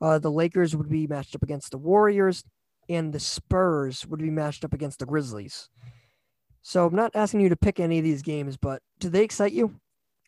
uh, 0.00 0.18
the 0.18 0.30
Lakers 0.30 0.76
would 0.76 0.90
be 0.90 1.06
matched 1.06 1.34
up 1.34 1.42
against 1.42 1.70
the 1.70 1.78
Warriors, 1.78 2.44
and 2.88 3.12
the 3.12 3.20
Spurs 3.20 4.06
would 4.06 4.20
be 4.20 4.30
matched 4.30 4.64
up 4.64 4.74
against 4.74 4.98
the 4.98 5.06
Grizzlies. 5.06 5.70
So 6.60 6.86
I'm 6.86 6.94
not 6.94 7.16
asking 7.16 7.40
you 7.40 7.48
to 7.48 7.56
pick 7.56 7.80
any 7.80 7.98
of 7.98 8.04
these 8.04 8.22
games, 8.22 8.56
but 8.56 8.82
do 9.00 9.08
they 9.08 9.24
excite 9.24 9.52
you? 9.52 9.80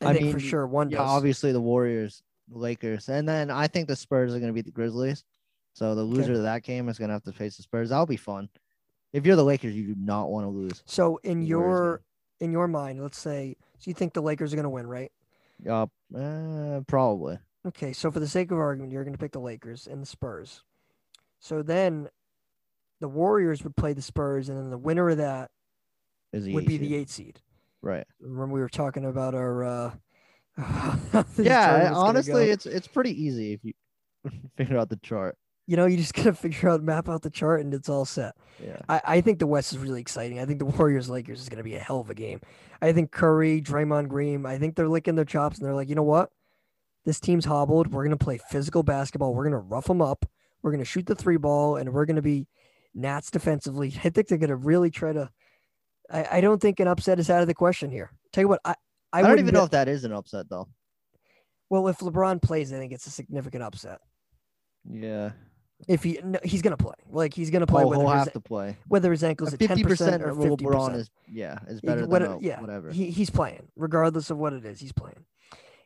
I, 0.07 0.11
I 0.11 0.13
think 0.15 0.33
for 0.33 0.39
mean, 0.39 0.47
sure 0.47 0.67
one 0.67 0.91
Yeah, 0.91 0.99
does. 0.99 1.11
obviously 1.11 1.53
the 1.53 1.61
Warriors, 1.61 2.23
the 2.51 2.59
Lakers, 2.59 3.09
and 3.09 3.29
then 3.29 3.51
I 3.51 3.67
think 3.67 3.89
the 3.89 3.97
Spurs 3.97 4.35
are 4.35 4.41
gonna 4.41 4.53
beat 4.53 4.67
the 4.67 4.71
Grizzlies. 4.71 5.25
So 5.73 5.95
the 5.95 6.03
loser 6.03 6.35
of 6.35 6.43
that 6.43 6.63
game 6.63 6.89
is 6.89 6.99
gonna 6.99 7.13
have 7.13 7.25
to 7.25 7.33
face 7.33 7.57
the 7.57 7.63
Spurs. 7.63 7.91
That'll 7.91 8.07
be 8.07 8.17
fun. 8.17 8.49
If 9.13 9.25
you're 9.25 9.37
the 9.37 9.45
Lakers, 9.45 9.77
you 9.77 9.95
do 9.95 9.95
not 9.97 10.29
want 10.29 10.45
to 10.45 10.51
lose. 10.51 10.83
So 10.87 11.21
in 11.23 11.43
your 11.43 12.03
in 12.41 12.51
your 12.51 12.67
mind, 12.67 13.01
let's 13.01 13.17
say, 13.17 13.57
so 13.79 13.89
you 13.89 13.95
think 13.95 14.13
the 14.13 14.21
Lakers 14.21 14.53
are 14.53 14.57
going 14.57 14.65
to 14.65 14.71
win, 14.71 14.89
right? 14.89 15.13
Uh, 15.67 15.87
uh, 16.17 16.81
probably. 16.89 17.39
Okay, 17.67 17.93
so 17.93 18.11
for 18.11 18.19
the 18.21 18.27
sake 18.27 18.51
of 18.51 18.59
argument, 18.59 18.93
you're 18.93 19.05
going 19.05 19.15
to 19.15 19.19
pick 19.19 19.33
the 19.33 19.41
Lakers 19.41 19.87
and 19.87 20.03
the 20.03 20.07
Spurs. 20.07 20.65
So 21.39 21.63
then 21.63 22.09
the 23.01 23.09
Warriors 23.09 23.63
would 23.63 23.77
play 23.77 23.93
the 23.93 24.03
Spurs, 24.03 24.49
and 24.49 24.59
then 24.59 24.71
the 24.71 24.79
winner 24.79 25.09
of 25.09 25.19
that 25.19 25.51
Is 26.33 26.49
would 26.49 26.67
be 26.67 26.77
the 26.77 26.97
eight 26.97 27.09
seed. 27.09 27.41
Right? 27.85 28.07
When 28.21 28.51
we 28.51 28.61
were 28.61 28.69
talking 28.69 29.05
about 29.05 29.35
our 29.35 29.65
uh 29.65 29.91
Yeah, 31.37 31.93
honestly, 31.95 32.47
go. 32.47 32.53
it's 32.53 32.67
it's 32.67 32.87
pretty 32.89 33.11
easy 33.23 33.53
if 33.53 33.65
you 33.65 33.73
figure 34.57 34.79
out 34.79 34.89
the 34.89 34.97
chart. 34.97 35.37
you 35.67 35.77
know, 35.77 35.87
you 35.87 35.97
just 35.97 36.15
gotta 36.19 36.35
figure 36.35 36.69
out 36.69 36.83
map 36.83 37.09
out 37.09 37.23
the 37.23 37.31
chart 37.31 37.61
and 37.61 37.75
it's 37.75 37.89
all 37.89 38.05
set. 38.05 38.35
Yeah. 38.63 38.79
I, 38.89 39.01
I 39.05 39.21
think 39.21 39.39
the 39.39 39.47
West 39.47 39.73
is 39.73 39.79
really 39.79 40.01
exciting. 40.01 40.39
I 40.39 40.47
think 40.47 40.59
the 40.61 40.65
Warriors 40.67 41.09
Lakers 41.11 41.41
is 41.41 41.49
going 41.49 41.59
to 41.59 41.65
be 41.65 41.75
a 41.75 41.81
hell 41.81 42.01
of 42.01 42.09
a 42.11 42.15
game. 42.15 42.41
I 42.81 42.93
think 42.93 43.11
Curry, 43.11 43.61
Draymond 43.61 44.09
Green, 44.09 44.47
I 44.47 44.59
think 44.59 44.77
they're 44.77 44.89
licking 44.89 45.17
their 45.17 45.25
chops 45.25 45.59
and 45.59 45.67
they're 45.67 45.75
like, 45.75 45.89
you 45.89 45.95
know 45.97 46.03
what? 46.05 46.31
This 47.05 47.19
team's 47.21 47.45
hobbled. 47.45 47.93
We're 47.93 48.05
going 48.05 48.17
to 48.17 48.25
play 48.25 48.39
physical 48.51 48.83
basketball. 48.83 49.35
We're 49.35 49.43
going 49.45 49.53
to 49.53 49.59
rough 49.59 49.87
them 49.87 50.01
up. 50.01 50.25
We're 50.63 50.71
going 50.71 50.79
to 50.81 50.85
shoot 50.87 51.07
the 51.07 51.15
three 51.15 51.37
ball 51.37 51.77
and 51.77 51.93
we're 51.93 52.07
going 52.07 52.17
to 52.17 52.23
be 52.23 52.47
Nats 52.95 53.31
defensively. 53.31 53.93
I 54.05 54.09
think 54.11 54.29
they're 54.29 54.39
going 54.39 54.49
to 54.51 54.57
really 54.57 54.91
try 54.91 55.13
to. 55.13 55.31
I, 56.11 56.39
I 56.39 56.41
don't 56.41 56.61
think 56.61 56.81
an 56.81 56.89
upset 56.89 57.19
is 57.19 57.31
out 57.31 57.41
of 57.43 57.47
the 57.47 57.55
question 57.55 57.91
here. 57.91 58.11
Tell 58.33 58.43
you 58.43 58.49
what, 58.49 58.61
I, 58.65 58.75
I, 59.13 59.21
I, 59.21 59.23
don't 59.23 59.39
even 59.39 59.55
know 59.55 59.65
if 59.65 59.71
that 59.71 59.89
is 59.89 60.05
an 60.05 60.13
upset 60.13 60.49
though. 60.49 60.69
Well, 61.71 61.89
if 61.89 61.99
LeBron 61.99 62.43
plays, 62.43 62.73
I 62.73 62.77
think 62.79 62.93
it's 62.93 63.07
a 63.07 63.11
significant 63.11 63.63
upset. 63.63 64.01
Yeah. 64.89 65.31
If 65.89 66.03
he 66.03 66.21
no, 66.23 66.39
he's 66.45 66.63
going 66.63 66.77
to 66.77 66.83
play, 66.83 66.95
like 67.11 67.35
he's 67.35 67.51
going 67.51 67.61
to 67.61 67.67
play 67.67 67.83
Oh, 67.83 67.91
he'll 67.91 68.09
his, 68.09 68.25
have 68.25 68.33
to 68.35 68.41
play. 68.41 68.77
whether 68.87 69.11
his 69.11 69.25
ankle's 69.25 69.53
at 69.53 69.59
Fifty 69.59 69.83
percent 69.83 70.23
or 70.23 70.33
fifty 70.35 70.65
LeBron 70.65 70.87
percent. 70.87 70.97
is 70.97 71.11
yeah 71.29 71.59
is 71.69 71.81
better 71.81 72.03
than 72.03 72.11
what- 72.11 72.23
a- 72.23 72.39
yeah, 72.41 72.61
whatever. 72.61 72.91
He 72.91 73.11
he's 73.11 73.29
playing, 73.29 73.69
regardless 73.77 74.31
of 74.31 74.39
what 74.39 74.53
it 74.53 74.65
is. 74.65 74.79
He's 74.81 74.93
playing. 74.93 75.25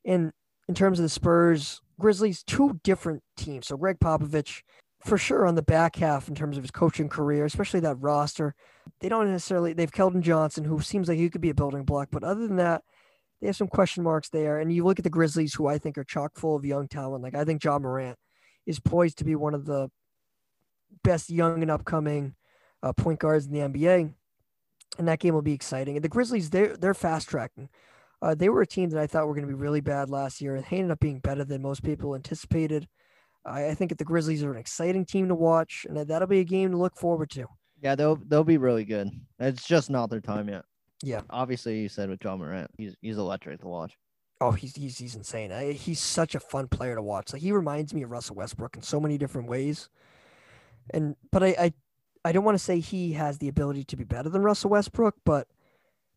And 0.05 0.33
in 0.69 0.75
terms 0.75 0.99
of 0.99 1.05
the 1.05 1.09
Spurs, 1.09 1.81
Grizzlies, 1.99 2.43
two 2.43 2.79
different 2.85 3.23
teams. 3.37 3.67
So 3.67 3.77
Gregg 3.77 3.99
Popovich, 3.99 4.63
for 5.05 5.19
sure, 5.19 5.47
on 5.47 5.55
the 5.55 5.63
back 5.63 5.97
half 5.97 6.29
in 6.29 6.35
terms 6.35 6.57
of 6.57 6.65
his 6.65 6.71
coaching 6.71 7.09
career, 7.09 7.45
especially 7.45 7.81
that 7.81 7.97
roster, 8.01 8.55
they 9.01 9.09
don't 9.09 9.31
necessarily. 9.31 9.73
They've 9.73 9.91
Keldon 9.91 10.23
Johnson, 10.23 10.65
who 10.65 10.81
seems 10.81 11.09
like 11.09 11.19
he 11.19 11.31
could 11.31 11.41
be 11.41 11.51
a 11.51 11.55
building 11.55 11.85
block, 11.85 12.09
but 12.11 12.25
other 12.25 12.47
than 12.47 12.57
that, 12.57 12.83
they 13.41 13.47
have 13.47 13.57
some 13.57 13.69
question 13.69 14.03
marks 14.03 14.29
there. 14.29 14.59
And 14.59 14.73
you 14.73 14.85
look 14.85 14.99
at 14.99 15.05
the 15.05 15.11
Grizzlies, 15.11 15.55
who 15.55 15.67
I 15.67 15.79
think 15.79 15.97
are 15.97 16.05
chock 16.05 16.37
full 16.37 16.57
of 16.57 16.65
young 16.65 16.89
talent. 16.89 17.23
Like 17.23 17.35
I 17.35 17.45
think 17.45 17.63
Ja 17.63 17.79
Morant 17.79 18.19
is 18.67 18.81
poised 18.81 19.19
to 19.19 19.25
be 19.25 19.37
one 19.37 19.55
of 19.55 19.65
the 19.65 19.91
best 21.05 21.31
young 21.31 21.63
and 21.63 21.71
upcoming 21.71 22.35
uh, 22.83 22.93
point 22.93 23.21
guards 23.21 23.47
in 23.47 23.53
the 23.53 23.61
NBA 23.61 24.13
and 24.99 25.09
that 25.09 25.19
game 25.19 25.35
will 25.35 25.43
be 25.43 25.53
exciting. 25.53 25.97
And 25.97 26.05
the 26.05 26.09
Grizzlies, 26.09 26.51
they're 26.51 26.77
they're 26.77 26.95
fast 26.95 27.29
tracking. 27.29 27.69
Uh, 28.21 28.35
they 28.35 28.49
were 28.49 28.63
a 28.63 28.67
team 28.67 28.91
that 28.91 29.01
I 29.01 29.07
thought 29.07 29.27
were 29.27 29.35
going 29.35 29.47
to 29.47 29.53
be 29.53 29.61
really 29.61 29.81
bad 29.81 30.11
last 30.11 30.41
year, 30.41 30.57
and 30.57 30.65
they 30.65 30.77
ended 30.79 30.91
up 30.91 31.01
being 31.01 31.21
better 31.21 31.45
than 31.45 31.63
most 31.63 31.85
people 31.85 32.15
anticipated. 32.15 32.89
I, 33.49 33.69
I 33.71 33.75
think 33.75 33.91
that 33.91 33.99
the 33.99 34.05
Grizzlies 34.05 34.43
are 34.45 34.51
an 34.53 34.59
exciting 34.59 35.05
team 35.05 35.29
to 35.29 35.35
watch, 35.35 35.87
and 35.89 35.97
that- 35.97 36.09
that'll 36.09 36.29
be 36.29 36.41
a 36.41 36.45
game 36.45 36.71
to 36.73 36.77
look 36.77 36.97
forward 36.97 37.31
to. 37.31 37.47
yeah, 37.83 37.95
they'll 37.95 38.17
they'll 38.17 38.45
be 38.45 38.59
really 38.59 38.85
good. 38.85 39.09
It's 39.39 39.67
just 39.67 39.89
not 39.91 40.11
their 40.11 40.21
time 40.21 40.49
yet. 40.49 40.65
Yeah. 41.03 41.21
Obviously, 41.31 41.79
you 41.81 41.89
said 41.89 42.09
with 42.11 42.23
Ja 42.25 42.37
Morant, 42.37 42.71
he's 42.77 42.97
he's 43.01 43.19
electric 43.19 43.61
to 43.61 43.69
watch. 43.69 43.97
Oh, 44.41 44.51
he's 44.53 44.75
he's 44.77 44.99
he's 44.99 45.15
insane. 45.15 45.53
I, 45.53 45.73
he's 45.73 46.01
such 46.01 46.35
a 46.35 46.41
fun 46.41 46.69
player 46.69 46.95
to 46.97 47.03
watch. 47.03 47.33
Like 47.33 47.43
he 47.43 47.53
reminds 47.53 47.95
me 47.95 48.03
of 48.03 48.11
Russell 48.11 48.37
Westbrook 48.37 48.77
in 48.77 48.83
so 48.83 48.99
many 49.01 49.17
different 49.19 49.49
ways. 49.49 49.89
And 50.91 51.17
but 51.31 51.43
I 51.43 51.49
I, 51.59 51.73
I 52.25 52.33
don't 52.33 52.45
want 52.45 52.57
to 52.59 52.63
say 52.65 52.81
he 52.81 53.13
has 53.13 53.39
the 53.39 53.49
ability 53.49 53.85
to 53.85 53.97
be 53.97 54.05
better 54.05 54.29
than 54.29 54.43
Russell 54.43 54.71
Westbrook, 54.71 55.15
but 55.25 55.47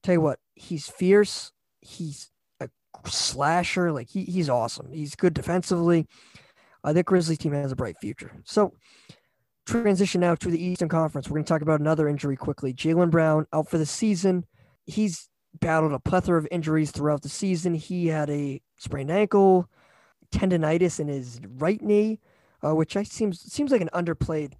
tell 0.03 0.13
you 0.13 0.21
what, 0.21 0.39
he's 0.55 0.87
fierce. 0.87 1.51
He's 1.81 2.31
a 2.59 2.69
slasher. 3.05 3.91
Like 3.91 4.09
he 4.09 4.23
he's 4.23 4.49
awesome. 4.49 4.91
He's 4.91 5.15
good 5.15 5.33
defensively. 5.33 6.07
I 6.83 6.93
think 6.93 7.07
Grizzlies 7.07 7.37
team 7.37 7.53
has 7.53 7.71
a 7.71 7.75
bright 7.75 7.97
future. 7.99 8.31
So 8.43 8.73
transition 9.65 10.21
now 10.21 10.35
to 10.35 10.49
the 10.49 10.63
Eastern 10.63 10.89
Conference. 10.89 11.29
We're 11.29 11.35
going 11.35 11.45
to 11.45 11.49
talk 11.49 11.61
about 11.61 11.79
another 11.79 12.07
injury 12.07 12.35
quickly. 12.35 12.73
Jaylen 12.73 13.11
Brown 13.11 13.47
out 13.53 13.69
for 13.69 13.77
the 13.77 13.85
season. 13.85 14.45
He's 14.85 15.29
battled 15.59 15.93
a 15.93 15.99
plethora 15.99 16.37
of 16.37 16.47
injuries 16.51 16.91
throughout 16.91 17.21
the 17.21 17.29
season. 17.29 17.73
He 17.73 18.07
had 18.07 18.29
a 18.29 18.61
sprained 18.77 19.11
ankle, 19.11 19.69
tendonitis 20.31 20.99
in 20.99 21.07
his 21.07 21.39
right 21.57 21.81
knee, 21.81 22.19
uh, 22.65 22.73
which 22.75 22.95
I 22.95 23.03
seems 23.03 23.41
seems 23.41 23.71
like 23.71 23.81
an 23.81 23.89
underplayed 23.93 24.53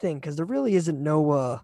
thing 0.00 0.16
because 0.16 0.36
there 0.36 0.46
really 0.46 0.74
isn't 0.74 1.02
no 1.02 1.30
uh, 1.30 1.58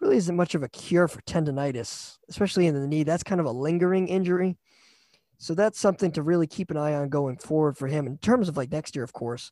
really 0.00 0.16
isn't 0.16 0.36
much 0.36 0.54
of 0.54 0.62
a 0.62 0.68
cure 0.68 1.08
for 1.08 1.20
tendonitis, 1.22 2.18
especially 2.28 2.66
in 2.66 2.74
the 2.74 2.86
knee. 2.86 3.02
That's 3.02 3.22
kind 3.22 3.40
of 3.40 3.46
a 3.46 3.52
lingering 3.52 4.08
injury. 4.08 4.58
So 5.42 5.54
that's 5.54 5.78
something 5.78 6.12
to 6.12 6.22
really 6.22 6.46
keep 6.46 6.70
an 6.70 6.76
eye 6.76 6.94
on 6.94 7.08
going 7.08 7.36
forward 7.36 7.76
for 7.76 7.88
him 7.88 8.06
in 8.06 8.18
terms 8.18 8.48
of 8.48 8.56
like 8.56 8.70
next 8.70 8.94
year, 8.94 9.04
of 9.04 9.12
course. 9.12 9.50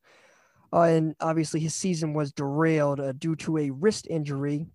Uh, 0.72 0.83
and 0.83 1.16
obviously, 1.20 1.59
his 1.59 1.74
season 1.74 2.14
was 2.14 2.33
derailed 2.33 3.00
uh, 3.00 3.12
due 3.12 3.35
to 3.37 3.59
a 3.59 3.70
wrist 3.70 4.07
injury. 4.09 4.66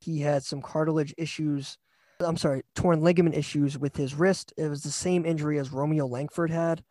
He 0.00 0.20
had 0.20 0.42
some 0.42 0.60
cartilage 0.60 1.14
issues 1.16 1.78
I'm 2.20 2.36
sorry, 2.36 2.62
torn 2.74 3.02
ligament 3.02 3.36
issues 3.36 3.78
with 3.78 3.96
his 3.96 4.14
wrist. 4.14 4.52
It 4.56 4.68
was 4.68 4.82
the 4.82 4.90
same 4.90 5.26
injury 5.26 5.58
as 5.58 5.72
Romeo 5.72 6.06
Langford 6.06 6.50
had, 6.50 6.82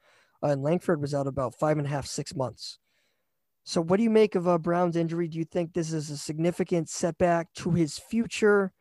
uh, 0.44 0.48
and 0.48 0.62
Langford 0.62 1.02
was 1.02 1.14
out 1.14 1.28
about 1.28 1.56
five 1.56 1.78
and 1.78 1.88
a 1.88 1.90
half, 1.90 2.06
six 2.06 2.36
months. 2.36 2.78
So, 3.64 3.82
what 3.82 3.98
do 3.98 4.04
you 4.04 4.12
make 4.12 4.36
of 4.36 4.48
uh, 4.48 4.60
Brown's 4.60 4.96
injury? 4.96 5.28
Do 5.28 5.40
you 5.40 5.46
think 5.46 5.74
this 5.74 5.92
is 5.92 6.12
a 6.12 6.18
significant 6.18 6.90
setback 6.90 7.52
to 7.56 7.72
his 7.72 7.98
future, 7.98 8.72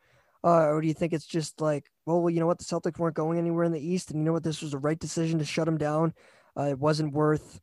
uh, 0.43 0.67
or 0.67 0.81
do 0.81 0.87
you 0.87 0.93
think 0.93 1.13
it's 1.13 1.25
just 1.25 1.59
like, 1.59 1.89
well, 2.05 2.21
well, 2.21 2.29
you 2.29 2.39
know 2.39 2.47
what, 2.47 2.59
the 2.59 2.65
Celtics 2.65 2.99
weren't 2.99 3.15
going 3.15 3.37
anywhere 3.37 3.63
in 3.63 3.71
the 3.71 3.85
East, 3.85 4.11
and 4.11 4.19
you 4.19 4.25
know 4.25 4.33
what, 4.33 4.43
this 4.43 4.61
was 4.61 4.71
the 4.71 4.77
right 4.77 4.99
decision 4.99 5.39
to 5.39 5.45
shut 5.45 5.67
him 5.67 5.77
down. 5.77 6.13
Uh, 6.57 6.63
it 6.63 6.79
wasn't 6.79 7.13
worth 7.13 7.59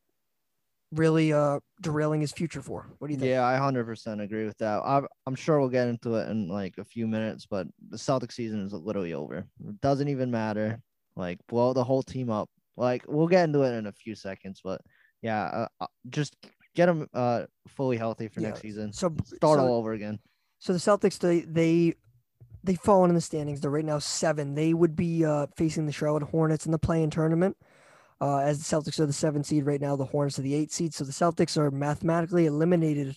really 0.92 1.32
uh 1.32 1.58
derailing 1.80 2.20
his 2.20 2.32
future 2.32 2.60
for. 2.60 2.86
What 2.98 3.08
do 3.08 3.14
you 3.14 3.18
think? 3.18 3.30
Yeah, 3.30 3.44
I 3.44 3.56
hundred 3.56 3.86
percent 3.86 4.20
agree 4.20 4.44
with 4.44 4.58
that. 4.58 4.82
I'm 4.84 5.06
I'm 5.26 5.34
sure 5.34 5.58
we'll 5.58 5.68
get 5.68 5.88
into 5.88 6.16
it 6.16 6.28
in 6.28 6.48
like 6.48 6.74
a 6.78 6.84
few 6.84 7.06
minutes, 7.06 7.46
but 7.46 7.66
the 7.88 7.98
Celtic 7.98 8.30
season 8.30 8.64
is 8.64 8.72
literally 8.72 9.14
over. 9.14 9.38
It 9.38 9.80
doesn't 9.80 10.08
even 10.08 10.30
matter. 10.30 10.80
Like 11.16 11.38
blow 11.48 11.72
the 11.72 11.84
whole 11.84 12.02
team 12.02 12.30
up. 12.30 12.48
Like 12.76 13.04
we'll 13.08 13.26
get 13.26 13.44
into 13.44 13.62
it 13.62 13.72
in 13.72 13.86
a 13.86 13.92
few 13.92 14.14
seconds, 14.14 14.60
but 14.62 14.80
yeah, 15.22 15.44
uh, 15.44 15.68
uh, 15.80 15.86
just 16.10 16.36
get 16.74 16.86
them 16.86 17.06
uh 17.14 17.44
fully 17.68 17.96
healthy 17.96 18.28
for 18.28 18.40
next 18.40 18.60
season. 18.60 18.92
So 18.92 19.14
Start 19.24 19.58
so, 19.58 19.66
all 19.66 19.74
over 19.74 19.92
again. 19.92 20.18
So 20.58 20.72
the 20.72 20.78
Celtics, 20.78 21.18
they 21.18 21.40
they 21.40 21.94
they've 22.64 22.78
fallen 22.78 23.10
in 23.10 23.14
the 23.14 23.20
standings. 23.20 23.60
They're 23.60 23.70
right 23.70 23.84
now 23.84 23.98
seven. 23.98 24.54
They 24.54 24.74
would 24.74 24.96
be 24.96 25.24
uh, 25.24 25.46
facing 25.56 25.86
the 25.86 25.92
Charlotte 25.92 26.22
Hornets 26.22 26.66
in 26.66 26.72
the 26.72 26.78
play-in 26.78 27.10
tournament. 27.10 27.56
Uh, 28.20 28.38
as 28.38 28.58
the 28.58 28.76
Celtics 28.76 29.00
are 29.00 29.06
the 29.06 29.12
seven 29.12 29.42
seed 29.42 29.66
right 29.66 29.80
now, 29.80 29.96
the 29.96 30.04
Hornets 30.04 30.38
are 30.38 30.42
the 30.42 30.54
eight 30.54 30.72
seed. 30.72 30.94
So 30.94 31.04
the 31.04 31.12
Celtics 31.12 31.56
are 31.56 31.70
mathematically 31.70 32.46
eliminated 32.46 33.16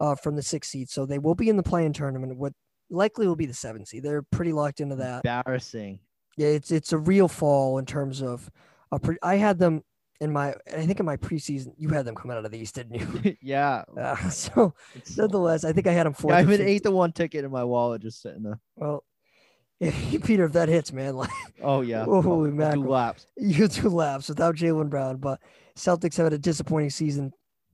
uh, 0.00 0.14
from 0.14 0.36
the 0.36 0.42
six 0.42 0.68
seed. 0.68 0.90
So 0.90 1.06
they 1.06 1.18
will 1.18 1.34
be 1.34 1.48
in 1.48 1.56
the 1.56 1.62
play-in 1.62 1.92
tournament. 1.92 2.36
What 2.36 2.52
likely 2.90 3.26
will 3.26 3.36
be 3.36 3.46
the 3.46 3.54
seven 3.54 3.86
seed. 3.86 4.02
They're 4.02 4.22
pretty 4.22 4.52
locked 4.52 4.80
into 4.80 4.96
that. 4.96 5.24
Embarrassing. 5.24 5.98
Yeah, 6.36 6.48
it's 6.48 6.70
it's 6.70 6.92
a 6.92 6.98
real 6.98 7.28
fall 7.28 7.78
in 7.78 7.86
terms 7.86 8.22
of. 8.22 8.50
A 8.92 8.98
pre- 8.98 9.18
I 9.22 9.36
had 9.36 9.58
them 9.58 9.82
in 10.20 10.32
my. 10.32 10.54
I 10.72 10.86
think 10.86 11.00
in 11.00 11.06
my 11.06 11.16
preseason, 11.16 11.74
you 11.76 11.88
had 11.90 12.04
them 12.04 12.14
coming 12.14 12.36
out 12.36 12.44
of 12.44 12.50
the 12.52 12.58
East, 12.58 12.74
didn't 12.76 12.94
you? 13.24 13.36
yeah. 13.42 13.82
Uh, 13.98 14.16
so 14.30 14.74
it's- 14.94 15.16
nonetheless, 15.16 15.64
I 15.64 15.72
think 15.72 15.86
I 15.86 15.92
had 15.92 16.06
them 16.06 16.14
fourth. 16.14 16.34
I 16.34 16.40
have 16.40 16.50
an 16.50 16.60
eight 16.62 16.82
to 16.84 16.90
one 16.90 17.12
ticket 17.12 17.44
in 17.44 17.50
my 17.50 17.64
wallet 17.64 18.02
just 18.02 18.22
sitting 18.22 18.42
there. 18.42 18.60
Well, 18.76 19.04
Peter, 19.80 20.44
if 20.44 20.52
that 20.52 20.68
hits, 20.68 20.92
man, 20.92 21.16
like 21.16 21.30
Oh 21.62 21.80
yeah. 21.82 22.04
Holy 22.04 22.18
Oh, 22.26 22.46
two 22.46 22.52
mackerel. 22.52 22.84
laps. 22.84 23.26
you 23.36 23.68
two 23.68 23.88
laps 23.88 24.28
without 24.28 24.54
Jaylen 24.54 24.88
Brown, 24.88 25.16
but 25.18 25.40
Celtics 25.76 26.16
have 26.16 26.24
had 26.26 26.32
a 26.32 26.38
disappointing 26.38 26.90
season 26.90 27.32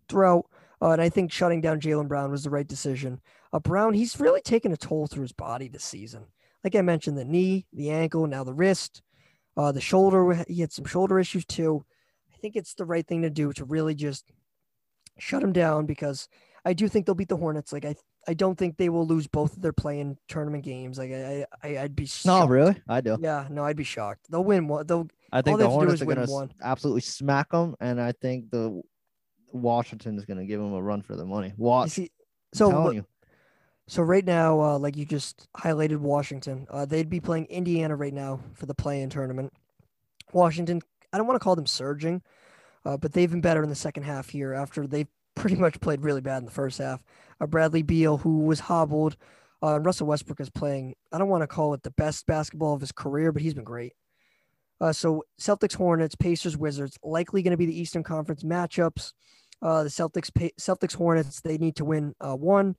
throughout. 0.09 0.47
Uh, 0.83 0.91
and 0.93 1.03
I 1.03 1.09
think 1.11 1.31
shutting 1.31 1.61
down 1.61 1.79
Jaylen 1.81 2.09
Brown 2.09 2.31
was 2.31 2.43
the 2.45 2.51
right 2.51 2.67
decision. 2.67 3.21
Uh, 3.53 3.59
Brown, 3.61 3.93
he's 3.93 4.19
really 4.19 4.41
taken 4.41 4.73
a 4.73 4.77
toll 4.77 5.07
through 5.07 5.23
his 5.23 5.33
body 5.33 5.69
this 5.69 5.85
season. 5.85 6.25
Like 6.65 6.75
I 6.75 6.81
mentioned, 6.83 7.19
the 7.19 7.25
knee, 7.25 7.67
the 7.73 7.91
ankle, 7.91 8.27
now 8.27 8.45
the 8.45 8.55
wrist, 8.55 9.03
uh, 9.57 9.73
the 9.73 9.81
shoulder. 9.81 10.43
He 10.49 10.61
had 10.61 10.73
some 10.73 10.87
shoulder 10.87 11.19
issues 11.21 11.45
too. 11.45 11.85
I 12.41 12.43
think 12.43 12.57
it's 12.57 12.73
the 12.73 12.87
right 12.87 13.07
thing 13.07 13.21
to 13.23 13.31
do 13.31 13.53
to 13.53 13.67
really 13.67 13.95
just 13.95 14.25
shut 15.19 15.43
them 15.43 15.53
down 15.53 15.85
because 15.85 16.27
I 16.65 16.73
do 16.73 16.89
think 16.89 17.05
they'll 17.05 17.15
beat 17.15 17.29
the 17.29 17.37
Hornets. 17.37 17.71
Like 17.71 17.85
I, 17.85 17.95
I 18.27 18.33
don't 18.33 18.57
think 18.57 18.79
they 18.79 18.89
will 18.89 19.07
lose 19.07 19.27
both 19.27 19.57
of 19.57 19.63
their 19.63 19.75
play-in 19.75 20.17
tournament 20.27 20.65
games. 20.65 20.97
Like 20.97 21.13
I, 21.13 21.45
I 21.63 21.79
I'd 21.81 21.95
be 21.95 22.07
Shocked. 22.07 22.27
No, 22.27 22.47
really? 22.47 22.77
I 22.89 23.03
do. 23.03 23.19
Yeah, 23.21 23.47
no, 23.51 23.63
I'd 23.63 23.77
be 23.77 23.85
shocked. 23.85 24.27
They'll 24.31 24.43
win 24.43 24.69
one. 24.69 24.87
They'll 24.87 25.07
I 25.31 25.43
think 25.43 25.59
the 25.59 25.65
to 25.65 25.71
Hornets 25.71 26.01
are 26.01 26.07
gonna 26.07 26.49
absolutely 26.63 27.03
smack 27.03 27.51
them, 27.51 27.77
and 27.79 28.01
I 28.01 28.13
think 28.13 28.51
the 28.51 28.81
Washington 29.53 30.17
is 30.17 30.25
gonna 30.25 30.47
give 30.47 30.61
them 30.61 30.73
a 30.73 30.83
run 30.83 31.03
for 31.03 31.17
the 31.17 31.27
money. 31.27 31.53
Watch. 31.59 31.91
see. 31.91 32.11
So 32.55 32.91
you. 32.91 33.05
So 33.87 34.03
right 34.03 34.25
now, 34.25 34.61
uh, 34.61 34.79
like 34.79 34.97
you 34.97 35.05
just 35.05 35.47
highlighted, 35.55 35.99
Washington, 35.99 36.67
uh, 36.71 36.87
they'd 36.87 37.11
be 37.11 37.21
playing 37.21 37.47
Indiana 37.47 37.97
right 37.97 38.15
now 38.15 38.41
for 38.55 38.65
the 38.65 38.75
play-in 38.75 39.11
tournament. 39.11 39.53
Washington, 40.33 40.81
I 41.13 41.19
don't 41.19 41.27
want 41.27 41.41
to 41.41 41.45
call 41.45 41.57
them 41.57 41.67
surging, 41.67 42.23
uh, 42.85 42.97
but 42.97 43.13
they've 43.13 43.31
been 43.31 43.41
better 43.41 43.63
in 43.63 43.69
the 43.69 43.75
second 43.75 44.05
half 44.05 44.29
here 44.29 44.53
after 44.55 44.87
they 44.87 45.07
pretty 45.35 45.57
much 45.57 45.81
played 45.81 46.03
really 46.03 46.21
bad 46.21 46.39
in 46.39 46.45
the 46.45 46.51
first 46.51 46.79
half. 46.79 47.03
Uh, 47.41 47.47
Bradley 47.47 47.83
Beal, 47.83 48.19
who 48.19 48.41
was 48.41 48.61
hobbled, 48.61 49.17
uh, 49.63 49.81
Russell 49.81 50.07
Westbrook 50.07 50.41
is 50.41 50.51
playing. 50.51 50.95
I 51.13 51.19
don't 51.19 51.29
want 51.29 51.43
to 51.43 51.47
call 51.47 51.75
it 51.75 51.83
the 51.83 51.93
best 51.93 52.27
basketball 52.27 52.75
of 52.75 52.81
his 52.81 52.93
career, 52.93 53.33
but 53.33 53.43
he's 53.43 53.55
been 53.55 53.65
great. 53.65 53.93
Uh, 54.81 54.93
so 54.93 55.23
Celtics, 55.39 55.75
Hornets, 55.75 56.15
Pacers, 56.15 56.57
Wizards, 56.57 56.99
likely 57.03 57.43
going 57.43 57.51
to 57.51 57.59
be 57.59 57.67
the 57.67 57.79
Eastern 57.79 58.03
Conference 58.03 58.43
matchups. 58.43 59.13
Uh, 59.61 59.83
the 59.83 59.91
Celtics, 59.91 60.33
Pa- 60.35 60.57
Celtics, 60.59 60.95
Hornets, 60.95 61.43
they 61.43 61.59
need 61.59 61.77
to 61.77 61.85
win 61.85 62.15
uh, 62.21 62.35
one. 62.35 62.77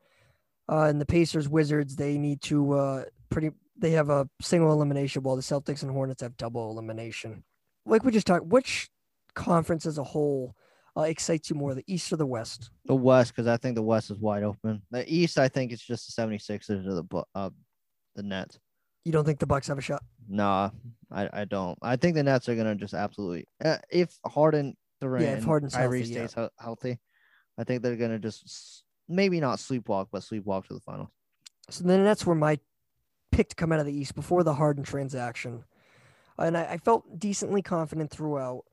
Uh, 0.68 0.86
and 0.86 1.00
the 1.00 1.06
Pacers 1.06 1.48
Wizards, 1.48 1.96
they 1.96 2.18
need 2.18 2.42
to 2.44 2.74
uh, 2.74 3.04
pretty. 3.30 3.52
They 3.78 3.92
have 3.92 4.10
a 4.10 4.30
single 4.42 4.72
elimination, 4.72 5.24
while 5.24 5.36
the 5.36 5.42
Celtics 5.42 5.82
and 5.84 5.92
Hornets 5.92 6.22
have 6.22 6.38
double 6.38 6.72
elimination. 6.72 7.44
Like 7.86 8.04
we 8.04 8.12
just 8.12 8.28
talked, 8.28 8.46
which 8.46 8.90
conference 9.34 9.86
as 9.86 9.98
a 9.98 10.04
whole 10.04 10.56
uh, 10.96 11.02
excites 11.02 11.50
you 11.50 11.56
more, 11.56 11.74
the 11.74 11.84
East 11.88 12.12
or 12.12 12.18
the 12.18 12.26
West? 12.26 12.70
The 12.86 12.96
West, 12.96 13.34
because 13.34 13.48
I 13.48 13.58
think 13.58 13.76
the 13.76 13.82
West 13.82 14.12
is 14.12 14.20
wide 14.20 14.44
open. 14.44 14.82
The 14.92 15.12
East, 15.12 15.40
I 15.40 15.48
think 15.48 15.72
it's 15.72 15.86
just 15.86 16.16
the 16.16 16.22
76ers 16.22 16.88
or 16.88 16.94
the 16.94 17.24
uh, 17.34 17.50
the 18.16 18.24
Nets. 18.24 18.60
You 19.06 19.12
don't 19.12 19.26
think 19.26 19.40
the 19.40 19.48
Bucks 19.48 19.68
have 19.68 19.78
a 19.78 19.82
shot? 19.82 20.04
Nah, 20.28 20.70
I, 21.12 21.30
I 21.34 21.46
don't. 21.46 21.78
I 21.82 21.96
think 21.96 22.16
the 22.16 22.24
Nets 22.24 22.48
are 22.50 22.56
gonna 22.56 22.76
just 22.76 22.94
absolutely. 22.94 23.46
Uh, 23.64 23.78
if 23.90 24.18
Harden, 24.26 24.76
Durant, 25.00 25.40
if 25.40 25.44
Harden's 25.44 25.74
Kyrie 25.74 26.00
healthy, 26.00 26.14
yeah. 26.14 26.28
stays 26.28 26.34
hea- 26.36 26.64
healthy, 26.64 27.00
I 27.58 27.64
think 27.64 27.82
they're 27.82 27.96
gonna 27.96 28.20
just 28.20 28.84
maybe 29.10 29.40
not 29.40 29.60
sleepwalk, 29.60 30.08
but 30.12 30.22
sleepwalk 30.22 30.68
to 30.68 30.74
the 30.74 30.80
finals. 30.82 31.10
So 31.70 31.84
then 31.84 32.04
that's 32.04 32.26
where 32.26 32.36
my 32.36 32.60
pick 33.32 33.50
to 33.50 33.56
come 33.56 33.72
out 33.72 33.80
of 33.80 33.86
the 33.86 33.94
East 33.94 34.14
before 34.14 34.44
the 34.44 34.54
Harden 34.54 34.84
transaction. 34.84 35.64
And 36.42 36.58
I, 36.58 36.64
I 36.74 36.78
felt 36.78 37.20
decently 37.20 37.62
confident 37.62 38.12
throughout. 38.12 38.64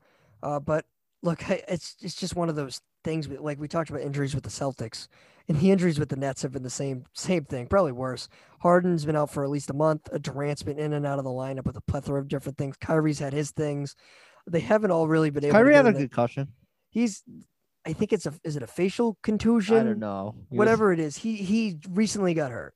Uh, 0.43 0.59
but 0.59 0.85
look, 1.23 1.49
I, 1.49 1.61
it's 1.67 1.95
it's 2.01 2.15
just 2.15 2.35
one 2.35 2.49
of 2.49 2.55
those 2.55 2.81
things. 3.03 3.27
with- 3.27 3.39
Like 3.39 3.59
we 3.59 3.67
talked 3.67 3.89
about 3.89 4.01
injuries 4.01 4.35
with 4.35 4.43
the 4.43 4.49
Celtics, 4.49 5.07
and 5.47 5.59
the 5.59 5.71
injuries 5.71 5.99
with 5.99 6.09
the 6.09 6.15
Nets 6.15 6.41
have 6.41 6.51
been 6.51 6.63
the 6.63 6.69
same 6.69 7.05
same 7.13 7.45
thing, 7.45 7.67
probably 7.67 7.91
worse. 7.91 8.27
Harden's 8.61 9.05
been 9.05 9.15
out 9.15 9.29
for 9.31 9.43
at 9.43 9.49
least 9.49 9.69
a 9.69 9.73
month. 9.73 10.09
Uh, 10.13 10.17
Durant's 10.17 10.63
been 10.63 10.77
in 10.79 10.93
and 10.93 11.05
out 11.05 11.17
of 11.19 11.23
the 11.25 11.31
lineup 11.31 11.65
with 11.65 11.77
a 11.77 11.81
plethora 11.81 12.19
of 12.19 12.27
different 12.27 12.57
things. 12.57 12.75
Kyrie's 12.77 13.19
had 13.19 13.33
his 13.33 13.51
things. 13.51 13.95
They 14.47 14.59
haven't 14.59 14.91
all 14.91 15.07
really 15.07 15.29
been 15.29 15.43
able. 15.45 15.53
Kyrie 15.53 15.71
to 15.73 15.77
had 15.77 15.85
a 15.87 15.93
concussion. 15.93 16.47
He's, 16.89 17.23
I 17.85 17.93
think 17.93 18.11
it's 18.13 18.25
a 18.25 18.33
is 18.43 18.55
it 18.55 18.63
a 18.63 18.67
facial 18.67 19.17
contusion? 19.21 19.77
I 19.77 19.83
don't 19.83 19.99
know. 19.99 20.35
He 20.49 20.57
was- 20.57 20.57
whatever 20.57 20.91
it 20.93 20.99
is, 20.99 21.17
he 21.17 21.35
he 21.35 21.77
recently 21.89 22.33
got 22.33 22.51
hurt, 22.51 22.73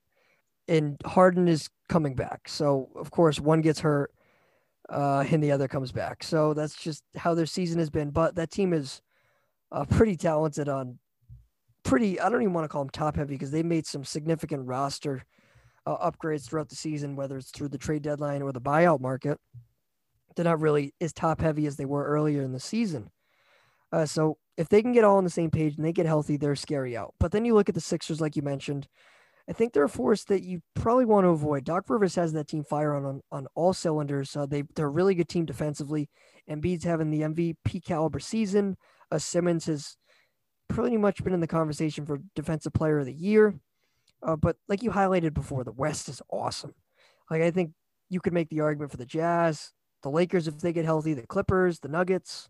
and 0.68 0.98
Harden 1.06 1.48
is 1.48 1.70
coming 1.90 2.16
back. 2.16 2.48
So 2.48 2.90
of 2.96 3.12
course, 3.12 3.40
one 3.40 3.62
gets 3.62 3.80
hurt, 3.80 4.12
uh, 4.90 5.26
and 5.30 5.44
the 5.44 5.52
other 5.52 5.68
comes 5.68 5.92
back. 5.92 6.24
So 6.24 6.54
that's 6.54 6.76
just 6.76 7.04
how 7.16 7.34
their 7.34 7.46
season 7.46 7.80
has 7.80 7.90
been. 7.90 8.12
But 8.12 8.36
that 8.36 8.52
team 8.52 8.74
is 8.74 9.02
uh, 9.72 9.86
pretty 9.86 10.16
talented 10.16 10.70
on 10.70 11.00
pretty. 11.84 12.20
I 12.20 12.30
don't 12.30 12.42
even 12.42 12.54
want 12.54 12.66
to 12.66 12.70
call 12.70 12.84
them 12.84 12.90
top 12.90 13.16
heavy 13.16 13.36
because 13.36 13.52
they 13.52 13.64
made 13.64 13.86
some 13.86 14.04
significant 14.04 14.68
roster 14.68 15.24
uh, 15.86 16.10
upgrades 16.10 16.48
throughout 16.48 16.70
the 16.70 16.76
season, 16.76 17.16
whether 17.16 17.38
it's 17.38 17.52
through 17.52 17.70
the 17.70 17.78
trade 17.78 18.04
deadline 18.04 18.42
or 18.42 18.52
the 18.52 18.62
buyout 18.62 19.00
market. 19.02 19.40
They're 20.36 20.46
not 20.46 20.62
really 20.62 20.94
as 21.00 21.14
top 21.14 21.42
heavy 21.42 21.68
as 21.68 21.76
they 21.76 21.86
were 21.86 22.06
earlier 22.06 22.42
in 22.42 22.54
the 22.54 22.60
season. 22.60 23.12
Uh, 23.92 24.06
so 24.06 24.38
if 24.58 24.70
they 24.70 24.82
can 24.82 24.92
get 24.92 25.04
all 25.04 25.18
on 25.18 25.24
the 25.24 25.30
same 25.30 25.52
page 25.52 25.76
and 25.78 25.86
they 25.86 25.94
get 25.94 26.08
healthy, 26.08 26.38
they're 26.38 26.56
scary 26.56 26.98
out. 26.98 27.14
But 27.20 27.32
then 27.32 27.46
you 27.46 27.54
look 27.54 27.70
at 27.70 27.76
the 27.76 27.82
Sixers, 27.82 28.20
like 28.20 28.36
you 28.36 28.42
mentioned. 28.42 28.88
I 29.50 29.54
think 29.54 29.74
they're 29.74 29.84
a 29.84 29.90
force 29.90 30.24
that 30.26 30.44
you 30.44 30.62
probably 30.74 31.06
want 31.06 31.26
to 31.26 31.30
avoid. 31.30 31.66
Doc 31.66 31.90
Rivers 31.90 32.16
has 32.16 32.32
that 32.34 32.48
team 32.48 32.64
fire 32.64 32.96
on 32.96 33.06
on, 33.06 33.22
on 33.32 33.48
all 33.56 33.74
cylinders. 33.74 34.36
Uh, 34.36 34.46
they 34.46 34.64
they're 34.76 34.86
a 34.86 34.90
really 34.90 35.16
good 35.16 35.30
team 35.30 35.46
defensively. 35.46 36.10
Embiid's 36.50 36.86
having 36.86 37.10
the 37.10 37.22
MVP 37.22 37.84
caliber 37.84 38.20
season. 38.20 38.78
Uh, 39.12 39.18
Simmons 39.18 39.66
has 39.66 39.98
pretty 40.70 40.98
much 40.98 41.24
been 41.24 41.34
in 41.34 41.40
the 41.40 41.48
conversation 41.48 42.06
for 42.06 42.20
Defensive 42.36 42.74
Player 42.74 43.00
of 43.00 43.06
the 43.06 43.14
Year. 43.14 43.56
Uh, 44.22 44.36
but 44.38 44.56
like 44.70 44.82
you 44.82 44.92
highlighted 44.92 45.34
before, 45.34 45.64
the 45.64 45.72
West 45.72 46.08
is 46.08 46.22
awesome. 46.32 46.74
Like 47.30 47.42
I 47.42 47.52
think 47.52 47.72
you 48.10 48.22
could 48.22 48.34
make 48.34 48.50
the 48.50 48.62
argument 48.62 48.92
for 48.92 48.98
the 48.98 49.06
Jazz, 49.06 49.72
the 50.04 50.10
Lakers 50.10 50.48
if 50.48 50.60
they 50.60 50.72
get 50.72 50.86
healthy, 50.86 51.14
the 51.14 51.28
Clippers, 51.28 51.80
the 51.80 51.90
Nuggets. 51.90 52.50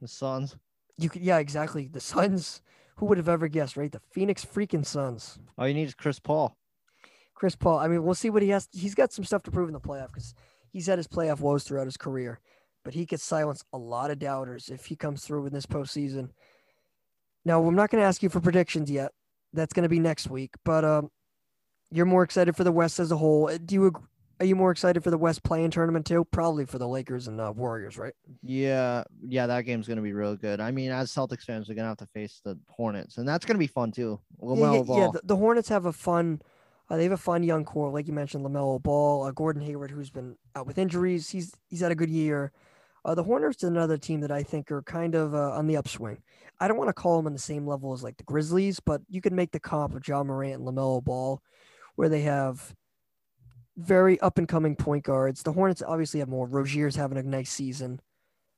the 0.00 0.08
Suns. 0.08 0.56
You 0.98 1.08
could, 1.08 1.22
yeah, 1.22 1.38
exactly. 1.38 1.88
The 1.88 2.00
Suns. 2.00 2.60
Who 2.96 3.06
would 3.06 3.18
have 3.18 3.28
ever 3.28 3.48
guessed, 3.48 3.76
right? 3.76 3.90
The 3.90 4.00
Phoenix 4.12 4.44
freaking 4.44 4.86
Suns. 4.86 5.38
All 5.58 5.66
you 5.66 5.74
need 5.74 5.88
is 5.88 5.94
Chris 5.94 6.18
Paul. 6.18 6.56
Chris 7.34 7.56
Paul. 7.56 7.78
I 7.78 7.88
mean, 7.88 8.04
we'll 8.04 8.14
see 8.14 8.30
what 8.30 8.42
he 8.42 8.50
has. 8.50 8.68
He's 8.72 8.94
got 8.94 9.12
some 9.12 9.24
stuff 9.24 9.42
to 9.44 9.50
prove 9.50 9.68
in 9.68 9.74
the 9.74 9.80
playoff 9.80 10.08
because 10.08 10.34
he's 10.72 10.86
had 10.86 10.98
his 10.98 11.08
playoff 11.08 11.40
woes 11.40 11.64
throughout 11.64 11.86
his 11.86 11.96
career, 11.96 12.40
but 12.84 12.94
he 12.94 13.06
could 13.06 13.20
silence 13.20 13.64
a 13.72 13.78
lot 13.78 14.10
of 14.10 14.18
doubters 14.18 14.68
if 14.68 14.86
he 14.86 14.96
comes 14.96 15.24
through 15.24 15.46
in 15.46 15.52
this 15.52 15.66
postseason. 15.66 16.30
Now, 17.44 17.64
I'm 17.64 17.74
not 17.74 17.90
going 17.90 18.00
to 18.00 18.06
ask 18.06 18.22
you 18.22 18.28
for 18.28 18.40
predictions 18.40 18.90
yet. 18.90 19.10
That's 19.52 19.72
going 19.72 19.82
to 19.82 19.88
be 19.88 20.00
next 20.00 20.30
week. 20.30 20.54
But 20.64 20.84
um, 20.84 21.10
you're 21.90 22.06
more 22.06 22.22
excited 22.22 22.56
for 22.56 22.64
the 22.64 22.72
West 22.72 22.98
as 23.00 23.12
a 23.12 23.16
whole. 23.16 23.50
Do 23.58 23.74
you? 23.74 23.92
Are 24.40 24.46
you 24.46 24.56
more 24.56 24.72
excited 24.72 25.04
for 25.04 25.10
the 25.10 25.18
West 25.18 25.44
play-in 25.44 25.70
tournament 25.70 26.06
too? 26.06 26.24
Probably 26.24 26.66
for 26.66 26.78
the 26.78 26.88
Lakers 26.88 27.28
and 27.28 27.40
uh, 27.40 27.52
Warriors, 27.54 27.96
right? 27.96 28.14
Yeah, 28.42 29.04
yeah, 29.22 29.46
that 29.46 29.62
game's 29.62 29.86
gonna 29.86 30.02
be 30.02 30.12
real 30.12 30.34
good. 30.36 30.60
I 30.60 30.70
mean, 30.70 30.90
as 30.90 31.12
Celtics 31.12 31.44
fans, 31.44 31.68
we're 31.68 31.76
gonna 31.76 31.88
have 31.88 31.98
to 31.98 32.06
face 32.06 32.40
the 32.44 32.58
Hornets, 32.68 33.18
and 33.18 33.28
that's 33.28 33.44
gonna 33.44 33.58
be 33.58 33.68
fun 33.68 33.92
too. 33.92 34.20
Yeah, 34.40 34.48
Lamelo 34.48 34.72
yeah, 34.72 34.78
yeah, 34.78 34.82
Ball. 34.82 35.12
the, 35.12 35.20
the 35.24 35.36
Hornets 35.36 35.68
have 35.68 35.86
a 35.86 35.92
fun. 35.92 36.42
Uh, 36.90 36.96
they 36.96 37.04
have 37.04 37.12
a 37.12 37.16
fun 37.16 37.42
young 37.42 37.64
core, 37.64 37.90
like 37.90 38.06
you 38.06 38.12
mentioned, 38.12 38.44
Lamelo 38.44 38.82
Ball, 38.82 39.24
uh, 39.24 39.30
Gordon 39.30 39.62
Hayward, 39.62 39.90
who's 39.90 40.10
been 40.10 40.36
out 40.54 40.66
with 40.66 40.78
injuries. 40.78 41.30
He's 41.30 41.54
he's 41.68 41.80
had 41.80 41.92
a 41.92 41.96
good 41.96 42.10
year. 42.10 42.52
Uh, 43.04 43.14
the 43.14 43.22
Hornets 43.22 43.62
are 43.62 43.68
another 43.68 43.98
team 43.98 44.20
that 44.20 44.30
I 44.32 44.42
think 44.42 44.72
are 44.72 44.82
kind 44.82 45.14
of 45.14 45.34
uh, 45.34 45.52
on 45.52 45.66
the 45.66 45.76
upswing. 45.76 46.22
I 46.58 46.68
don't 46.68 46.78
want 46.78 46.88
to 46.88 46.94
call 46.94 47.16
them 47.18 47.26
on 47.26 47.32
the 47.34 47.38
same 47.38 47.66
level 47.66 47.92
as 47.92 48.02
like 48.02 48.16
the 48.16 48.24
Grizzlies, 48.24 48.80
but 48.80 49.02
you 49.08 49.20
can 49.20 49.34
make 49.34 49.52
the 49.52 49.60
comp 49.60 49.94
of 49.94 50.06
Ja 50.06 50.24
Morant 50.24 50.54
and 50.54 50.66
Lamelo 50.66 51.04
Ball, 51.04 51.42
where 51.96 52.08
they 52.08 52.22
have 52.22 52.74
very 53.76 54.20
up 54.20 54.38
and 54.38 54.48
coming 54.48 54.76
point 54.76 55.04
guards. 55.04 55.42
The 55.42 55.52
Hornets 55.52 55.82
obviously 55.86 56.20
have 56.20 56.28
more. 56.28 56.46
Rozier's 56.46 56.96
having 56.96 57.18
a 57.18 57.22
nice 57.22 57.50
season. 57.50 58.00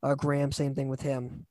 Uh, 0.03 0.14
Graham, 0.14 0.53
same 0.53 0.75
thing 0.75 0.89
with 0.89 1.03
him. 1.03 1.47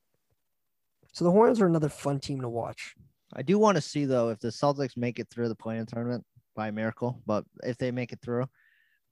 So 1.13 1.25
the 1.25 1.31
Hornets 1.31 1.61
are 1.61 1.65
another 1.65 1.89
fun 1.89 2.19
team 2.19 2.41
to 2.41 2.49
watch. 2.49 2.95
I 3.33 3.41
do 3.41 3.57
want 3.57 3.75
to 3.75 3.81
see 3.81 4.05
though 4.05 4.29
if 4.29 4.39
the 4.39 4.49
Celtics 4.49 4.97
make 4.97 5.19
it 5.19 5.29
through 5.29 5.49
the 5.49 5.55
play-in 5.55 5.85
tournament 5.85 6.23
by 6.55 6.71
miracle, 6.71 7.21
but 7.25 7.43
if 7.63 7.77
they 7.77 7.91
make 7.91 8.13
it 8.13 8.19
through, 8.21 8.47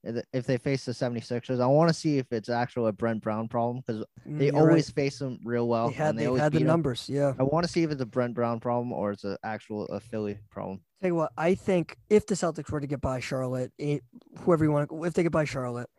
if- 0.04 0.46
they 0.46 0.58
face 0.58 0.86
the 0.86 0.92
76ers, 0.92 1.60
I 1.62 1.66
want 1.68 1.90
to 1.90 1.94
see 1.94 2.18
if 2.18 2.32
it's 2.32 2.50
actually 2.50 2.90
a 2.90 2.92
Brett 2.92 3.22
Brown 3.22 3.48
problem 3.48 3.78
because 3.86 4.04
Mm, 4.28 4.38
they 4.40 4.46
you're 4.48 4.58
always 4.58 4.88
right. 4.90 4.96
face 4.96 5.20
them 5.20 5.40
real 5.44 5.68
well. 5.68 5.88
they 5.90 5.94
had 5.96 6.10
and 6.12 6.20
they 6.20 6.26
always 6.28 6.42
had 6.42 6.54
the 6.54 6.60
numbers. 6.62 7.08
Yeah. 7.10 7.34
I 7.40 7.44
want 7.44 7.66
to 7.66 7.72
see 7.72 7.84
if 7.84 7.92
it's 7.92 8.02
a 8.02 8.06
Brett 8.06 8.34
Brown 8.34 8.60
problem 8.60 8.92
or 8.92 9.12
it's 9.12 9.24
an 9.24 9.38
actual 9.44 9.86
a 9.88 10.00
Philly 10.00 10.38
problem. 10.50 10.82
Tell 11.02 11.10
you 11.10 11.16
what, 11.16 11.32
I 11.38 11.56
think 11.56 11.98
if 12.10 12.26
the 12.26 12.36
Celtics 12.36 12.70
were 12.72 12.80
to 12.82 12.88
get 12.88 13.02
by 13.02 13.20
Charlotte, 13.20 13.72
eh, 13.80 14.00
whoever 14.42 14.64
you 14.64 14.72
want, 14.72 14.90
to, 14.90 15.04
if 15.04 15.14
they 15.14 15.24
get 15.24 15.32
by 15.32 15.44
Charlotte, 15.46 15.90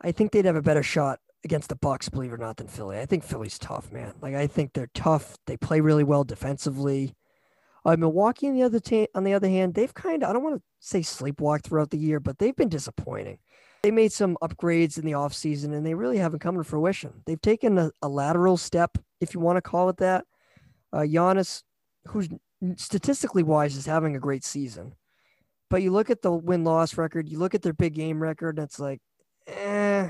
I 0.00 0.12
think 0.12 0.32
they'd 0.32 0.44
have 0.44 0.56
a 0.56 0.62
better 0.62 0.82
shot 0.82 1.20
against 1.44 1.68
the 1.68 1.76
Bucks, 1.76 2.08
believe 2.08 2.30
it 2.30 2.34
or 2.34 2.38
not, 2.38 2.56
than 2.56 2.66
Philly. 2.68 2.98
I 2.98 3.06
think 3.06 3.22
Philly's 3.24 3.58
tough, 3.58 3.92
man. 3.92 4.14
Like 4.22 4.34
I 4.34 4.46
think 4.46 4.72
they're 4.72 4.90
tough. 4.94 5.36
They 5.46 5.56
play 5.56 5.80
really 5.80 6.04
well 6.04 6.24
defensively. 6.24 7.14
Uh, 7.84 7.96
Milwaukee, 7.96 8.48
on 8.48 8.54
the 8.54 8.62
other 8.62 8.80
on 9.14 9.24
the 9.24 9.34
other 9.34 9.48
hand, 9.48 9.74
they've 9.74 9.92
kind 9.92 10.22
of 10.22 10.30
I 10.30 10.32
don't 10.32 10.42
want 10.42 10.56
to 10.56 10.62
say 10.80 11.00
sleepwalk 11.00 11.62
throughout 11.62 11.90
the 11.90 11.98
year, 11.98 12.18
but 12.18 12.38
they've 12.38 12.56
been 12.56 12.68
disappointing. 12.68 13.38
They 13.82 13.90
made 13.90 14.12
some 14.12 14.38
upgrades 14.42 14.96
in 14.96 15.04
the 15.04 15.12
offseason 15.12 15.74
and 15.74 15.84
they 15.84 15.92
really 15.92 16.16
haven't 16.16 16.38
come 16.38 16.56
to 16.56 16.64
fruition. 16.64 17.22
They've 17.26 17.40
taken 17.40 17.76
a, 17.76 17.90
a 18.00 18.08
lateral 18.08 18.56
step, 18.56 18.96
if 19.20 19.34
you 19.34 19.40
want 19.40 19.58
to 19.58 19.62
call 19.62 19.90
it 19.90 19.98
that. 19.98 20.24
Uh, 20.90 21.00
Giannis, 21.00 21.62
who's 22.06 22.30
statistically 22.76 23.42
wise, 23.42 23.76
is 23.76 23.84
having 23.84 24.16
a 24.16 24.20
great 24.20 24.44
season. 24.44 24.94
But 25.68 25.82
you 25.82 25.90
look 25.90 26.08
at 26.08 26.22
the 26.22 26.32
win 26.32 26.64
loss 26.64 26.96
record, 26.96 27.28
you 27.28 27.38
look 27.38 27.54
at 27.54 27.60
their 27.60 27.74
big 27.74 27.94
game 27.94 28.22
record, 28.22 28.58
and 28.58 28.64
it's 28.64 28.78
like, 28.78 29.00
eh, 29.48 30.08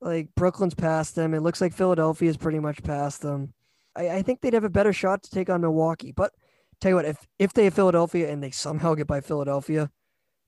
like 0.00 0.28
Brooklyn's 0.34 0.74
past 0.74 1.14
them. 1.14 1.34
It 1.34 1.40
looks 1.40 1.60
like 1.60 1.74
Philadelphia's 1.74 2.38
pretty 2.38 2.60
much 2.60 2.82
past 2.82 3.20
them. 3.20 3.52
I, 3.94 4.08
I 4.08 4.22
think 4.22 4.40
they'd 4.40 4.54
have 4.54 4.64
a 4.64 4.70
better 4.70 4.92
shot 4.94 5.22
to 5.24 5.30
take 5.30 5.50
on 5.50 5.60
Milwaukee. 5.60 6.12
But 6.12 6.32
tell 6.80 6.90
you 6.90 6.96
what, 6.96 7.04
if 7.04 7.16
if 7.38 7.52
they 7.52 7.64
have 7.64 7.74
Philadelphia 7.74 8.30
and 8.30 8.42
they 8.42 8.50
somehow 8.50 8.94
get 8.94 9.06
by 9.06 9.20
Philadelphia, 9.20 9.90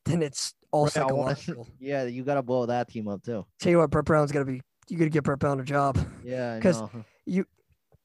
then 0.04 0.22
it's 0.22 0.54
all 0.70 0.84
Right, 0.86 0.96
I 0.98 1.12
wanna- 1.12 1.36
Yeah, 1.78 2.04
you 2.04 2.24
got 2.24 2.34
to 2.34 2.42
blow 2.42 2.64
that 2.66 2.88
team 2.88 3.06
up 3.08 3.22
too. 3.22 3.44
tell 3.60 3.70
you 3.70 3.78
what, 3.78 3.90
Brett 3.90 4.04
Brown's 4.06 4.32
gonna 4.32 4.44
be 4.46 4.62
you 4.88 4.96
gotta 4.98 5.10
get 5.10 5.22
Brett 5.24 5.38
Brown 5.38 5.60
a 5.60 5.64
job. 5.64 5.98
Yeah, 6.24 6.56
because 6.56 6.82
you, 7.26 7.44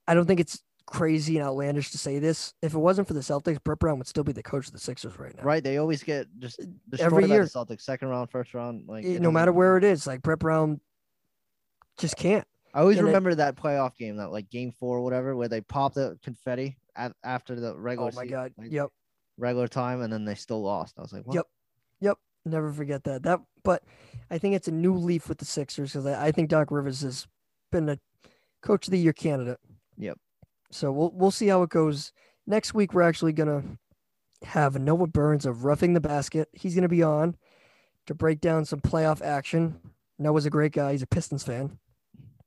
I 0.07 0.13
don't 0.13 0.25
think 0.25 0.39
it's 0.39 0.61
crazy 0.85 1.37
and 1.37 1.45
outlandish 1.45 1.91
to 1.91 1.97
say 1.97 2.19
this. 2.19 2.53
If 2.61 2.73
it 2.73 2.77
wasn't 2.77 3.07
for 3.07 3.13
the 3.13 3.19
Celtics, 3.21 3.61
Brett 3.63 3.79
Brown 3.79 3.97
would 3.97 4.07
still 4.07 4.23
be 4.23 4.31
the 4.31 4.43
coach 4.43 4.67
of 4.67 4.73
the 4.73 4.79
Sixers 4.79 5.17
right 5.19 5.35
now. 5.35 5.43
right? 5.43 5.61
They 5.63 5.77
always 5.77 6.03
get 6.03 6.27
just 6.39 6.59
destroyed 6.89 7.05
Every 7.13 7.23
by 7.27 7.33
year. 7.33 7.43
the 7.43 7.49
Celtics, 7.49 7.81
second 7.81 8.09
round, 8.09 8.29
first 8.29 8.53
round. 8.53 8.87
Like 8.87 9.03
it 9.05 9.21
no 9.21 9.31
matter 9.31 9.51
where 9.51 9.75
it 9.77 9.83
is, 9.83 10.05
like 10.07 10.21
Brett 10.21 10.39
Brown 10.39 10.79
just 11.97 12.15
can't. 12.15 12.47
I 12.73 12.81
always 12.81 12.97
and 12.97 13.05
it- 13.07 13.09
remember 13.09 13.33
that 13.35 13.55
playoff 13.55 13.95
game, 13.97 14.17
that 14.17 14.31
like 14.31 14.49
game 14.49 14.71
four 14.71 14.97
or 14.97 15.01
whatever, 15.01 15.35
where 15.35 15.47
they 15.47 15.61
popped 15.61 15.95
the 15.95 16.17
confetti 16.23 16.77
at, 16.97 17.13
after 17.23 17.55
the 17.59 17.77
regular. 17.77 18.09
Oh 18.11 18.15
my 18.15 18.23
se- 18.23 18.29
god. 18.29 18.53
like, 18.57 18.71
Yep. 18.71 18.89
regular 19.37 19.67
time, 19.67 20.01
and 20.01 20.11
then 20.11 20.25
they 20.25 20.35
still 20.35 20.61
lost. 20.61 20.95
I 20.97 21.01
was 21.01 21.13
like, 21.13 21.25
what? 21.25 21.35
Yep. 21.35 21.45
Yep. 22.01 22.17
Never 22.45 22.71
forget 22.71 23.03
that. 23.05 23.23
That 23.23 23.39
but 23.63 23.83
I 24.31 24.37
think 24.37 24.55
it's 24.55 24.67
a 24.67 24.71
new 24.71 24.93
leaf 24.95 25.27
with 25.29 25.37
the 25.37 25.45
Sixers 25.45 25.91
because 25.93 26.05
I, 26.05 26.27
I 26.27 26.31
think 26.31 26.49
Doc 26.49 26.71
Rivers 26.71 27.01
has 27.01 27.27
been 27.71 27.89
a 27.89 27.99
coach 28.61 28.87
of 28.87 28.91
the 28.91 28.99
year 28.99 29.13
candidate. 29.13 29.59
Yep. 29.97 30.17
So 30.71 30.91
we'll 30.91 31.11
we'll 31.13 31.31
see 31.31 31.47
how 31.47 31.63
it 31.63 31.69
goes. 31.69 32.11
Next 32.45 32.73
week 32.73 32.93
we're 32.93 33.01
actually 33.01 33.33
gonna 33.33 33.63
have 34.43 34.79
Noah 34.79 35.07
Burns 35.07 35.45
of 35.45 35.65
Roughing 35.65 35.93
the 35.93 35.99
Basket. 35.99 36.47
He's 36.53 36.75
gonna 36.75 36.87
be 36.87 37.03
on 37.03 37.35
to 38.05 38.13
break 38.13 38.39
down 38.39 38.63
some 38.65 38.79
playoff 38.79 39.21
action. 39.21 39.79
Noah's 40.17 40.45
a 40.45 40.49
great 40.49 40.71
guy. 40.71 40.93
He's 40.93 41.01
a 41.01 41.07
Pistons 41.07 41.43
fan. 41.43 41.77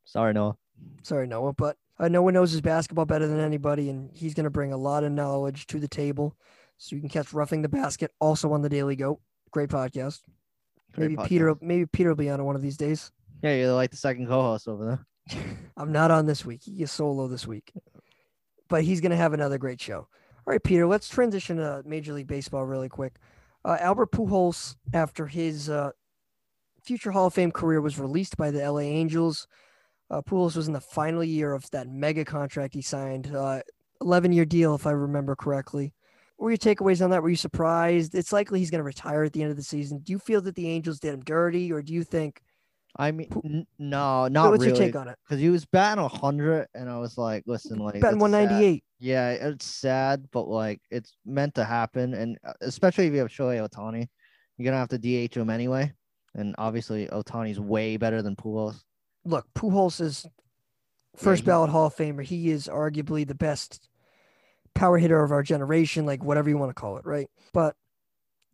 Sorry, 0.04 0.32
Noah. 0.32 0.56
Sorry, 1.02 1.26
Noah, 1.26 1.52
but 1.52 1.76
uh, 2.00 2.22
one 2.22 2.34
knows 2.34 2.50
his 2.50 2.60
basketball 2.60 3.04
better 3.04 3.26
than 3.26 3.40
anybody, 3.40 3.90
and 3.90 4.10
he's 4.12 4.34
going 4.34 4.44
to 4.44 4.50
bring 4.50 4.72
a 4.72 4.76
lot 4.76 5.04
of 5.04 5.12
knowledge 5.12 5.66
to 5.68 5.78
the 5.78 5.88
table. 5.88 6.36
So 6.78 6.96
you 6.96 7.02
can 7.02 7.10
catch 7.10 7.32
Roughing 7.32 7.62
the 7.62 7.68
Basket 7.68 8.10
also 8.20 8.52
on 8.52 8.62
the 8.62 8.68
Daily 8.70 8.96
Goat. 8.96 9.20
Great 9.50 9.68
podcast. 9.68 10.20
Great 10.92 11.10
maybe 11.10 11.28
Peter, 11.28 11.54
maybe 11.60 11.86
Peter 11.86 12.08
will 12.10 12.16
be 12.16 12.30
on 12.30 12.40
it 12.40 12.44
one 12.44 12.56
of 12.56 12.62
these 12.62 12.78
days. 12.78 13.12
Yeah, 13.42 13.54
you're 13.54 13.72
like 13.72 13.90
the 13.90 13.96
second 13.96 14.26
co-host 14.26 14.66
over 14.66 15.04
there. 15.28 15.44
I'm 15.76 15.92
not 15.92 16.10
on 16.10 16.26
this 16.26 16.44
week. 16.44 16.62
He 16.64 16.82
is 16.82 16.90
solo 16.90 17.28
this 17.28 17.46
week, 17.46 17.72
but 18.68 18.82
he's 18.82 19.00
going 19.00 19.10
to 19.10 19.16
have 19.16 19.34
another 19.34 19.58
great 19.58 19.80
show. 19.80 19.98
All 19.98 20.52
right, 20.54 20.62
Peter, 20.62 20.86
let's 20.86 21.08
transition 21.08 21.58
to 21.58 21.82
Major 21.84 22.14
League 22.14 22.26
Baseball 22.26 22.64
really 22.64 22.88
quick. 22.88 23.16
Uh, 23.64 23.76
Albert 23.78 24.10
Pujols, 24.10 24.76
after 24.94 25.26
his 25.26 25.68
uh, 25.68 25.90
future 26.82 27.10
Hall 27.10 27.26
of 27.26 27.34
Fame 27.34 27.52
career 27.52 27.80
was 27.80 27.98
released 27.98 28.38
by 28.38 28.50
the 28.50 28.70
LA 28.70 28.80
Angels, 28.80 29.46
uh, 30.10 30.20
Pujols 30.22 30.56
was 30.56 30.66
in 30.66 30.72
the 30.72 30.80
final 30.80 31.22
year 31.22 31.52
of 31.52 31.70
that 31.70 31.88
mega 31.88 32.24
contract 32.24 32.74
he 32.74 32.82
signed, 32.82 33.34
uh, 33.34 33.60
11 34.00 34.32
year 34.32 34.44
deal, 34.44 34.74
if 34.74 34.86
I 34.86 34.90
remember 34.90 35.36
correctly. 35.36 35.92
What 36.36 36.46
were 36.46 36.50
your 36.52 36.58
takeaways 36.58 37.04
on 37.04 37.10
that? 37.10 37.22
Were 37.22 37.28
you 37.28 37.36
surprised? 37.36 38.14
It's 38.14 38.32
likely 38.32 38.60
he's 38.60 38.70
going 38.70 38.80
to 38.80 38.84
retire 38.84 39.24
at 39.24 39.32
the 39.32 39.42
end 39.42 39.50
of 39.50 39.56
the 39.56 39.62
season. 39.62 39.98
Do 39.98 40.12
you 40.12 40.18
feel 40.18 40.40
that 40.42 40.54
the 40.54 40.68
Angels 40.68 40.98
did 40.98 41.12
him 41.12 41.20
dirty, 41.20 41.70
or 41.70 41.82
do 41.82 41.92
you 41.92 42.02
think? 42.02 42.40
I 42.96 43.12
mean, 43.12 43.28
n- 43.44 43.66
no, 43.78 44.26
not 44.26 44.50
what's 44.50 44.64
really. 44.64 44.76
your 44.78 44.86
take 44.86 44.96
on 44.96 45.08
it? 45.08 45.18
Because 45.24 45.40
he 45.40 45.50
was 45.50 45.64
batting 45.66 46.02
hundred, 46.08 46.66
and 46.74 46.88
I 46.88 46.98
was 46.98 47.16
like, 47.18 47.44
listen, 47.46 47.78
like 47.78 48.00
Batting 48.00 48.18
that's 48.18 48.32
sad. 48.32 48.50
198. 48.50 48.84
Yeah, 48.98 49.30
it's 49.30 49.66
sad, 49.66 50.26
but 50.32 50.48
like 50.48 50.80
it's 50.90 51.14
meant 51.24 51.54
to 51.54 51.64
happen, 51.64 52.14
and 52.14 52.38
uh, 52.44 52.54
especially 52.62 53.06
if 53.06 53.12
you 53.12 53.20
have 53.20 53.28
Shohei 53.28 53.68
Ohtani, 53.68 54.08
you're 54.56 54.64
gonna 54.64 54.78
have 54.78 54.88
to 54.88 54.98
DH 54.98 55.34
him 55.34 55.50
anyway. 55.50 55.92
And 56.34 56.54
obviously, 56.58 57.06
Ohtani's 57.08 57.60
way 57.60 57.96
better 57.96 58.22
than 58.22 58.34
Pujols. 58.34 58.82
Look, 59.24 59.46
Pujols 59.54 60.00
is 60.00 60.26
first 61.16 61.44
ballot 61.44 61.70
Hall 61.70 61.86
of 61.86 61.96
Famer. 61.96 62.22
He 62.22 62.50
is 62.50 62.66
arguably 62.66 63.26
the 63.26 63.34
best 63.34 63.88
power 64.74 64.98
hitter 64.98 65.22
of 65.22 65.32
our 65.32 65.42
generation, 65.42 66.06
like 66.06 66.22
whatever 66.22 66.48
you 66.48 66.58
want 66.58 66.70
to 66.70 66.80
call 66.80 66.96
it, 66.96 67.04
right? 67.04 67.28
But 67.52 67.76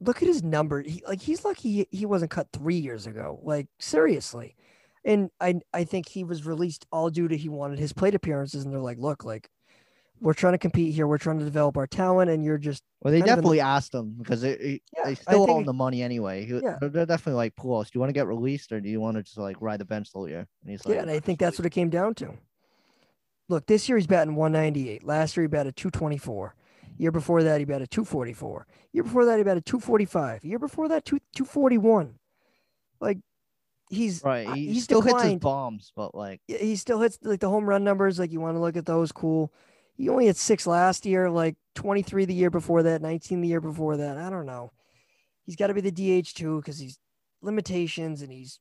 look 0.01 0.23
at 0.23 0.29
his 0.29 0.43
number. 0.43 0.83
He, 0.83 1.03
like 1.07 1.21
he's 1.21 1.45
lucky 1.45 1.73
he, 1.73 1.89
he 1.91 2.07
wasn't 2.07 2.31
cut 2.31 2.49
three 2.53 2.77
years 2.77 3.07
ago. 3.07 3.41
Like 3.43 3.69
seriously. 3.79 4.57
And 5.05 5.31
I 5.41 5.61
I 5.73 5.85
think 5.85 6.09
he 6.09 6.25
was 6.25 6.47
released 6.47 6.87
all 6.91 7.11
due 7.11 7.29
to 7.29 7.37
he 7.37 7.49
wanted 7.49 7.79
his 7.79 7.93
plate 7.93 8.15
appearances, 8.15 8.65
and 8.65 8.73
they're 8.73 8.81
like, 8.81 8.99
look, 8.99 9.25
like 9.25 9.49
we're 10.21 10.35
trying 10.35 10.55
to 10.55 10.59
compete 10.59 10.95
here, 10.95 11.07
we're 11.07 11.19
trying 11.19 11.39
to 11.39 11.45
develop 11.45 11.77
our 11.77 11.87
talent, 11.87 12.31
and 12.31 12.45
you're 12.45 12.59
just 12.59 12.83
Well, 13.03 13.13
they 13.13 13.21
Kind 13.21 13.31
of 13.31 13.37
the- 13.37 13.43
definitely 13.43 13.61
asked 13.61 13.95
him 13.95 14.15
because 14.19 14.43
it, 14.43 14.61
it- 14.61 14.83
Yeah, 14.97 15.05
they 15.05 15.15
still 15.15 15.47
him 15.59 15.65
the 15.65 15.73
money 15.73 16.03
anyway. 16.03 16.45
He, 16.47 16.55
Yeah. 16.59 16.79
they're, 16.81 17.07
definitely 17.07 17.35
like 17.35 17.55
Pujols. 17.57 17.85
Do 17.87 17.91
you 17.95 18.01
want 18.01 18.09
to 18.11 18.15
get 18.15 18.27
released 18.27 18.73
or 18.73 18.81
do 18.81 18.89
you 18.89 19.01
want 19.01 19.17
to 19.17 19.23
just 19.23 19.39
like 19.39 19.61
ride 19.61 19.81
the 19.81 19.85
bench 19.85 20.13
the 20.13 20.19
whole 20.19 20.29
year? 20.29 20.47
And 20.63 20.71
he's 20.71 20.85
like, 20.85 20.95
yeah, 20.97 21.03
and 21.03 21.11
I 21.11 21.21
think 21.21 21.39
that's 21.39 21.59
what 21.59 21.67
it 21.67 21.71
came 21.71 21.91
down 21.91 22.15
to. 22.17 22.33
Look, 23.49 23.67
this 23.67 23.89
year 23.89 23.97
he's 23.99 24.07
batting 24.09 24.35
198. 24.35 25.05
Last 25.05 25.37
year 25.37 25.45
he 25.45 25.49
batted 25.49 25.77
224. 25.77 26.55
Year 26.99 27.13
before 27.13 27.43
that 27.43 27.59
he 27.59 27.65
batted 27.65 27.91
244. 27.91 28.67
Year 28.93 29.03
before 29.05 29.25
that 29.27 29.37
he 29.39 29.45
batted 29.45 29.67
245. 29.67 30.45
Year 30.45 30.59
before 30.59 30.89
that 30.89 31.05
two, 31.05 31.19
241. 31.35 32.15
Like 33.01 33.19
he's 33.91 34.25
right. 34.25 34.49
He 34.55 34.73
he's 34.73 34.85
still 34.85 35.03
hits 35.03 35.23
his 35.23 35.37
bombs, 35.37 35.93
but 35.95 36.15
like 36.15 36.41
yeah, 36.49 36.59
he 36.59 36.75
still 36.77 37.01
hits 37.01 37.19
like 37.23 37.41
the 37.41 37.51
home 37.51 37.69
run 37.69 37.85
numbers. 37.85 38.19
Like 38.19 38.33
you 38.33 38.41
want 38.41 38.57
to 38.57 38.61
look 38.61 38.77
at 38.77 38.87
those, 38.87 39.13
cool. 39.13 39.53
He 39.97 40.09
only 40.09 40.27
had 40.27 40.37
six 40.37 40.67
last 40.67 41.07
year, 41.07 41.31
like 41.31 41.57
23 41.75 42.25
the 42.27 42.35
year 42.35 42.51
before 42.51 42.83
that, 42.83 43.01
19 43.03 43.41
the 43.41 43.49
year 43.49 43.61
before 43.61 43.97
that. 43.97 44.19
I 44.19 44.29
don't 44.31 44.47
know. 44.47 44.73
He's 45.45 45.57
got 45.57 45.69
to 45.69 45.75
be 45.75 45.81
the 45.81 45.91
DH 46.23 46.35
too 46.35 46.57
because 46.61 46.79
he's 46.79 46.99
limitations 47.41 48.21
and 48.23 48.31
he's 48.33 48.61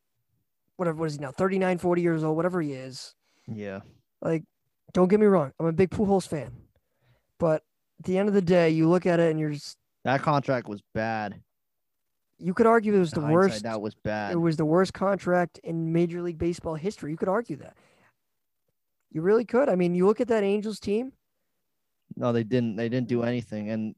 whatever. 0.78 0.98
What 0.98 1.06
is 1.08 1.16
he 1.16 1.20
now? 1.22 1.32
39, 1.32 1.78
40 1.80 2.02
years 2.02 2.24
old, 2.24 2.36
whatever 2.38 2.62
he 2.62 2.74
is. 2.74 3.14
yeah. 3.48 3.82
Like, 4.22 4.44
don't 4.94 5.10
get 5.10 5.20
me 5.20 5.26
wrong. 5.26 5.52
I'm 5.60 5.66
a 5.66 5.74
big 5.74 5.90
Pujols 5.90 6.28
fan, 6.28 6.52
but 7.38 7.64
at 8.00 8.06
the 8.06 8.18
end 8.18 8.28
of 8.30 8.34
the 8.34 8.42
day, 8.42 8.70
you 8.70 8.88
look 8.90 9.06
at 9.06 9.20
it 9.20 9.30
and 9.30 9.40
you're 9.40 9.52
just, 9.52 9.78
That 10.06 10.22
contract 10.22 10.68
was 10.70 10.82
bad. 10.94 11.42
you 12.40 12.54
could 12.54 12.66
argue 12.66 12.96
it 12.96 13.00
was 13.00 13.12
the 13.12 13.20
worst. 13.22 13.64
That 13.64 13.82
was 13.82 13.94
bad. 13.94 14.32
It 14.32 14.38
was 14.38 14.56
the 14.58 14.66
worst 14.66 14.94
contract 14.94 15.60
in 15.64 15.92
Major 15.92 16.22
League 16.22 16.38
Baseball 16.38 16.76
history. 16.76 17.12
You 17.12 17.18
could 17.18 17.28
argue 17.30 17.58
that. 17.58 17.76
You 19.12 19.22
really 19.22 19.46
could. 19.46 19.70
I 19.70 19.76
mean, 19.76 19.96
you 19.96 20.06
look 20.08 20.22
at 20.22 20.28
that 20.30 20.44
Angels 20.44 20.80
team. 20.80 21.12
No, 22.16 22.32
they 22.32 22.44
didn't. 22.44 22.76
They 22.76 22.90
didn't 22.90 23.08
do 23.08 23.24
anything, 23.24 23.70
and 23.70 23.96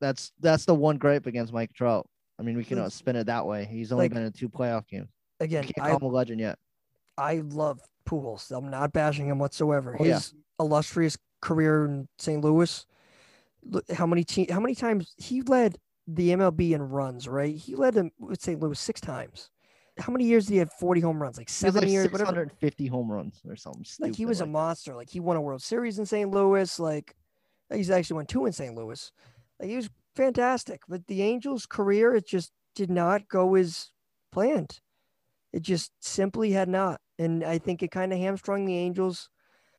that's 0.00 0.32
that's 0.40 0.64
the 0.64 0.74
one 0.74 0.98
gripe 0.98 1.26
against 1.26 1.52
Mike 1.52 1.72
Trout. 1.72 2.08
I 2.38 2.42
mean, 2.42 2.56
we 2.56 2.64
can 2.64 2.78
Like- 2.78 2.86
uh, 2.86 2.90
spin 2.90 3.16
it 3.16 3.24
that 3.26 3.46
way. 3.46 3.66
He's 3.66 3.92
only 3.92 4.04
like, 4.04 4.14
been 4.14 4.22
in 4.24 4.32
two 4.32 4.48
playoff 4.48 4.86
games. 4.86 5.08
You 5.40 5.44
Again, 5.44 5.64
can't 5.64 5.80
I, 5.86 5.88
call 5.90 5.98
him 5.98 6.02
a 6.04 6.08
legend 6.08 6.40
yet. 6.40 6.58
I 7.18 7.36
love 7.44 7.80
Pujols. 8.06 8.50
I'm 8.50 8.70
not 8.70 8.92
bashing 8.92 9.26
him 9.26 9.38
whatsoever. 9.38 9.96
Oh, 9.98 10.04
yeah. 10.04 10.14
His 10.14 10.34
illustrious 10.58 11.18
career 11.42 11.84
in 11.86 12.08
St. 12.18 12.42
Louis. 12.42 12.86
Look 13.62 13.90
how 13.90 14.06
many 14.06 14.24
te- 14.24 14.50
how 14.50 14.60
many 14.60 14.74
times 14.74 15.14
he 15.18 15.42
led 15.42 15.76
the 16.06 16.30
MLB 16.30 16.72
in 16.72 16.82
runs, 16.82 17.28
right? 17.28 17.54
He 17.54 17.74
led 17.74 17.94
them 17.94 18.10
with 18.18 18.40
St. 18.40 18.58
Louis 18.58 18.78
six 18.78 19.00
times. 19.00 19.50
How 19.98 20.12
many 20.12 20.24
years 20.24 20.46
did 20.46 20.54
he 20.54 20.58
have 20.60 20.72
40 20.72 21.00
home 21.02 21.20
runs? 21.20 21.36
Like 21.36 21.50
seven 21.50 21.82
like 21.82 21.90
years, 21.90 22.10
whatever. 22.10 22.30
650 22.30 22.86
home 22.86 23.12
runs 23.12 23.40
or 23.46 23.54
something. 23.56 23.84
Like 23.98 24.14
he 24.16 24.24
was 24.24 24.38
a 24.38 24.44
stupid 24.44 24.52
monster. 24.52 24.94
Like 24.94 25.10
he 25.10 25.20
won 25.20 25.36
a 25.36 25.40
World 25.42 25.62
Series 25.62 25.98
in 25.98 26.06
St. 26.06 26.30
Louis. 26.30 26.78
Like 26.78 27.14
he's 27.72 27.90
actually 27.90 28.16
won 28.16 28.26
two 28.26 28.46
in 28.46 28.52
St. 28.52 28.74
Louis. 28.74 29.12
Like 29.58 29.68
he 29.70 29.76
was 29.76 29.90
fantastic. 30.16 30.82
But 30.88 31.06
the 31.06 31.22
Angels' 31.22 31.66
career, 31.66 32.14
it 32.14 32.26
just 32.26 32.52
did 32.74 32.90
not 32.90 33.28
go 33.28 33.54
as 33.54 33.90
planned. 34.32 34.80
It 35.52 35.62
just 35.62 35.92
simply 36.00 36.52
had 36.52 36.68
not. 36.68 37.00
And 37.18 37.44
I 37.44 37.58
think 37.58 37.82
it 37.82 37.90
kind 37.90 38.12
of 38.12 38.18
hamstrung 38.18 38.64
the 38.66 38.76
Angels. 38.78 39.28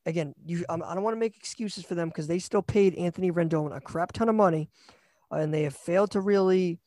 again, 0.05 0.33
you 0.45 0.65
I 0.69 0.77
don't 0.77 1.03
want 1.03 1.15
to 1.15 1.19
make 1.19 1.37
excuses 1.37 1.83
for 1.85 1.95
them 1.95 2.09
because 2.09 2.27
they 2.27 2.39
still 2.39 2.61
paid 2.61 2.95
Anthony 2.95 3.31
Rendon 3.31 3.75
a 3.75 3.79
crap 3.81 4.11
ton 4.13 4.29
of 4.29 4.35
money, 4.35 4.69
uh, 5.31 5.37
and 5.37 5.53
they 5.53 5.63
have 5.63 5.75
failed 5.75 6.11
to 6.11 6.19
really, 6.21 6.79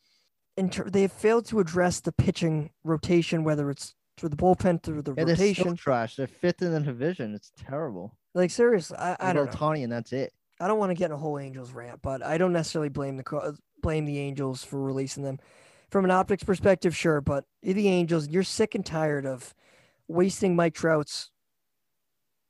inter- 0.56 0.88
they 0.90 1.02
have 1.02 1.12
failed 1.12 1.46
to 1.46 1.60
address 1.60 2.00
the 2.00 2.12
pitching 2.12 2.70
rotation, 2.84 3.42
whether 3.44 3.70
it's 3.70 3.94
through 4.16 4.28
the 4.28 4.36
bullpen, 4.36 4.82
through 4.82 5.02
the 5.02 5.12
Yeah, 5.16 5.24
they're 5.24 5.34
rotation. 5.34 5.74
trash. 5.76 6.16
They're 6.16 6.26
fifth 6.28 6.62
in 6.62 6.72
the 6.72 6.80
division. 6.80 7.34
It's 7.34 7.50
terrible. 7.56 8.16
Like 8.34 8.50
seriously, 8.50 8.96
I, 8.98 9.16
I 9.18 9.32
don't. 9.32 9.50
Tawny 9.50 9.82
and 9.82 9.92
that's 9.92 10.12
it. 10.12 10.32
I 10.60 10.68
don't 10.68 10.78
want 10.78 10.90
to 10.90 10.94
get 10.94 11.06
in 11.06 11.12
a 11.12 11.16
whole 11.16 11.38
Angels 11.38 11.72
rant, 11.72 12.00
but 12.02 12.22
I 12.22 12.38
don't 12.38 12.52
necessarily 12.52 12.88
blame 12.88 13.16
the 13.16 13.36
uh, 13.36 13.52
blame 13.82 14.04
the 14.04 14.18
Angels 14.18 14.64
for 14.64 14.80
releasing 14.80 15.22
them. 15.22 15.38
From 15.90 16.04
an 16.04 16.10
optics 16.10 16.42
perspective, 16.42 16.96
sure, 16.96 17.20
but 17.20 17.44
the 17.62 17.88
Angels. 17.88 18.28
You're 18.28 18.42
sick 18.42 18.74
and 18.74 18.84
tired 18.84 19.26
of 19.26 19.54
wasting 20.08 20.56
Mike 20.56 20.74
Trout's 20.74 21.30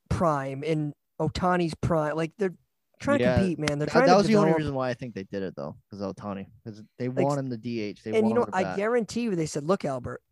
prime 0.09 0.63
and 0.65 0.95
Ohtani's 1.21 1.75
prime. 1.75 2.17
Like 2.17 2.33
they're 2.39 2.55
trying 3.01 3.19
Yeah, 3.21 3.33
to 3.33 3.39
compete, 3.39 3.59
man. 3.59 3.79
They're 3.79 3.87
That, 3.87 3.93
trying 3.93 4.07
that 4.07 4.17
was 4.17 4.27
the 4.27 4.37
only 4.37 4.53
reason 4.53 4.75
why 4.75 4.91
I 4.91 4.95
think 4.95 5.15
they 5.15 5.25
did 5.25 5.43
it 5.43 5.55
though, 5.57 5.77
because 5.91 6.05
Otani, 6.05 6.47
because 6.65 6.83
they 6.99 7.09
Like, 7.09 7.27
want 7.27 7.39
him 7.41 7.51
to 7.51 7.57
DH. 7.57 8.01
They 8.05 8.19
and 8.19 8.29
you 8.29 8.35
know, 8.35 8.47
I 8.53 8.63
bat. 8.65 8.77
guarantee 8.77 9.23
you, 9.23 9.37
they 9.37 9.47
said, 9.47 9.65
"Look, 9.65 9.85
Albert, 9.85 10.23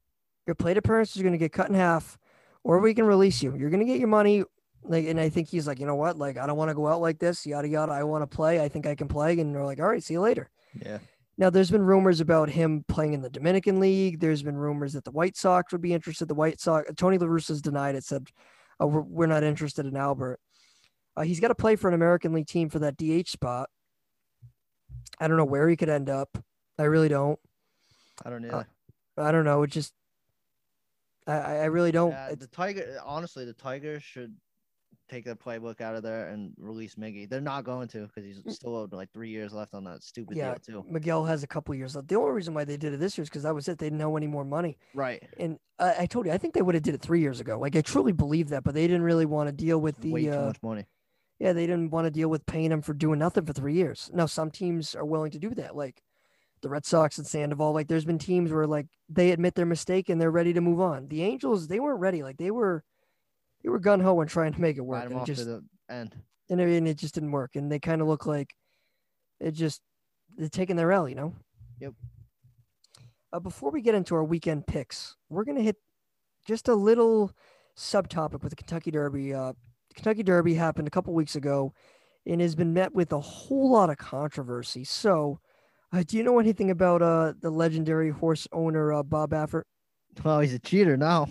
your 0.46 0.54
plate 0.54 0.76
appearances 0.76 1.20
are 1.20 1.24
going 1.24 1.32
to 1.32 1.38
get 1.38 1.52
cut 1.52 1.68
in 1.68 1.74
half, 1.74 2.18
or 2.64 2.78
we 2.80 2.94
can 2.94 3.04
release 3.04 3.42
you. 3.42 3.54
You're 3.56 3.70
going 3.70 3.84
to 3.84 3.90
get 3.90 3.98
your 3.98 4.08
money." 4.08 4.44
Like, 4.84 5.06
and 5.06 5.20
I 5.20 5.28
think 5.28 5.48
he's 5.48 5.66
like, 5.66 5.78
you 5.78 5.86
know 5.86 5.94
what? 5.94 6.18
Like, 6.18 6.36
I 6.38 6.46
don't 6.46 6.56
want 6.56 6.70
to 6.70 6.74
go 6.74 6.88
out 6.88 7.00
like 7.00 7.18
this. 7.18 7.46
Yada 7.46 7.68
yada. 7.68 7.92
I 7.92 8.02
want 8.02 8.28
to 8.28 8.36
play. 8.36 8.60
I 8.60 8.68
think 8.68 8.86
I 8.86 8.94
can 8.94 9.08
play. 9.08 9.38
And 9.38 9.54
they're 9.54 9.64
like, 9.64 9.80
all 9.80 9.86
right, 9.86 10.02
see 10.02 10.14
you 10.14 10.20
later. 10.20 10.50
Yeah, 10.74 10.98
Now, 11.38 11.50
there's 11.50 11.70
been 11.70 11.82
rumors 11.82 12.20
about 12.20 12.48
him 12.48 12.84
playing 12.88 13.12
in 13.12 13.22
the 13.22 13.30
Dominican 13.30 13.78
League. 13.78 14.20
There's 14.20 14.42
been 14.42 14.56
rumors 14.56 14.94
that 14.94 15.04
the 15.04 15.10
White 15.12 15.36
Sox 15.36 15.70
would 15.72 15.82
be 15.82 15.92
interested. 15.94 16.26
The 16.26 16.34
White 16.34 16.60
Sox, 16.60 16.90
Tony 16.96 17.18
La 17.18 17.26
Russa's 17.26 17.62
denied 17.62 17.94
it, 17.94 18.04
said, 18.04 18.26
oh, 18.80 18.86
we're, 18.86 19.02
we're 19.02 19.26
not 19.26 19.44
interested 19.44 19.86
in 19.86 19.96
Albert. 19.96 20.40
Uh, 21.16 21.22
he's 21.22 21.40
got 21.40 21.48
to 21.48 21.54
play 21.54 21.76
for 21.76 21.88
an 21.88 21.94
American 21.94 22.32
League 22.32 22.46
team 22.46 22.68
for 22.70 22.78
that 22.80 22.96
DH 22.96 23.28
spot. 23.28 23.68
I 25.20 25.28
don't 25.28 25.36
know 25.36 25.44
where 25.44 25.68
he 25.68 25.76
could 25.76 25.90
end 25.90 26.08
up. 26.08 26.42
I 26.78 26.84
really 26.84 27.08
don't. 27.08 27.38
I 28.24 28.30
don't 28.30 28.42
know. 28.42 28.64
Uh, 29.16 29.22
I 29.22 29.30
don't 29.30 29.44
know. 29.44 29.62
It 29.62 29.70
just, 29.70 29.92
I, 31.26 31.34
I 31.34 31.64
really 31.66 31.92
don't. 31.92 32.12
yeah, 32.12 32.34
the 32.34 32.46
Tiger. 32.46 32.98
Honestly, 33.04 33.44
the 33.44 33.52
Tigers 33.52 34.02
should 34.02 34.34
take 35.12 35.24
the 35.24 35.36
playbook 35.36 35.80
out 35.80 35.94
of 35.94 36.02
there 36.02 36.28
and 36.28 36.52
release 36.58 36.94
Miggy. 36.96 37.28
They're 37.28 37.40
not 37.40 37.64
going 37.64 37.88
to 37.88 38.06
because 38.06 38.24
he's 38.24 38.54
still 38.54 38.74
owed 38.74 38.92
like 38.92 39.12
three 39.12 39.28
years 39.28 39.52
left 39.52 39.74
on 39.74 39.84
that 39.84 40.02
stupid 40.02 40.36
Mm. 40.36 40.38
Yeah. 40.38 40.54
deal 40.66 40.82
too. 40.82 40.90
Miguel 40.90 41.24
has 41.24 41.42
a 41.42 41.46
couple 41.46 41.74
years 41.74 41.94
left. 41.94 42.08
The 42.08 42.16
only 42.16 42.32
reason 42.32 42.54
why 42.54 42.64
they 42.64 42.76
did 42.76 42.94
it 42.94 43.00
this 43.00 43.16
year 43.18 43.22
is 43.22 43.28
because 43.28 43.42
that 43.42 43.54
was 43.54 43.68
it. 43.68 43.78
They 43.78 43.86
didn't 43.86 43.98
know 43.98 44.16
any 44.16 44.26
more 44.26 44.44
money. 44.44 44.78
Right. 44.94 45.22
And 45.38 45.58
I, 45.78 45.94
I 46.00 46.06
told 46.06 46.26
you, 46.26 46.32
I 46.32 46.38
think 46.38 46.54
they 46.54 46.62
would 46.62 46.74
have 46.74 46.82
did 46.82 46.94
it 46.94 47.02
three 47.02 47.20
years 47.20 47.40
ago. 47.40 47.58
Like 47.58 47.76
I 47.76 47.82
truly 47.82 48.12
believe 48.12 48.48
that, 48.48 48.64
but 48.64 48.74
they 48.74 48.86
didn't 48.86 49.02
really 49.02 49.26
want 49.26 49.48
to 49.48 49.52
deal 49.52 49.78
with 49.78 50.00
the. 50.00 50.12
Way 50.12 50.24
too 50.24 50.32
uh, 50.32 50.46
much 50.46 50.62
money. 50.62 50.86
Yeah, 51.38 51.52
they 51.52 51.66
didn't 51.66 51.90
want 51.90 52.06
to 52.06 52.10
deal 52.10 52.28
with 52.28 52.46
paying 52.46 52.70
him 52.70 52.82
for 52.82 52.94
doing 52.94 53.18
nothing 53.18 53.44
for 53.44 53.52
three 53.52 53.74
years. 53.74 54.10
Now, 54.14 54.26
some 54.26 54.50
teams 54.50 54.94
are 54.94 55.04
willing 55.04 55.32
to 55.32 55.40
do 55.40 55.50
that, 55.56 55.74
like 55.74 56.00
the 56.60 56.68
Red 56.68 56.86
Sox 56.86 57.18
and 57.18 57.26
Sandoval. 57.26 57.72
Like, 57.72 57.88
there's 57.88 58.04
been 58.04 58.18
teams 58.18 58.52
where 58.52 58.66
like 58.66 58.86
they 59.08 59.32
admit 59.32 59.56
their 59.56 59.66
mistake 59.66 60.08
and 60.08 60.20
they're 60.20 60.30
ready 60.30 60.52
to 60.52 60.60
move 60.60 60.80
on. 60.80 61.08
The 61.08 61.22
Angels, 61.24 61.66
they 61.66 61.80
weren't 61.80 61.98
ready. 61.98 62.22
Like 62.22 62.36
they 62.36 62.52
were, 62.52 62.84
they 63.62 63.68
were 63.68 63.78
gun 63.78 64.00
ho 64.00 64.20
and 64.20 64.30
trying 64.30 64.52
to 64.52 64.60
make 64.60 64.76
it 64.76 64.82
work, 64.82 65.04
and 65.04 65.20
it 65.20 65.24
just 65.26 65.42
to 65.42 65.44
the 65.44 65.64
end. 65.90 66.16
and 66.50 66.60
it, 66.60 66.68
and 66.76 66.88
it 66.88 66.96
just 66.98 67.14
didn't 67.14 67.32
work. 67.32 67.56
And 67.56 67.70
they 67.70 67.78
kind 67.78 68.00
of 68.00 68.08
look 68.08 68.26
like 68.26 68.54
it 69.40 69.52
just 69.52 69.80
they're 70.36 70.48
taking 70.48 70.76
their 70.76 70.92
L, 70.92 71.08
you 71.08 71.14
know. 71.14 71.34
Yep. 71.80 71.94
Uh, 73.32 73.40
before 73.40 73.70
we 73.70 73.80
get 73.80 73.94
into 73.94 74.14
our 74.14 74.24
weekend 74.24 74.66
picks, 74.66 75.16
we're 75.28 75.44
gonna 75.44 75.62
hit 75.62 75.76
just 76.46 76.68
a 76.68 76.74
little 76.74 77.32
subtopic 77.76 78.42
with 78.42 78.50
the 78.50 78.56
Kentucky 78.56 78.90
Derby. 78.90 79.32
Uh, 79.32 79.52
the 79.88 79.94
Kentucky 79.94 80.22
Derby 80.22 80.54
happened 80.54 80.88
a 80.88 80.90
couple 80.90 81.14
weeks 81.14 81.36
ago, 81.36 81.72
and 82.26 82.40
has 82.40 82.54
been 82.54 82.72
met 82.72 82.94
with 82.94 83.12
a 83.12 83.20
whole 83.20 83.70
lot 83.70 83.90
of 83.90 83.96
controversy. 83.96 84.84
So, 84.84 85.40
uh, 85.92 86.02
do 86.06 86.16
you 86.16 86.22
know 86.22 86.38
anything 86.38 86.70
about 86.70 87.02
uh 87.02 87.34
the 87.40 87.50
legendary 87.50 88.10
horse 88.10 88.46
owner 88.52 88.92
uh, 88.92 89.02
Bob 89.02 89.30
Baffert? 89.30 89.64
Well, 90.24 90.40
he's 90.40 90.54
a 90.54 90.58
cheater 90.58 90.96
now. 90.96 91.26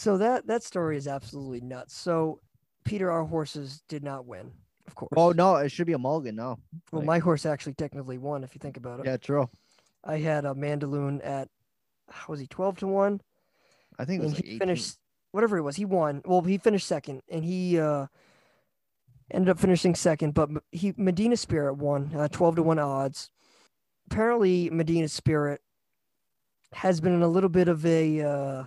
So 0.00 0.16
that 0.16 0.46
that 0.46 0.62
story 0.62 0.96
is 0.96 1.06
absolutely 1.06 1.60
nuts. 1.60 1.94
So, 1.94 2.40
Peter, 2.86 3.10
our 3.10 3.24
horses 3.24 3.82
did 3.86 4.02
not 4.02 4.24
win, 4.24 4.50
of 4.86 4.94
course. 4.94 5.12
Oh 5.14 5.32
no, 5.32 5.56
it 5.56 5.70
should 5.70 5.86
be 5.86 5.92
a 5.92 5.98
mulligan 5.98 6.36
No. 6.36 6.58
Well, 6.90 7.00
like- 7.00 7.04
my 7.04 7.18
horse 7.18 7.44
actually 7.44 7.74
technically 7.74 8.16
won, 8.16 8.42
if 8.42 8.54
you 8.54 8.60
think 8.60 8.78
about 8.78 9.00
it. 9.00 9.04
Yeah, 9.04 9.18
true. 9.18 9.50
I 10.02 10.16
had 10.16 10.46
a 10.46 10.54
Mandaloun 10.54 11.20
at, 11.22 11.50
how 12.08 12.28
was 12.28 12.40
he 12.40 12.46
12 12.46 12.78
to 12.78 12.86
1? 12.86 13.20
I 13.98 14.06
think 14.06 14.22
it 14.22 14.24
was 14.24 14.32
And 14.32 14.38
like 14.38 14.44
he 14.44 14.50
18. 14.52 14.58
finished, 14.60 14.96
whatever 15.32 15.58
it 15.58 15.62
was, 15.62 15.76
he 15.76 15.84
won. 15.84 16.22
Well, 16.24 16.40
he 16.40 16.56
finished 16.56 16.86
second, 16.86 17.20
and 17.28 17.44
he 17.44 17.78
uh, 17.78 18.06
ended 19.30 19.50
up 19.50 19.58
finishing 19.58 19.94
second, 19.94 20.32
but 20.32 20.48
he 20.72 20.94
Medina 20.96 21.36
Spirit 21.36 21.74
won, 21.74 22.10
uh, 22.16 22.28
12 22.28 22.56
to 22.56 22.62
1 22.62 22.78
odds. 22.78 23.28
Apparently, 24.10 24.70
Medina 24.70 25.08
Spirit 25.08 25.60
has 26.72 27.02
been 27.02 27.12
in 27.12 27.20
a 27.20 27.28
little 27.28 27.50
bit 27.50 27.68
of 27.68 27.84
a 27.84 28.22
uh, 28.22 28.64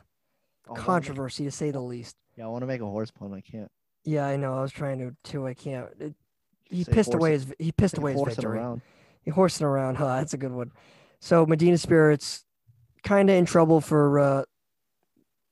Oh, 0.67 0.69
I 0.69 0.71
wanna 0.71 0.79
make- 0.79 0.85
controversy, 0.85 1.43
to 1.45 1.51
say 1.51 1.71
the 1.71 1.79
least. 1.81 2.15
Yeah, 2.35 2.45
I 2.45 2.47
want 2.47 2.63
to 2.63 2.67
make 2.67 2.81
a 2.81 2.85
horse 2.85 3.11
pun. 3.11 3.33
I 3.33 3.41
can't. 3.41 3.69
Yeah, 4.05 4.25
I 4.25 4.37
know. 4.37 4.57
I 4.57 4.61
was 4.61 4.71
trying 4.71 4.99
to, 4.99 5.15
too. 5.23 5.45
I 5.45 5.53
can't. 5.53 5.87
It, 5.99 6.13
he 6.69 6.83
pissed 6.83 7.11
horse- 7.13 7.15
away 7.21 7.31
his 7.33 7.53
he 7.59 7.71
pissed 7.71 7.97
away 7.97 8.13
his 8.13 8.23
victory. 8.23 8.57
around. 8.57 8.81
He 9.21 9.29
horsing 9.31 9.65
around, 9.67 9.95
huh? 9.95 10.17
That's 10.17 10.33
a 10.33 10.37
good 10.37 10.51
one. 10.51 10.71
So 11.19 11.45
Medina 11.45 11.77
Spirits 11.77 12.43
kind 13.03 13.29
of 13.29 13.35
in 13.35 13.45
trouble 13.45 13.79
for 13.81 14.19
uh 14.19 14.43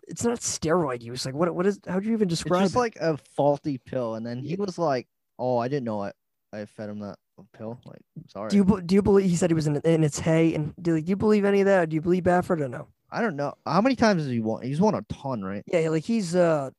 it's 0.08 0.24
not 0.24 0.40
steroid 0.40 1.02
use. 1.02 1.26
Like 1.26 1.36
what 1.36 1.54
what 1.54 1.66
is 1.68 1.80
how 1.88 2.00
do 2.00 2.08
you 2.08 2.14
even 2.14 2.28
It's 2.30 2.42
describe 2.42 2.64
just 2.64 2.76
it? 2.76 2.80
like 2.80 2.96
a 2.98 3.18
faulty 3.18 3.78
pill, 3.78 4.16
and 4.16 4.26
then 4.26 4.40
he 4.40 4.56
was 4.56 4.78
like, 4.80 5.08
"Oh, 5.38 5.58
I 5.58 5.68
didn't 5.68 5.86
know 5.86 6.02
I, 6.02 6.12
I 6.52 6.66
fed 6.66 6.90
him 6.90 7.00
that 7.00 7.18
pill." 7.54 7.80
Like, 7.86 8.02
sorry. 8.28 8.50
do 8.50 8.58
you 8.58 8.82
do 8.82 8.96
you 8.96 9.02
believe 9.02 9.30
he 9.30 9.36
said 9.36 9.50
he 9.50 9.54
was 9.54 9.68
in 9.68 9.76
in 9.78 10.04
its 10.04 10.20
hay 10.20 10.54
and 10.56 10.74
do, 10.82 11.00
do 11.00 11.08
you 11.10 11.16
believe 11.16 11.46
any 11.46 11.62
of 11.62 11.66
that? 11.68 11.90
Do 11.90 11.96
you 11.96 12.02
believe 12.02 12.24
Baffert 12.24 12.60
or 12.62 12.68
no? 12.68 12.88
I 13.12 13.22
don't 13.22 13.36
know 13.36 13.54
how 13.66 13.82
many 13.82 13.96
times 13.96 14.24
has 14.24 14.32
he 14.32 14.40
won. 14.40 14.62
He's 14.64 14.80
won 14.82 14.96
a 14.96 15.02
ton, 15.04 15.44
right? 15.44 15.64
Yeah, 15.68 15.90
like 15.90 16.04
he's 16.04 16.36
uh 16.36 16.70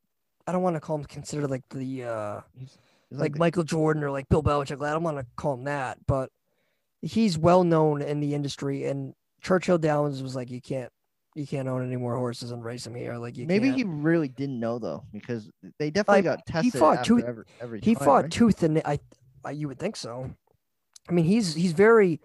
I 0.47 0.53
don't 0.53 0.63
want 0.63 0.77
to 0.77 0.81
call 0.81 0.97
him 0.97 1.05
considered 1.05 1.51
like 1.51 1.63
the 1.71 2.05
uh 2.05 2.41
He's 2.59 3.19
like 3.19 3.35
the- 3.35 3.39
Michael 3.39 3.65
Jordan 3.65 4.03
or 4.03 4.11
like 4.11 4.29
Bill 4.29 4.43
Belichick. 4.43 4.85
I 4.85 4.93
don't 4.93 5.03
want 5.03 5.19
to 5.19 5.27
call 5.37 5.55
him 5.55 5.65
that, 5.65 5.99
but 6.07 6.31
he's 7.03 7.37
well 7.37 7.65
known 7.65 8.01
in 8.03 8.21
the 8.21 8.35
industry 8.35 8.87
and 8.87 9.15
Churchill 9.43 9.79
Downs 9.79 10.23
was 10.23 10.35
like 10.37 10.51
you 10.51 10.61
can't 10.61 10.91
you 11.35 11.47
can't 11.47 11.67
own 11.67 11.85
any 11.87 11.97
more 11.97 12.15
horses 12.17 12.51
and 12.53 12.63
race 12.65 12.85
them 12.85 12.95
here. 12.95 13.17
Like 13.17 13.37
you 13.37 13.47
maybe 13.47 13.69
can't. 13.69 13.79
he 13.79 13.85
really 13.85 14.29
didn't 14.29 14.61
know 14.61 14.79
though, 14.79 15.05
because 15.13 15.51
they 15.79 15.91
definitely 15.91 16.23
got 16.23 16.45
tested. 16.47 16.73
he 16.75 16.79
fought 16.79 17.05
two- 17.05 17.25
every, 17.27 17.45
every 17.61 17.81
he 17.81 17.95
time, 17.95 18.05
fought 18.05 18.23
right? 18.25 18.31
tooth 18.31 18.63
and 18.63 18.81
I, 18.85 18.99
I 19.45 19.51
you 19.53 19.67
would 19.69 19.79
think 19.79 19.97
so. 19.97 20.31
I 21.09 21.13
mean, 21.13 21.25
he's 21.25 21.55
he's 21.55 21.73
very 21.73 22.21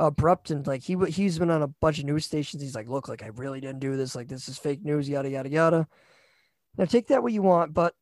abrupt 0.00 0.50
and 0.50 0.66
like 0.66 0.82
he 0.82 0.96
he's 1.08 1.38
been 1.38 1.50
on 1.50 1.62
a 1.62 1.68
bunch 1.68 1.98
of 1.98 2.06
news 2.06 2.24
stations. 2.24 2.62
He's 2.62 2.74
like, 2.74 2.88
look, 2.88 3.06
like 3.06 3.22
I 3.22 3.28
really 3.28 3.60
didn't 3.60 3.80
do 3.80 3.96
this. 3.96 4.16
Like 4.16 4.28
this 4.28 4.48
is 4.48 4.58
fake 4.58 4.82
news. 4.82 5.08
Yada 5.08 5.28
yada 5.28 5.48
yada. 5.48 5.88
Now 6.76 6.86
take 6.86 7.08
that 7.08 7.22
what 7.22 7.32
you 7.32 7.42
want, 7.42 7.74
but 7.74 7.94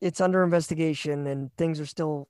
it's 0.00 0.20
under 0.20 0.42
investigation 0.42 1.26
and 1.26 1.54
things 1.56 1.80
are 1.80 1.86
still 1.86 2.28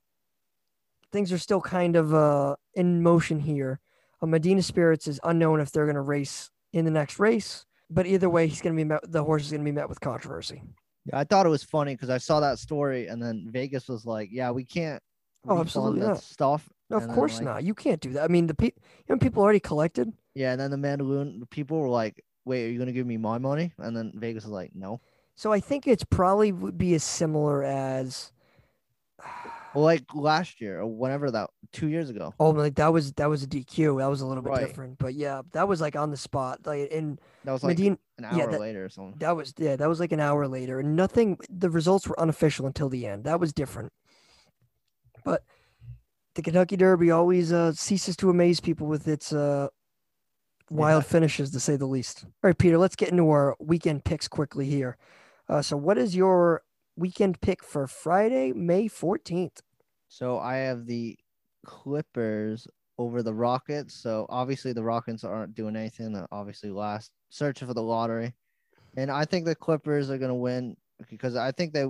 things 1.11 1.33
are 1.33 1.37
still 1.37 1.59
kind 1.59 1.95
of 1.95 2.13
uh 2.13 2.55
in 2.75 3.01
motion 3.01 3.39
here. 3.39 3.79
Uh, 4.21 4.27
Medina 4.27 4.61
Spirits 4.61 5.07
is 5.07 5.19
unknown 5.23 5.59
if 5.59 5.71
they're 5.71 5.85
going 5.85 5.95
to 5.95 6.01
race 6.01 6.51
in 6.71 6.85
the 6.85 6.91
next 6.91 7.19
race, 7.19 7.65
but 7.89 8.05
either 8.05 8.29
way, 8.29 8.47
he's 8.47 8.61
going 8.61 8.75
to 8.75 8.79
be 8.79 8.87
met. 8.87 9.11
The 9.11 9.23
horse 9.23 9.43
is 9.45 9.51
going 9.51 9.61
to 9.61 9.65
be 9.65 9.71
met 9.71 9.89
with 9.89 9.99
controversy. 9.99 10.61
Yeah, 11.05 11.19
I 11.19 11.23
thought 11.23 11.45
it 11.45 11.49
was 11.49 11.63
funny 11.63 11.95
because 11.95 12.09
I 12.09 12.17
saw 12.17 12.39
that 12.39 12.59
story, 12.59 13.07
and 13.07 13.21
then 13.21 13.47
Vegas 13.49 13.87
was 13.87 14.05
like, 14.05 14.29
"Yeah, 14.31 14.51
we 14.51 14.65
can't." 14.65 15.01
Oh, 15.47 15.59
absolutely 15.59 16.01
that. 16.01 16.17
Stuff. 16.17 16.67
No, 16.89 16.97
of 16.97 17.07
course 17.07 17.35
like- 17.37 17.45
not. 17.45 17.63
You 17.63 17.73
can't 17.73 17.99
do 18.01 18.11
that. 18.13 18.23
I 18.23 18.27
mean, 18.27 18.47
the 18.47 18.53
pe- 18.53 18.65
you 18.75 19.09
know, 19.09 19.17
people 19.17 19.41
already 19.41 19.59
collected. 19.59 20.11
Yeah, 20.35 20.51
and 20.51 20.59
then 20.61 20.69
the 20.71 20.77
Mandaloun 20.77 21.49
people 21.49 21.79
were 21.79 21.89
like, 21.89 22.23
"Wait, 22.45 22.65
are 22.65 22.69
you 22.71 22.77
gonna 22.79 22.91
give 22.91 23.07
me 23.07 23.17
my 23.17 23.37
money?" 23.37 23.73
And 23.79 23.95
then 23.95 24.11
Vegas 24.15 24.43
was 24.43 24.51
like, 24.51 24.71
"No." 24.75 25.01
So 25.35 25.51
I 25.51 25.59
think 25.59 25.87
it's 25.87 26.03
probably 26.03 26.51
would 26.51 26.77
be 26.77 26.93
as 26.93 27.03
similar 27.03 27.63
as 27.63 28.31
Well, 29.73 29.83
like 29.83 30.03
last 30.13 30.61
year 30.61 30.79
or 30.81 30.85
whenever 30.87 31.31
that, 31.31 31.49
two 31.73 31.87
years 31.87 32.09
ago. 32.09 32.33
oh 32.39 32.51
like 32.51 32.75
that 32.75 32.93
was 32.93 33.11
that 33.13 33.25
was 33.29 33.43
a 33.43 33.47
DQ. 33.47 33.97
That 33.99 34.07
was 34.07 34.21
a 34.21 34.25
little 34.27 34.43
bit 34.43 34.49
Right. 34.51 34.67
different. 34.67 34.97
But 34.99 35.15
yeah, 35.15 35.41
that 35.51 35.67
was 35.67 35.81
like 35.81 35.95
on 35.97 36.11
the 36.11 36.17
spot. 36.17 36.59
Like 36.65 36.89
and 36.93 37.19
That 37.43 37.51
was 37.51 37.63
like 37.63 37.77
Medina 37.77 37.97
an 38.17 38.23
yeah, 38.37 38.43
hour 38.45 38.51
that- 38.51 38.59
later 38.61 38.85
or 38.85 38.89
something. 38.89 39.17
that 39.19 39.35
was 39.35 39.53
yeah, 39.57 39.75
that 39.75 39.89
was 39.89 39.99
like 39.99 40.11
an 40.13 40.19
hour 40.21 40.47
later. 40.47 40.79
And 40.79 40.95
nothing 40.95 41.37
the 41.49 41.69
results 41.69 42.07
were 42.07 42.17
unofficial 42.19 42.65
until 42.67 42.87
the 42.87 43.05
end. 43.07 43.23
That 43.25 43.39
was 43.41 43.51
different. 43.51 43.91
But 45.25 45.43
the 46.35 46.41
Kentucky 46.41 46.75
Derby 46.77 47.11
always 47.11 47.51
uh 47.51 47.73
ceases 47.73 48.15
to 48.17 48.29
amaze 48.29 48.59
people 48.59 48.87
with 48.87 49.07
its 49.07 49.33
uh 49.33 49.67
wild 50.69 51.03
Yeah. 51.03 51.09
finishes 51.09 51.51
to 51.51 51.59
say 51.59 51.75
the 51.75 51.85
least. 51.85 52.23
All 52.25 52.31
right, 52.43 52.57
Peter, 52.57 52.77
let's 52.77 52.95
get 52.95 53.09
into 53.09 53.29
our 53.29 53.55
weekend 53.59 54.03
picks 54.03 54.27
quickly 54.27 54.65
here. 54.65 54.97
Uh 55.49 55.61
so 55.61 55.77
what 55.77 55.97
is 55.97 56.15
your 56.15 56.61
weekend 56.95 57.41
pick 57.41 57.63
for 57.63 57.87
Friday, 57.87 58.51
May 58.53 58.87
14th? 58.87 59.59
So 60.07 60.37
I 60.39 60.57
have 60.57 60.85
the 60.85 61.17
Clippers 61.65 62.67
over 62.97 63.21
the 63.23 63.33
Rockets. 63.33 63.93
So 63.93 64.25
obviously 64.29 64.71
the 64.71 64.83
Rockets 64.83 65.23
aren't 65.23 65.55
doing 65.55 65.75
anything. 65.75 66.13
They're 66.13 66.27
obviously 66.31 66.69
last, 66.69 67.11
searching 67.29 67.67
for 67.67 67.73
the 67.73 67.81
lottery, 67.83 68.33
and 68.95 69.11
I 69.11 69.25
think 69.25 69.45
the 69.45 69.55
Clippers 69.55 70.09
are 70.09 70.17
gonna 70.17 70.35
win 70.35 70.77
because 71.09 71.35
I 71.35 71.51
think 71.51 71.73
they, 71.73 71.85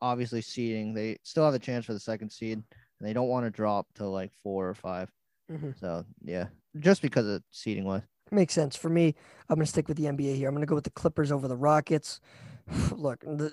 obviously 0.00 0.40
seeding. 0.40 0.94
They 0.94 1.18
still 1.24 1.44
have 1.44 1.54
a 1.54 1.58
chance 1.58 1.84
for 1.84 1.92
the 1.92 2.00
second 2.00 2.30
seed, 2.30 2.62
and 3.00 3.08
they 3.08 3.12
don't 3.12 3.28
want 3.28 3.46
to 3.46 3.50
drop 3.50 3.86
to 3.94 4.06
like 4.06 4.30
four 4.42 4.68
or 4.68 4.74
5 4.74 5.10
Mhm. 5.50 5.78
So 5.80 6.04
yeah, 6.22 6.46
just 6.78 7.02
because 7.02 7.26
of 7.26 7.42
seeding 7.50 7.84
wise. 7.84 8.02
Makes 8.30 8.54
sense 8.54 8.76
for 8.76 8.88
me. 8.88 9.16
I'm 9.48 9.56
going 9.56 9.66
to 9.66 9.70
stick 9.70 9.88
with 9.88 9.96
the 9.96 10.04
NBA 10.04 10.36
here. 10.36 10.48
I'm 10.48 10.54
going 10.54 10.62
to 10.62 10.66
go 10.66 10.76
with 10.76 10.84
the 10.84 10.90
Clippers 10.90 11.32
over 11.32 11.48
the 11.48 11.56
Rockets. 11.56 12.20
Look, 12.92 13.20
the, 13.20 13.52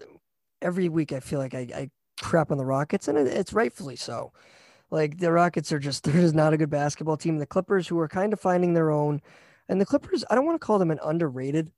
every 0.62 0.90
week 0.90 1.12
I 1.12 1.20
feel 1.20 1.40
like 1.40 1.56
I, 1.56 1.68
I 1.74 1.90
crap 2.22 2.52
on 2.52 2.60
the 2.60 2.66
Rockets, 2.66 3.08
and 3.08 3.18
it, 3.18 3.26
it's 3.28 3.54
rightfully 3.54 3.96
so. 3.96 4.34
Like 4.92 5.18
the 5.18 5.32
Rockets 5.32 5.72
are 5.72 5.80
just 5.80 6.04
they're 6.06 6.22
just 6.22 6.36
not 6.36 6.54
a 6.54 6.58
good 6.58 6.70
basketball 6.70 7.18
team. 7.18 7.38
The 7.40 7.48
Clippers, 7.48 7.88
who 7.88 7.98
are 8.00 8.08
kind 8.08 8.34
of 8.34 8.40
finding 8.40 8.74
their 8.76 8.92
own, 8.92 9.22
and 9.68 9.82
the 9.82 9.86
Clippers, 9.86 10.24
I 10.30 10.36
don't 10.36 10.46
want 10.46 10.62
to 10.62 10.66
call 10.66 10.78
them 10.78 10.92
an 10.92 11.00
underrated 11.04 11.72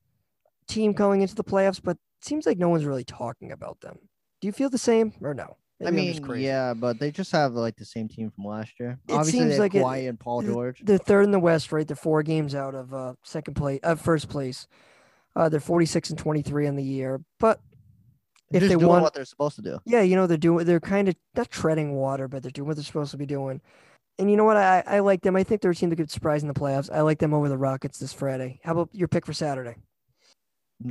team 0.67 0.91
going 0.91 1.21
into 1.21 1.35
the 1.35 1.43
playoffs, 1.43 1.81
but 1.81 1.91
it 1.91 2.25
seems 2.25 2.45
like 2.45 2.57
no 2.57 2.67
one's 2.67 2.85
really 2.85 3.05
talking 3.05 3.51
about 3.53 3.79
them. 3.79 3.97
Do 4.41 4.47
you 4.47 4.51
feel 4.51 4.69
the 4.69 4.77
same 4.77 5.13
or 5.21 5.33
no? 5.33 5.55
I 5.81 5.91
Maybe 5.91 6.01
I'm 6.01 6.07
just 6.07 6.19
mean, 6.21 6.27
crazy. 6.29 6.45
yeah, 6.45 6.73
but 6.73 6.99
they 6.99 7.09
just 7.11 7.31
have 7.31 7.53
like 7.53 7.77
the 7.77 7.85
same 7.85 8.07
team 8.09 8.29
from 8.31 8.43
last 8.45 8.73
year. 8.79 8.99
It 9.07 9.13
Obviously, 9.13 9.39
seems 9.39 9.59
like 9.59 9.75
it- 9.75 9.81
Kawhi 9.83 10.09
and 10.09 10.19
Paul 10.19 10.41
George. 10.41 10.81
They're 10.83 10.97
third 10.97 11.23
in 11.23 11.31
the 11.31 11.39
West, 11.39 11.71
right? 11.71 11.87
They're 11.87 11.95
four 11.95 12.21
games 12.23 12.53
out 12.53 12.75
of 12.75 12.93
uh, 12.93 13.13
second 13.23 13.53
place, 13.53 13.79
uh, 13.83 13.95
first 13.95 14.27
place. 14.29 14.67
Uh, 15.35 15.47
they're 15.47 15.59
46 15.61 16.09
and 16.09 16.19
23 16.19 16.67
on 16.67 16.75
the 16.75 16.83
year, 16.83 17.21
but 17.39 17.61
if 18.51 18.59
just 18.61 18.69
they 18.69 18.75
doing 18.75 18.87
won- 18.87 19.01
what 19.01 19.13
they're 19.13 19.23
supposed 19.25 19.55
to 19.55 19.61
do. 19.61 19.79
yeah, 19.85 20.01
you 20.01 20.15
know 20.15 20.27
they're 20.27 20.37
doing. 20.37 20.65
They're 20.65 20.79
kind 20.81 21.07
of 21.07 21.15
not 21.35 21.49
treading 21.49 21.93
water, 21.95 22.27
but 22.27 22.41
they're 22.43 22.51
doing 22.51 22.67
what 22.67 22.75
they're 22.75 22.83
supposed 22.83 23.11
to 23.11 23.17
be 23.17 23.25
doing. 23.25 23.61
And 24.17 24.29
you 24.29 24.35
know 24.35 24.43
what? 24.43 24.57
I 24.57 24.83
I 24.85 24.99
like 24.99 25.21
them. 25.21 25.37
I 25.37 25.43
think 25.43 25.61
they're 25.61 25.71
a 25.71 25.75
team 25.75 25.89
that 25.91 25.95
could 25.95 26.11
surprise 26.11 26.41
in 26.41 26.49
the 26.49 26.53
playoffs. 26.53 26.89
I 26.93 27.01
like 27.01 27.19
them 27.19 27.33
over 27.33 27.47
the 27.47 27.57
Rockets 27.57 27.99
this 27.99 28.11
Friday. 28.11 28.59
How 28.65 28.73
about 28.73 28.89
your 28.91 29.07
pick 29.07 29.25
for 29.25 29.31
Saturday? 29.31 29.75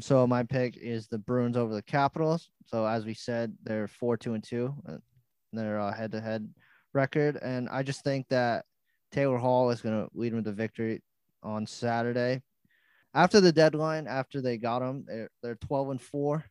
So 0.00 0.26
my 0.26 0.42
pick 0.42 0.76
is 0.76 1.08
the 1.08 1.18
Bruins 1.18 1.56
over 1.56 1.74
the 1.74 1.82
Capitals. 1.82 2.50
So 2.66 2.86
as 2.86 3.04
we 3.06 3.14
said, 3.14 3.54
they're 3.62 3.88
four 3.88 4.16
two 4.16 4.34
and 4.34 4.44
two. 4.44 4.74
uh, 4.86 4.98
They're 5.52 5.78
a 5.78 5.94
head 5.94 6.12
to 6.12 6.20
head 6.20 6.48
record, 6.92 7.36
and 7.36 7.68
I 7.70 7.82
just 7.82 8.04
think 8.04 8.28
that 8.28 8.64
Taylor 9.12 9.38
Hall 9.38 9.70
is 9.70 9.80
going 9.80 9.98
to 9.98 10.10
lead 10.14 10.32
them 10.32 10.44
to 10.44 10.52
victory 10.52 11.02
on 11.42 11.66
Saturday. 11.66 12.42
After 13.14 13.40
the 13.40 13.52
deadline, 13.52 14.06
after 14.06 14.42
they 14.42 14.58
got 14.58 14.82
him, 14.82 15.04
they're, 15.06 15.30
they're 15.42 15.54
12 15.56 15.90
and 15.90 16.02
four, 16.02 16.44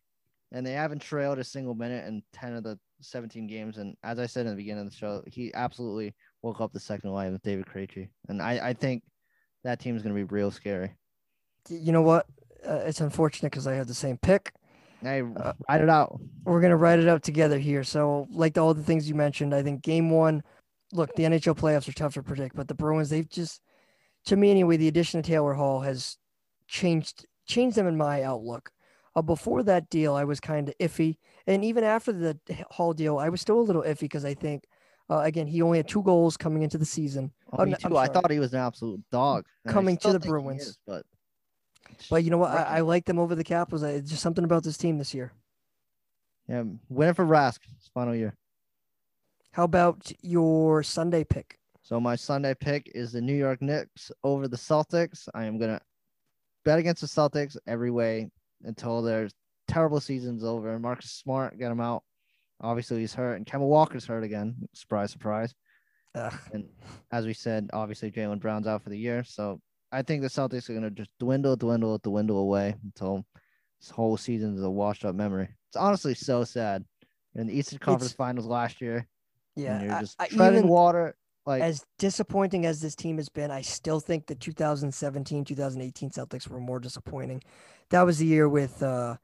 and 0.50 0.66
they 0.66 0.72
haven't 0.72 1.00
trailed 1.02 1.38
a 1.38 1.44
single 1.44 1.74
minute 1.74 2.06
in 2.08 2.22
10 2.32 2.56
of 2.56 2.64
the 2.64 2.78
17 3.00 3.46
games. 3.46 3.78
And 3.78 3.94
as 4.02 4.18
I 4.18 4.26
said 4.26 4.46
in 4.46 4.50
the 4.52 4.56
beginning 4.56 4.84
of 4.84 4.90
the 4.90 4.96
show, 4.96 5.22
he 5.26 5.54
absolutely 5.54 6.14
woke 6.42 6.60
up 6.60 6.72
the 6.72 6.80
second 6.80 7.10
line 7.10 7.32
with 7.32 7.42
David 7.42 7.66
Krejci, 7.66 8.08
and 8.28 8.42
I, 8.42 8.70
I 8.70 8.72
think 8.72 9.04
that 9.62 9.78
team 9.78 9.96
is 9.96 10.02
going 10.02 10.14
to 10.14 10.18
be 10.18 10.24
real 10.24 10.50
scary. 10.50 10.96
You 11.68 11.92
know 11.92 12.02
what? 12.02 12.26
Uh, 12.68 12.82
it's 12.84 13.00
unfortunate 13.00 13.50
because 13.50 13.66
I 13.66 13.74
have 13.74 13.86
the 13.86 13.94
same 13.94 14.18
pick. 14.18 14.52
Hey, 15.00 15.22
Uh, 15.22 15.52
write 15.68 15.80
it 15.80 15.88
out. 15.88 16.20
we're 16.44 16.60
gonna 16.60 16.76
write 16.76 16.98
it 16.98 17.08
out 17.08 17.22
together 17.22 17.58
here. 17.58 17.84
So, 17.84 18.26
like 18.30 18.58
all 18.58 18.74
the 18.74 18.82
things 18.82 19.08
you 19.08 19.14
mentioned, 19.14 19.54
I 19.54 19.62
think 19.62 19.82
game 19.82 20.10
one. 20.10 20.42
Look, 20.92 21.14
the 21.14 21.24
NHL 21.24 21.54
playoffs 21.54 21.88
are 21.88 21.92
tough 21.92 22.14
to 22.14 22.22
predict, 22.22 22.56
but 22.56 22.66
the 22.66 22.74
Bruins, 22.74 23.10
they've 23.10 23.28
just, 23.28 23.60
to 24.24 24.36
me 24.36 24.50
anyway, 24.50 24.76
the 24.78 24.88
addition 24.88 25.20
of 25.20 25.26
Taylor 25.26 25.54
Hall 25.54 25.80
has 25.80 26.16
changed 26.66 27.26
changed 27.46 27.76
them 27.76 27.86
in 27.86 27.96
my 27.96 28.22
outlook. 28.22 28.70
Uh, 29.16 29.22
before 29.22 29.62
that 29.62 29.88
deal, 29.90 30.14
I 30.14 30.24
was 30.24 30.38
kind 30.40 30.68
of 30.68 30.74
iffy, 30.78 31.16
and 31.46 31.64
even 31.64 31.84
after 31.84 32.12
the 32.12 32.38
Hall 32.70 32.92
deal, 32.92 33.18
I 33.18 33.28
was 33.28 33.40
still 33.40 33.58
a 33.58 33.62
little 33.62 33.82
iffy 33.82 34.00
because 34.00 34.24
I 34.24 34.34
think, 34.34 34.64
uh, 35.10 35.20
again, 35.20 35.46
he 35.46 35.62
only 35.62 35.78
had 35.78 35.88
two 35.88 36.02
goals 36.02 36.36
coming 36.36 36.62
into 36.62 36.76
the 36.78 36.84
season. 36.84 37.32
Oh, 37.52 37.56
Oh, 37.60 37.64
me 37.64 37.70
no, 37.72 37.76
I'm 37.84 37.90
too. 37.90 37.96
I 37.96 38.06
thought 38.06 38.30
he 38.30 38.38
was 38.38 38.52
an 38.52 38.60
absolute 38.60 39.02
dog. 39.10 39.46
Coming 39.66 39.96
to 39.98 40.12
the 40.12 40.20
Bruins. 40.20 40.62
is, 40.68 40.78
but 40.86 41.04
But 42.10 42.24
you 42.24 42.30
know 42.30 42.38
what? 42.38 42.50
I, 42.50 42.78
I 42.78 42.80
like 42.80 43.04
them 43.04 43.18
over 43.18 43.34
the 43.34 43.44
Capitals. 43.44 43.82
It's 43.82 44.10
just 44.10 44.22
something 44.22 44.44
about 44.44 44.64
this 44.64 44.76
team 44.76 44.98
this 44.98 45.14
year. 45.14 45.32
yeah, 46.48 46.64
winning 46.88 47.14
for 47.14 47.24
Rask 47.26 47.60
his 47.76 47.90
final 47.92 48.14
year. 48.14 48.34
How 49.52 49.64
about 49.64 50.10
your 50.22 50.82
Sunday 50.82 51.24
pick? 51.24 51.58
So 51.82 51.98
my 52.00 52.16
Sunday 52.16 52.54
pick 52.54 52.92
is 52.94 53.12
the 53.12 53.20
New 53.20 53.34
York 53.34 53.62
Knicks 53.62 54.12
over 54.22 54.46
the 54.46 54.56
Celtics. 54.56 55.28
I 55.34 55.44
am 55.44 55.58
gonna 55.58 55.80
bet 56.64 56.78
against 56.78 57.00
the 57.00 57.08
Celtics 57.08 57.56
every 57.66 57.90
way 57.90 58.30
until 58.64 59.02
their 59.02 59.28
terrible 59.66 60.00
season's 60.00 60.44
over. 60.44 60.72
And 60.72 60.82
Marcus 60.82 61.10
Smart 61.10 61.58
get 61.58 61.72
him 61.72 61.80
out. 61.80 62.02
Obviously 62.60 63.00
he's 63.00 63.14
hurt, 63.14 63.36
and 63.36 63.46
Kemba 63.46 63.66
Walker's 63.66 64.04
hurt 64.04 64.24
again. 64.24 64.56
Surprise, 64.74 65.10
surprise. 65.10 65.54
Ugh. 66.14 66.34
And 66.52 66.68
as 67.12 67.24
we 67.24 67.32
said, 67.32 67.70
obviously 67.72 68.10
Jaylen 68.10 68.40
Brown's 68.40 68.66
out 68.66 68.82
for 68.82 68.90
the 68.90 68.98
year. 68.98 69.24
So 69.24 69.60
I 69.90 70.02
think 70.02 70.22
the 70.22 70.28
Celtics 70.28 70.68
are 70.68 70.74
gonna 70.74 70.90
just 70.90 71.10
dwindle, 71.18 71.56
dwindle, 71.56 71.98
dwindle 71.98 72.38
away 72.38 72.74
until 72.84 73.24
this 73.80 73.90
whole 73.90 74.16
season 74.16 74.54
is 74.56 74.62
a 74.62 74.70
washed 74.70 75.04
up 75.04 75.14
memory. 75.14 75.48
It's 75.68 75.76
honestly 75.76 76.14
so 76.14 76.44
sad. 76.44 76.84
In 77.34 77.46
the 77.46 77.56
Eastern 77.56 77.78
Conference 77.78 78.12
It's- 78.12 78.16
Finals 78.16 78.46
last 78.46 78.80
year, 78.80 79.06
yeah, 79.54 79.78
and 79.78 79.88
you're 79.90 80.00
just 80.00 80.16
I 80.20 80.26
treading 80.28 80.58
even- 80.60 80.68
water. 80.70 81.16
Like 81.46 81.62
as 81.62 81.82
disappointing 81.98 82.66
as 82.66 82.80
this 82.82 82.94
team 82.94 83.16
has 83.16 83.30
been, 83.30 83.50
I 83.50 83.62
still 83.62 84.00
think 84.00 84.26
the 84.26 84.34
2017 84.34 85.44
2018 85.46 86.10
Celtics 86.10 86.46
were 86.48 86.60
more 86.60 86.78
disappointing. 86.80 87.42
That 87.90 88.02
was 88.02 88.18
the 88.18 88.26
year 88.26 88.48
with 88.50 88.82
uh, 88.82 89.16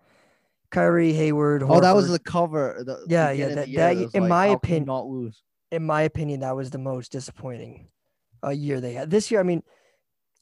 Kyrie 0.70 1.12
Hayward. 1.12 1.62
Oh, 1.64 1.80
that 1.80 1.94
was 1.94 2.08
the 2.10 2.18
cover. 2.18 2.82
The 2.86 3.04
Yeah, 3.08 3.30
yeah, 3.30 3.48
that- 3.48 3.70
that- 3.72 3.96
in 4.14 4.22
like, 4.22 4.28
my 4.30 4.36
how 4.36 4.44
can 4.44 4.48
you 4.48 4.54
opinion- 4.56 4.84
not 4.86 5.06
lose. 5.06 5.42
in 5.70 5.84
my 5.84 6.02
opinion, 6.02 6.40
that 6.40 6.56
was 6.56 6.70
the 6.70 6.78
most 6.78 7.12
disappointing 7.12 7.88
uh, 8.42 8.50
year 8.50 8.80
they 8.80 8.94
had. 8.94 9.10
This 9.10 9.30
year, 9.30 9.40
I 9.40 9.42
mean, 9.42 9.62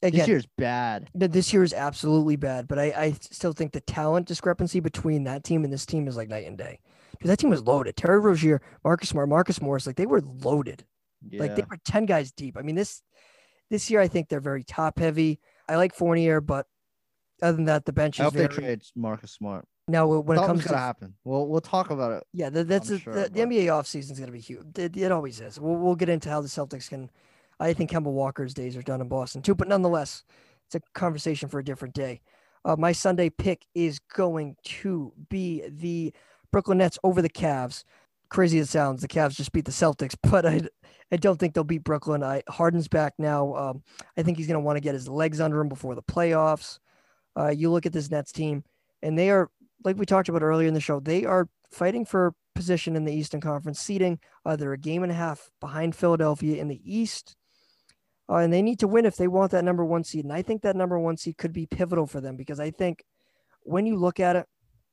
again, 0.03 0.19
This 0.19 0.27
year's 0.27 0.47
bad. 0.57 1.09
this 1.15 1.53
year 1.53 1.63
is 1.63 1.73
absolutely 1.73 2.35
bad, 2.35 2.67
but 2.67 2.77
I, 2.77 2.83
I 2.95 3.11
still 3.21 3.53
think 3.53 3.71
the 3.71 3.81
talent 3.81 4.27
discrepancy 4.27 4.79
between 4.79 5.23
that 5.23 5.43
team 5.43 5.63
and 5.63 5.71
this 5.73 5.85
team 5.85 6.07
is 6.07 6.15
like 6.17 6.29
night 6.29 6.45
and 6.47 6.57
day. 6.57 6.79
Dude, 7.19 7.29
that 7.29 7.37
team 7.37 7.49
was 7.49 7.61
loaded. 7.63 7.95
Terry 7.95 8.19
Rozier, 8.19 8.61
Marcus 8.83 9.09
Smart, 9.09 9.29
Marcus 9.29 9.61
Morris, 9.61 9.87
like 9.87 9.95
they 9.95 10.05
were 10.05 10.21
loaded. 10.21 10.85
Yeah. 11.27 11.41
Like 11.41 11.55
they 11.55 11.63
were 11.69 11.77
10 11.85 12.05
guys 12.05 12.31
deep. 12.31 12.57
I 12.57 12.61
mean, 12.61 12.75
this 12.75 13.01
this 13.69 13.89
year 13.89 14.01
I 14.01 14.07
think 14.07 14.29
they're 14.29 14.39
very 14.41 14.63
top 14.63 14.99
heavy. 14.99 15.39
I 15.69 15.77
like 15.77 15.95
Fournier, 15.95 16.41
but 16.41 16.67
other 17.41 17.55
than 17.55 17.65
that, 17.65 17.85
the 17.85 17.93
bench 17.93 18.19
I 18.19 18.23
is 18.23 18.25
hope 18.25 18.33
they 18.33 18.39
very 18.47 18.53
trade 18.53 18.83
Marcus 18.95 19.31
Smart. 19.31 19.65
now 19.87 20.05
when 20.07 20.37
it 20.37 20.41
comes 20.45 20.65
gonna 20.65 20.77
happen. 20.77 21.15
We'll 21.23 21.47
we'll 21.47 21.61
talk 21.61 21.89
about 21.89 22.11
it. 22.11 22.23
yeah, 22.33 22.49
that, 22.49 22.67
that's 22.67 22.89
a- 22.89 22.99
sure, 22.99 23.13
the, 23.13 23.29
the 23.29 23.39
NBA 23.39 23.65
offseason 23.67 24.11
is 24.11 24.19
going 24.19 24.25
to 24.27 24.31
be 24.33 24.39
huge. 24.41 24.77
It, 24.77 24.97
it 24.97 25.11
always 25.11 25.39
is. 25.39 25.59
We'll, 25.59 25.75
we'll 25.75 25.95
get 25.95 26.09
into 26.09 26.29
how 26.29 26.41
the 26.41 26.47
Celtics 26.49 26.89
can. 26.89 27.09
I 27.63 27.73
think 27.73 27.91
Kemba 27.91 28.11
Walker's 28.11 28.53
days 28.53 28.75
are 28.75 28.81
done 28.81 28.99
in 28.99 29.07
Boston 29.07 29.41
too, 29.41 29.55
but 29.55 29.69
nonetheless, 29.69 30.25
it's 30.65 30.75
a 30.75 30.81
conversation 30.93 31.47
for 31.47 31.59
a 31.59 31.63
different 31.63 31.93
day. 31.93 32.19
Uh, 32.65 32.75
my 32.77 32.91
Sunday 32.91 33.29
pick 33.29 33.65
is 33.73 33.99
going 33.99 34.57
to 34.63 35.13
be 35.29 35.63
the 35.69 36.13
Brooklyn 36.51 36.79
Nets 36.79 36.99
over 37.05 37.21
the 37.21 37.29
Cavs. 37.29 37.85
Crazy 38.29 38.59
as 38.59 38.67
it 38.67 38.71
sounds, 38.71 39.01
the 39.01 39.07
Cavs 39.07 39.35
just 39.35 39.53
beat 39.53 39.63
the 39.63 39.71
Celtics, 39.71 40.15
but 40.29 40.45
I, 40.45 40.61
I 41.09 41.15
don't 41.15 41.39
think 41.39 41.53
they'll 41.53 41.63
beat 41.63 41.85
Brooklyn. 41.85 42.21
I 42.21 42.43
Harden's 42.49 42.89
back 42.89 43.13
now. 43.17 43.55
Um, 43.55 43.83
I 44.17 44.23
think 44.23 44.37
he's 44.37 44.47
going 44.47 44.59
to 44.59 44.65
want 44.65 44.75
to 44.75 44.81
get 44.81 44.93
his 44.93 45.07
legs 45.07 45.39
under 45.39 45.61
him 45.61 45.69
before 45.69 45.95
the 45.95 46.03
playoffs. 46.03 46.79
Uh, 47.37 47.49
you 47.49 47.71
look 47.71 47.85
at 47.85 47.93
this 47.93 48.11
Nets 48.11 48.33
team, 48.33 48.65
and 49.01 49.17
they 49.17 49.29
are 49.29 49.49
like 49.85 49.97
we 49.97 50.05
talked 50.05 50.27
about 50.27 50.43
earlier 50.43 50.67
in 50.67 50.73
the 50.73 50.81
show. 50.81 50.99
They 50.99 51.23
are 51.23 51.47
fighting 51.71 52.03
for 52.03 52.33
position 52.55 52.97
in 52.97 53.05
the 53.05 53.13
Eastern 53.13 53.39
Conference 53.39 53.79
seeding. 53.79 54.19
Uh, 54.45 54.57
they're 54.57 54.73
a 54.73 54.77
game 54.77 55.03
and 55.03 55.11
a 55.11 55.15
half 55.15 55.49
behind 55.61 55.95
Philadelphia 55.95 56.59
in 56.59 56.67
the 56.67 56.81
East. 56.83 57.37
Uh, 58.29 58.37
and 58.37 58.53
they 58.53 58.61
need 58.61 58.79
to 58.79 58.87
win 58.87 59.05
if 59.05 59.17
they 59.17 59.27
want 59.27 59.51
that 59.51 59.65
number 59.65 59.83
one 59.83 60.03
seed. 60.03 60.23
And 60.23 60.33
I 60.33 60.41
think 60.41 60.61
that 60.61 60.75
number 60.75 60.97
one 60.97 61.17
seed 61.17 61.37
could 61.37 61.53
be 61.53 61.65
pivotal 61.65 62.07
for 62.07 62.21
them 62.21 62.37
because 62.37 62.59
I 62.59 62.71
think 62.71 63.03
when 63.63 63.85
you 63.85 63.97
look 63.97 64.19
at 64.19 64.35
it, 64.35 64.47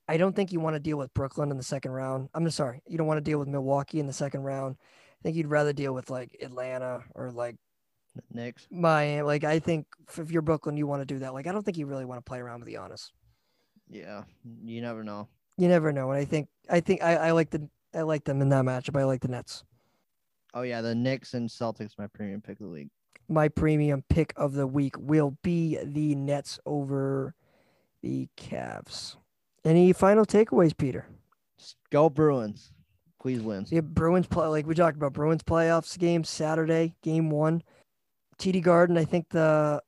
I 0.09 0.17
don't 0.17 0.35
think 0.35 0.53
you 0.53 0.59
want 0.59 0.75
to 0.75 0.81
deal 0.81 0.99
with 0.99 1.15
Brooklyn 1.15 1.53
in 1.53 1.57
the 1.57 1.63
second 1.63 1.93
round. 1.93 2.29
I'm 2.35 2.49
sorry, 2.51 2.83
you 2.89 2.99
don't 2.99 3.07
want 3.07 3.19
to 3.19 3.31
deal 3.31 3.39
with 3.39 3.47
Milwaukee 3.47 4.01
in 4.01 4.07
the 4.07 4.13
second 4.13 4.43
round. 4.43 4.77
I 4.81 5.23
think 5.23 5.37
you'd 5.37 5.47
rather 5.47 5.73
deal 5.73 5.95
with 5.95 6.11
like 6.11 6.37
Atlanta 6.43 7.05
or 7.15 7.31
like 7.31 7.57
the 8.17 8.23
Knicks. 8.33 8.67
Miami. 8.71 9.23
Like 9.23 9.45
I 9.45 9.61
think 9.61 9.87
if 10.19 10.31
you're 10.31 10.43
Brooklyn, 10.43 10.77
you 10.77 10.87
want 10.87 11.03
to 11.03 11.07
do 11.07 11.21
that. 11.21 11.33
Like 11.33 11.47
I 11.47 11.53
don't 11.53 11.63
think 11.63 11.79
you 11.79 11.87
really 11.87 12.05
want 12.05 12.19
to 12.19 12.29
play 12.29 12.41
around 12.41 12.61
with 12.61 12.67
the 12.67 12.75
Giannis. 12.75 13.11
Yeah, 13.89 14.25
you 14.65 14.81
never 14.81 15.05
know. 15.05 15.29
You 15.57 15.69
never 15.69 15.93
know. 15.93 16.11
And 16.11 16.19
I 16.19 16.25
think 16.25 16.49
I 16.69 16.81
think 16.81 17.03
I, 17.03 17.15
I 17.17 17.31
like 17.33 17.51
the 17.51 17.69
I 17.95 18.03
like 18.03 18.25
them 18.25 18.43
in 18.43 18.49
that 18.49 18.65
matchup. 18.65 18.99
I 18.99 19.05
like 19.05 19.21
the 19.21 19.29
Nets. 19.29 19.65
Oh 20.55 20.63
yeah, 20.63 20.81
the 20.81 20.95
Knicks 20.95 21.35
and 21.35 21.49
Celtics, 21.49 21.99
my 21.99 22.07
premium 22.09 22.41
pick 22.41 22.59
of 22.61 22.67
the 22.67 22.73
league. 22.73 22.91
My 23.31 23.49
premium 23.49 24.05
pick 24.09 24.33
of 24.37 24.55
the 24.55 24.67
week 24.67 24.97
will 24.99 25.37
be 25.43 25.79
the 25.83 26.15
Nets 26.15 26.59
over 26.67 27.35
the 28.03 28.29
Cavs. 28.37 29.17
Any 29.65 29.93
final 29.93 30.27
takeaways, 30.27 30.77
Peter? 30.77 31.07
Just 31.59 31.77
go 31.91 32.11
Bruins. 32.11 32.73
Please 33.21 33.41
win. 33.41 33.67
Yeah, 33.71 33.83
Bruins 33.83 34.27
play 34.27 34.47
like 34.47 34.67
we 34.67 34.75
talked 34.75 34.97
about 34.97 35.13
Bruins 35.13 35.43
playoffs 35.43 35.99
game 35.99 36.25
Saturday, 36.25 36.95
game 37.03 37.31
one. 37.31 37.63
TD 38.39 38.63
Garden, 38.63 38.97
I 38.97 39.05
think 39.05 39.29
the 39.29 39.83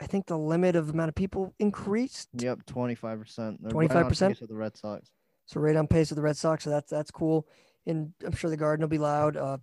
I 0.00 0.06
think 0.06 0.26
the 0.26 0.38
limit 0.38 0.74
of 0.74 0.88
amount 0.90 1.10
of 1.10 1.14
people 1.14 1.54
increased. 1.58 2.28
Yep, 2.34 2.64
twenty 2.66 2.94
five 2.94 3.20
percent. 3.20 3.62
25%? 3.62 4.40
with 4.40 4.48
the 4.48 4.56
Red 4.56 4.76
Sox. 4.76 5.10
So 5.46 5.60
right 5.60 5.76
on 5.76 5.86
pace 5.86 6.08
with 6.10 6.16
the 6.16 6.22
Red 6.22 6.38
Sox. 6.38 6.64
So 6.64 6.70
that's 6.70 6.90
that's 6.90 7.10
cool. 7.10 7.46
And 7.86 8.14
I'm 8.24 8.32
sure 8.32 8.48
the 8.48 8.56
Garden 8.56 8.82
will 8.82 8.88
be 8.88 8.98
loud. 8.98 9.36
Uh 9.36 9.58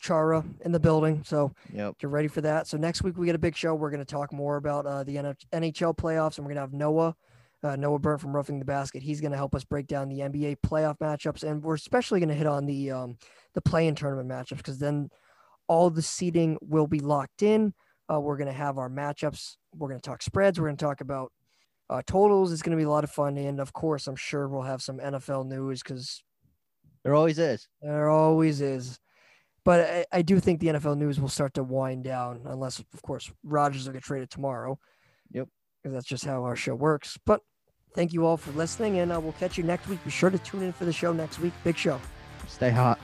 Chara 0.00 0.44
in 0.64 0.72
the 0.72 0.80
building. 0.80 1.22
So 1.24 1.52
Yep. 1.72 1.98
get 1.98 2.10
ready 2.10 2.28
for 2.28 2.40
that. 2.42 2.66
So 2.66 2.76
next 2.76 3.02
week 3.02 3.16
we 3.18 3.26
get 3.26 3.34
a 3.34 3.38
big 3.38 3.56
show. 3.56 3.74
We're 3.74 3.90
going 3.90 4.04
to 4.04 4.04
talk 4.06 4.32
more 4.32 4.56
about 4.56 4.86
uh, 4.86 5.04
the 5.04 5.16
NHL 5.16 5.96
playoffs, 5.96 6.38
and 6.38 6.46
we're 6.46 6.54
going 6.54 6.56
to 6.56 6.60
have 6.62 6.72
Noah 6.72 7.14
uh, 7.64 7.74
Noah 7.74 7.98
Burn 7.98 8.18
from 8.18 8.36
Roughing 8.36 8.60
the 8.60 8.64
Basket. 8.64 9.02
He's 9.02 9.20
going 9.20 9.32
to 9.32 9.36
help 9.36 9.52
us 9.52 9.64
break 9.64 9.88
down 9.88 10.08
the 10.08 10.20
NBA 10.20 10.58
playoff 10.64 10.98
matchups, 10.98 11.42
and 11.42 11.60
we're 11.62 11.74
especially 11.74 12.20
going 12.20 12.28
to 12.28 12.34
hit 12.36 12.46
on 12.46 12.66
the 12.66 12.92
um, 12.92 13.18
the 13.54 13.60
play-in 13.60 13.96
tournament 13.96 14.28
matchups 14.28 14.58
because 14.58 14.78
then 14.78 15.10
all 15.66 15.90
the 15.90 16.00
seating 16.02 16.56
will 16.62 16.86
be 16.86 17.00
locked 17.00 17.42
in. 17.42 17.74
Uh, 18.10 18.20
we're 18.20 18.36
going 18.36 18.46
to 18.46 18.52
have 18.52 18.78
our 18.78 18.88
matchups. 18.88 19.56
We're 19.74 19.88
going 19.88 20.00
to 20.00 20.08
talk 20.08 20.22
spreads. 20.22 20.60
We're 20.60 20.68
going 20.68 20.76
to 20.76 20.84
talk 20.84 21.00
about 21.00 21.32
uh, 21.90 22.00
totals. 22.06 22.52
It's 22.52 22.62
going 22.62 22.76
to 22.76 22.80
be 22.80 22.86
a 22.86 22.90
lot 22.90 23.02
of 23.02 23.10
fun, 23.10 23.36
and 23.36 23.58
of 23.58 23.72
course, 23.72 24.06
I'm 24.06 24.14
sure 24.16 24.46
we'll 24.46 24.62
have 24.62 24.80
some 24.80 24.98
NFL 25.00 25.46
news 25.48 25.82
because 25.82 26.22
There 27.02 27.16
always 27.16 27.40
is. 27.40 27.66
there 27.82 28.08
always 28.08 28.60
is. 28.60 29.00
But 29.68 29.80
I, 29.80 30.06
I 30.10 30.22
do 30.22 30.40
think 30.40 30.60
the 30.60 30.68
NFL 30.68 30.96
news 30.96 31.20
will 31.20 31.28
start 31.28 31.52
to 31.52 31.62
wind 31.62 32.02
down, 32.02 32.40
unless, 32.46 32.78
of 32.78 33.02
course, 33.02 33.30
Rodgers 33.44 33.84
will 33.84 33.92
get 33.92 34.02
traded 34.02 34.30
tomorrow. 34.30 34.78
Yep. 35.30 35.46
Because 35.82 35.92
that's 35.92 36.06
just 36.06 36.24
how 36.24 36.42
our 36.44 36.56
show 36.56 36.74
works. 36.74 37.18
But 37.26 37.42
thank 37.94 38.14
you 38.14 38.24
all 38.24 38.38
for 38.38 38.50
listening, 38.52 39.00
and 39.00 39.12
uh, 39.12 39.20
we'll 39.20 39.32
catch 39.32 39.58
you 39.58 39.64
next 39.64 39.86
week. 39.86 40.02
Be 40.06 40.10
sure 40.10 40.30
to 40.30 40.38
tune 40.38 40.62
in 40.62 40.72
for 40.72 40.86
the 40.86 40.92
show 40.94 41.12
next 41.12 41.38
week. 41.38 41.52
Big 41.64 41.76
show. 41.76 42.00
Stay 42.46 42.70
hot. 42.70 42.98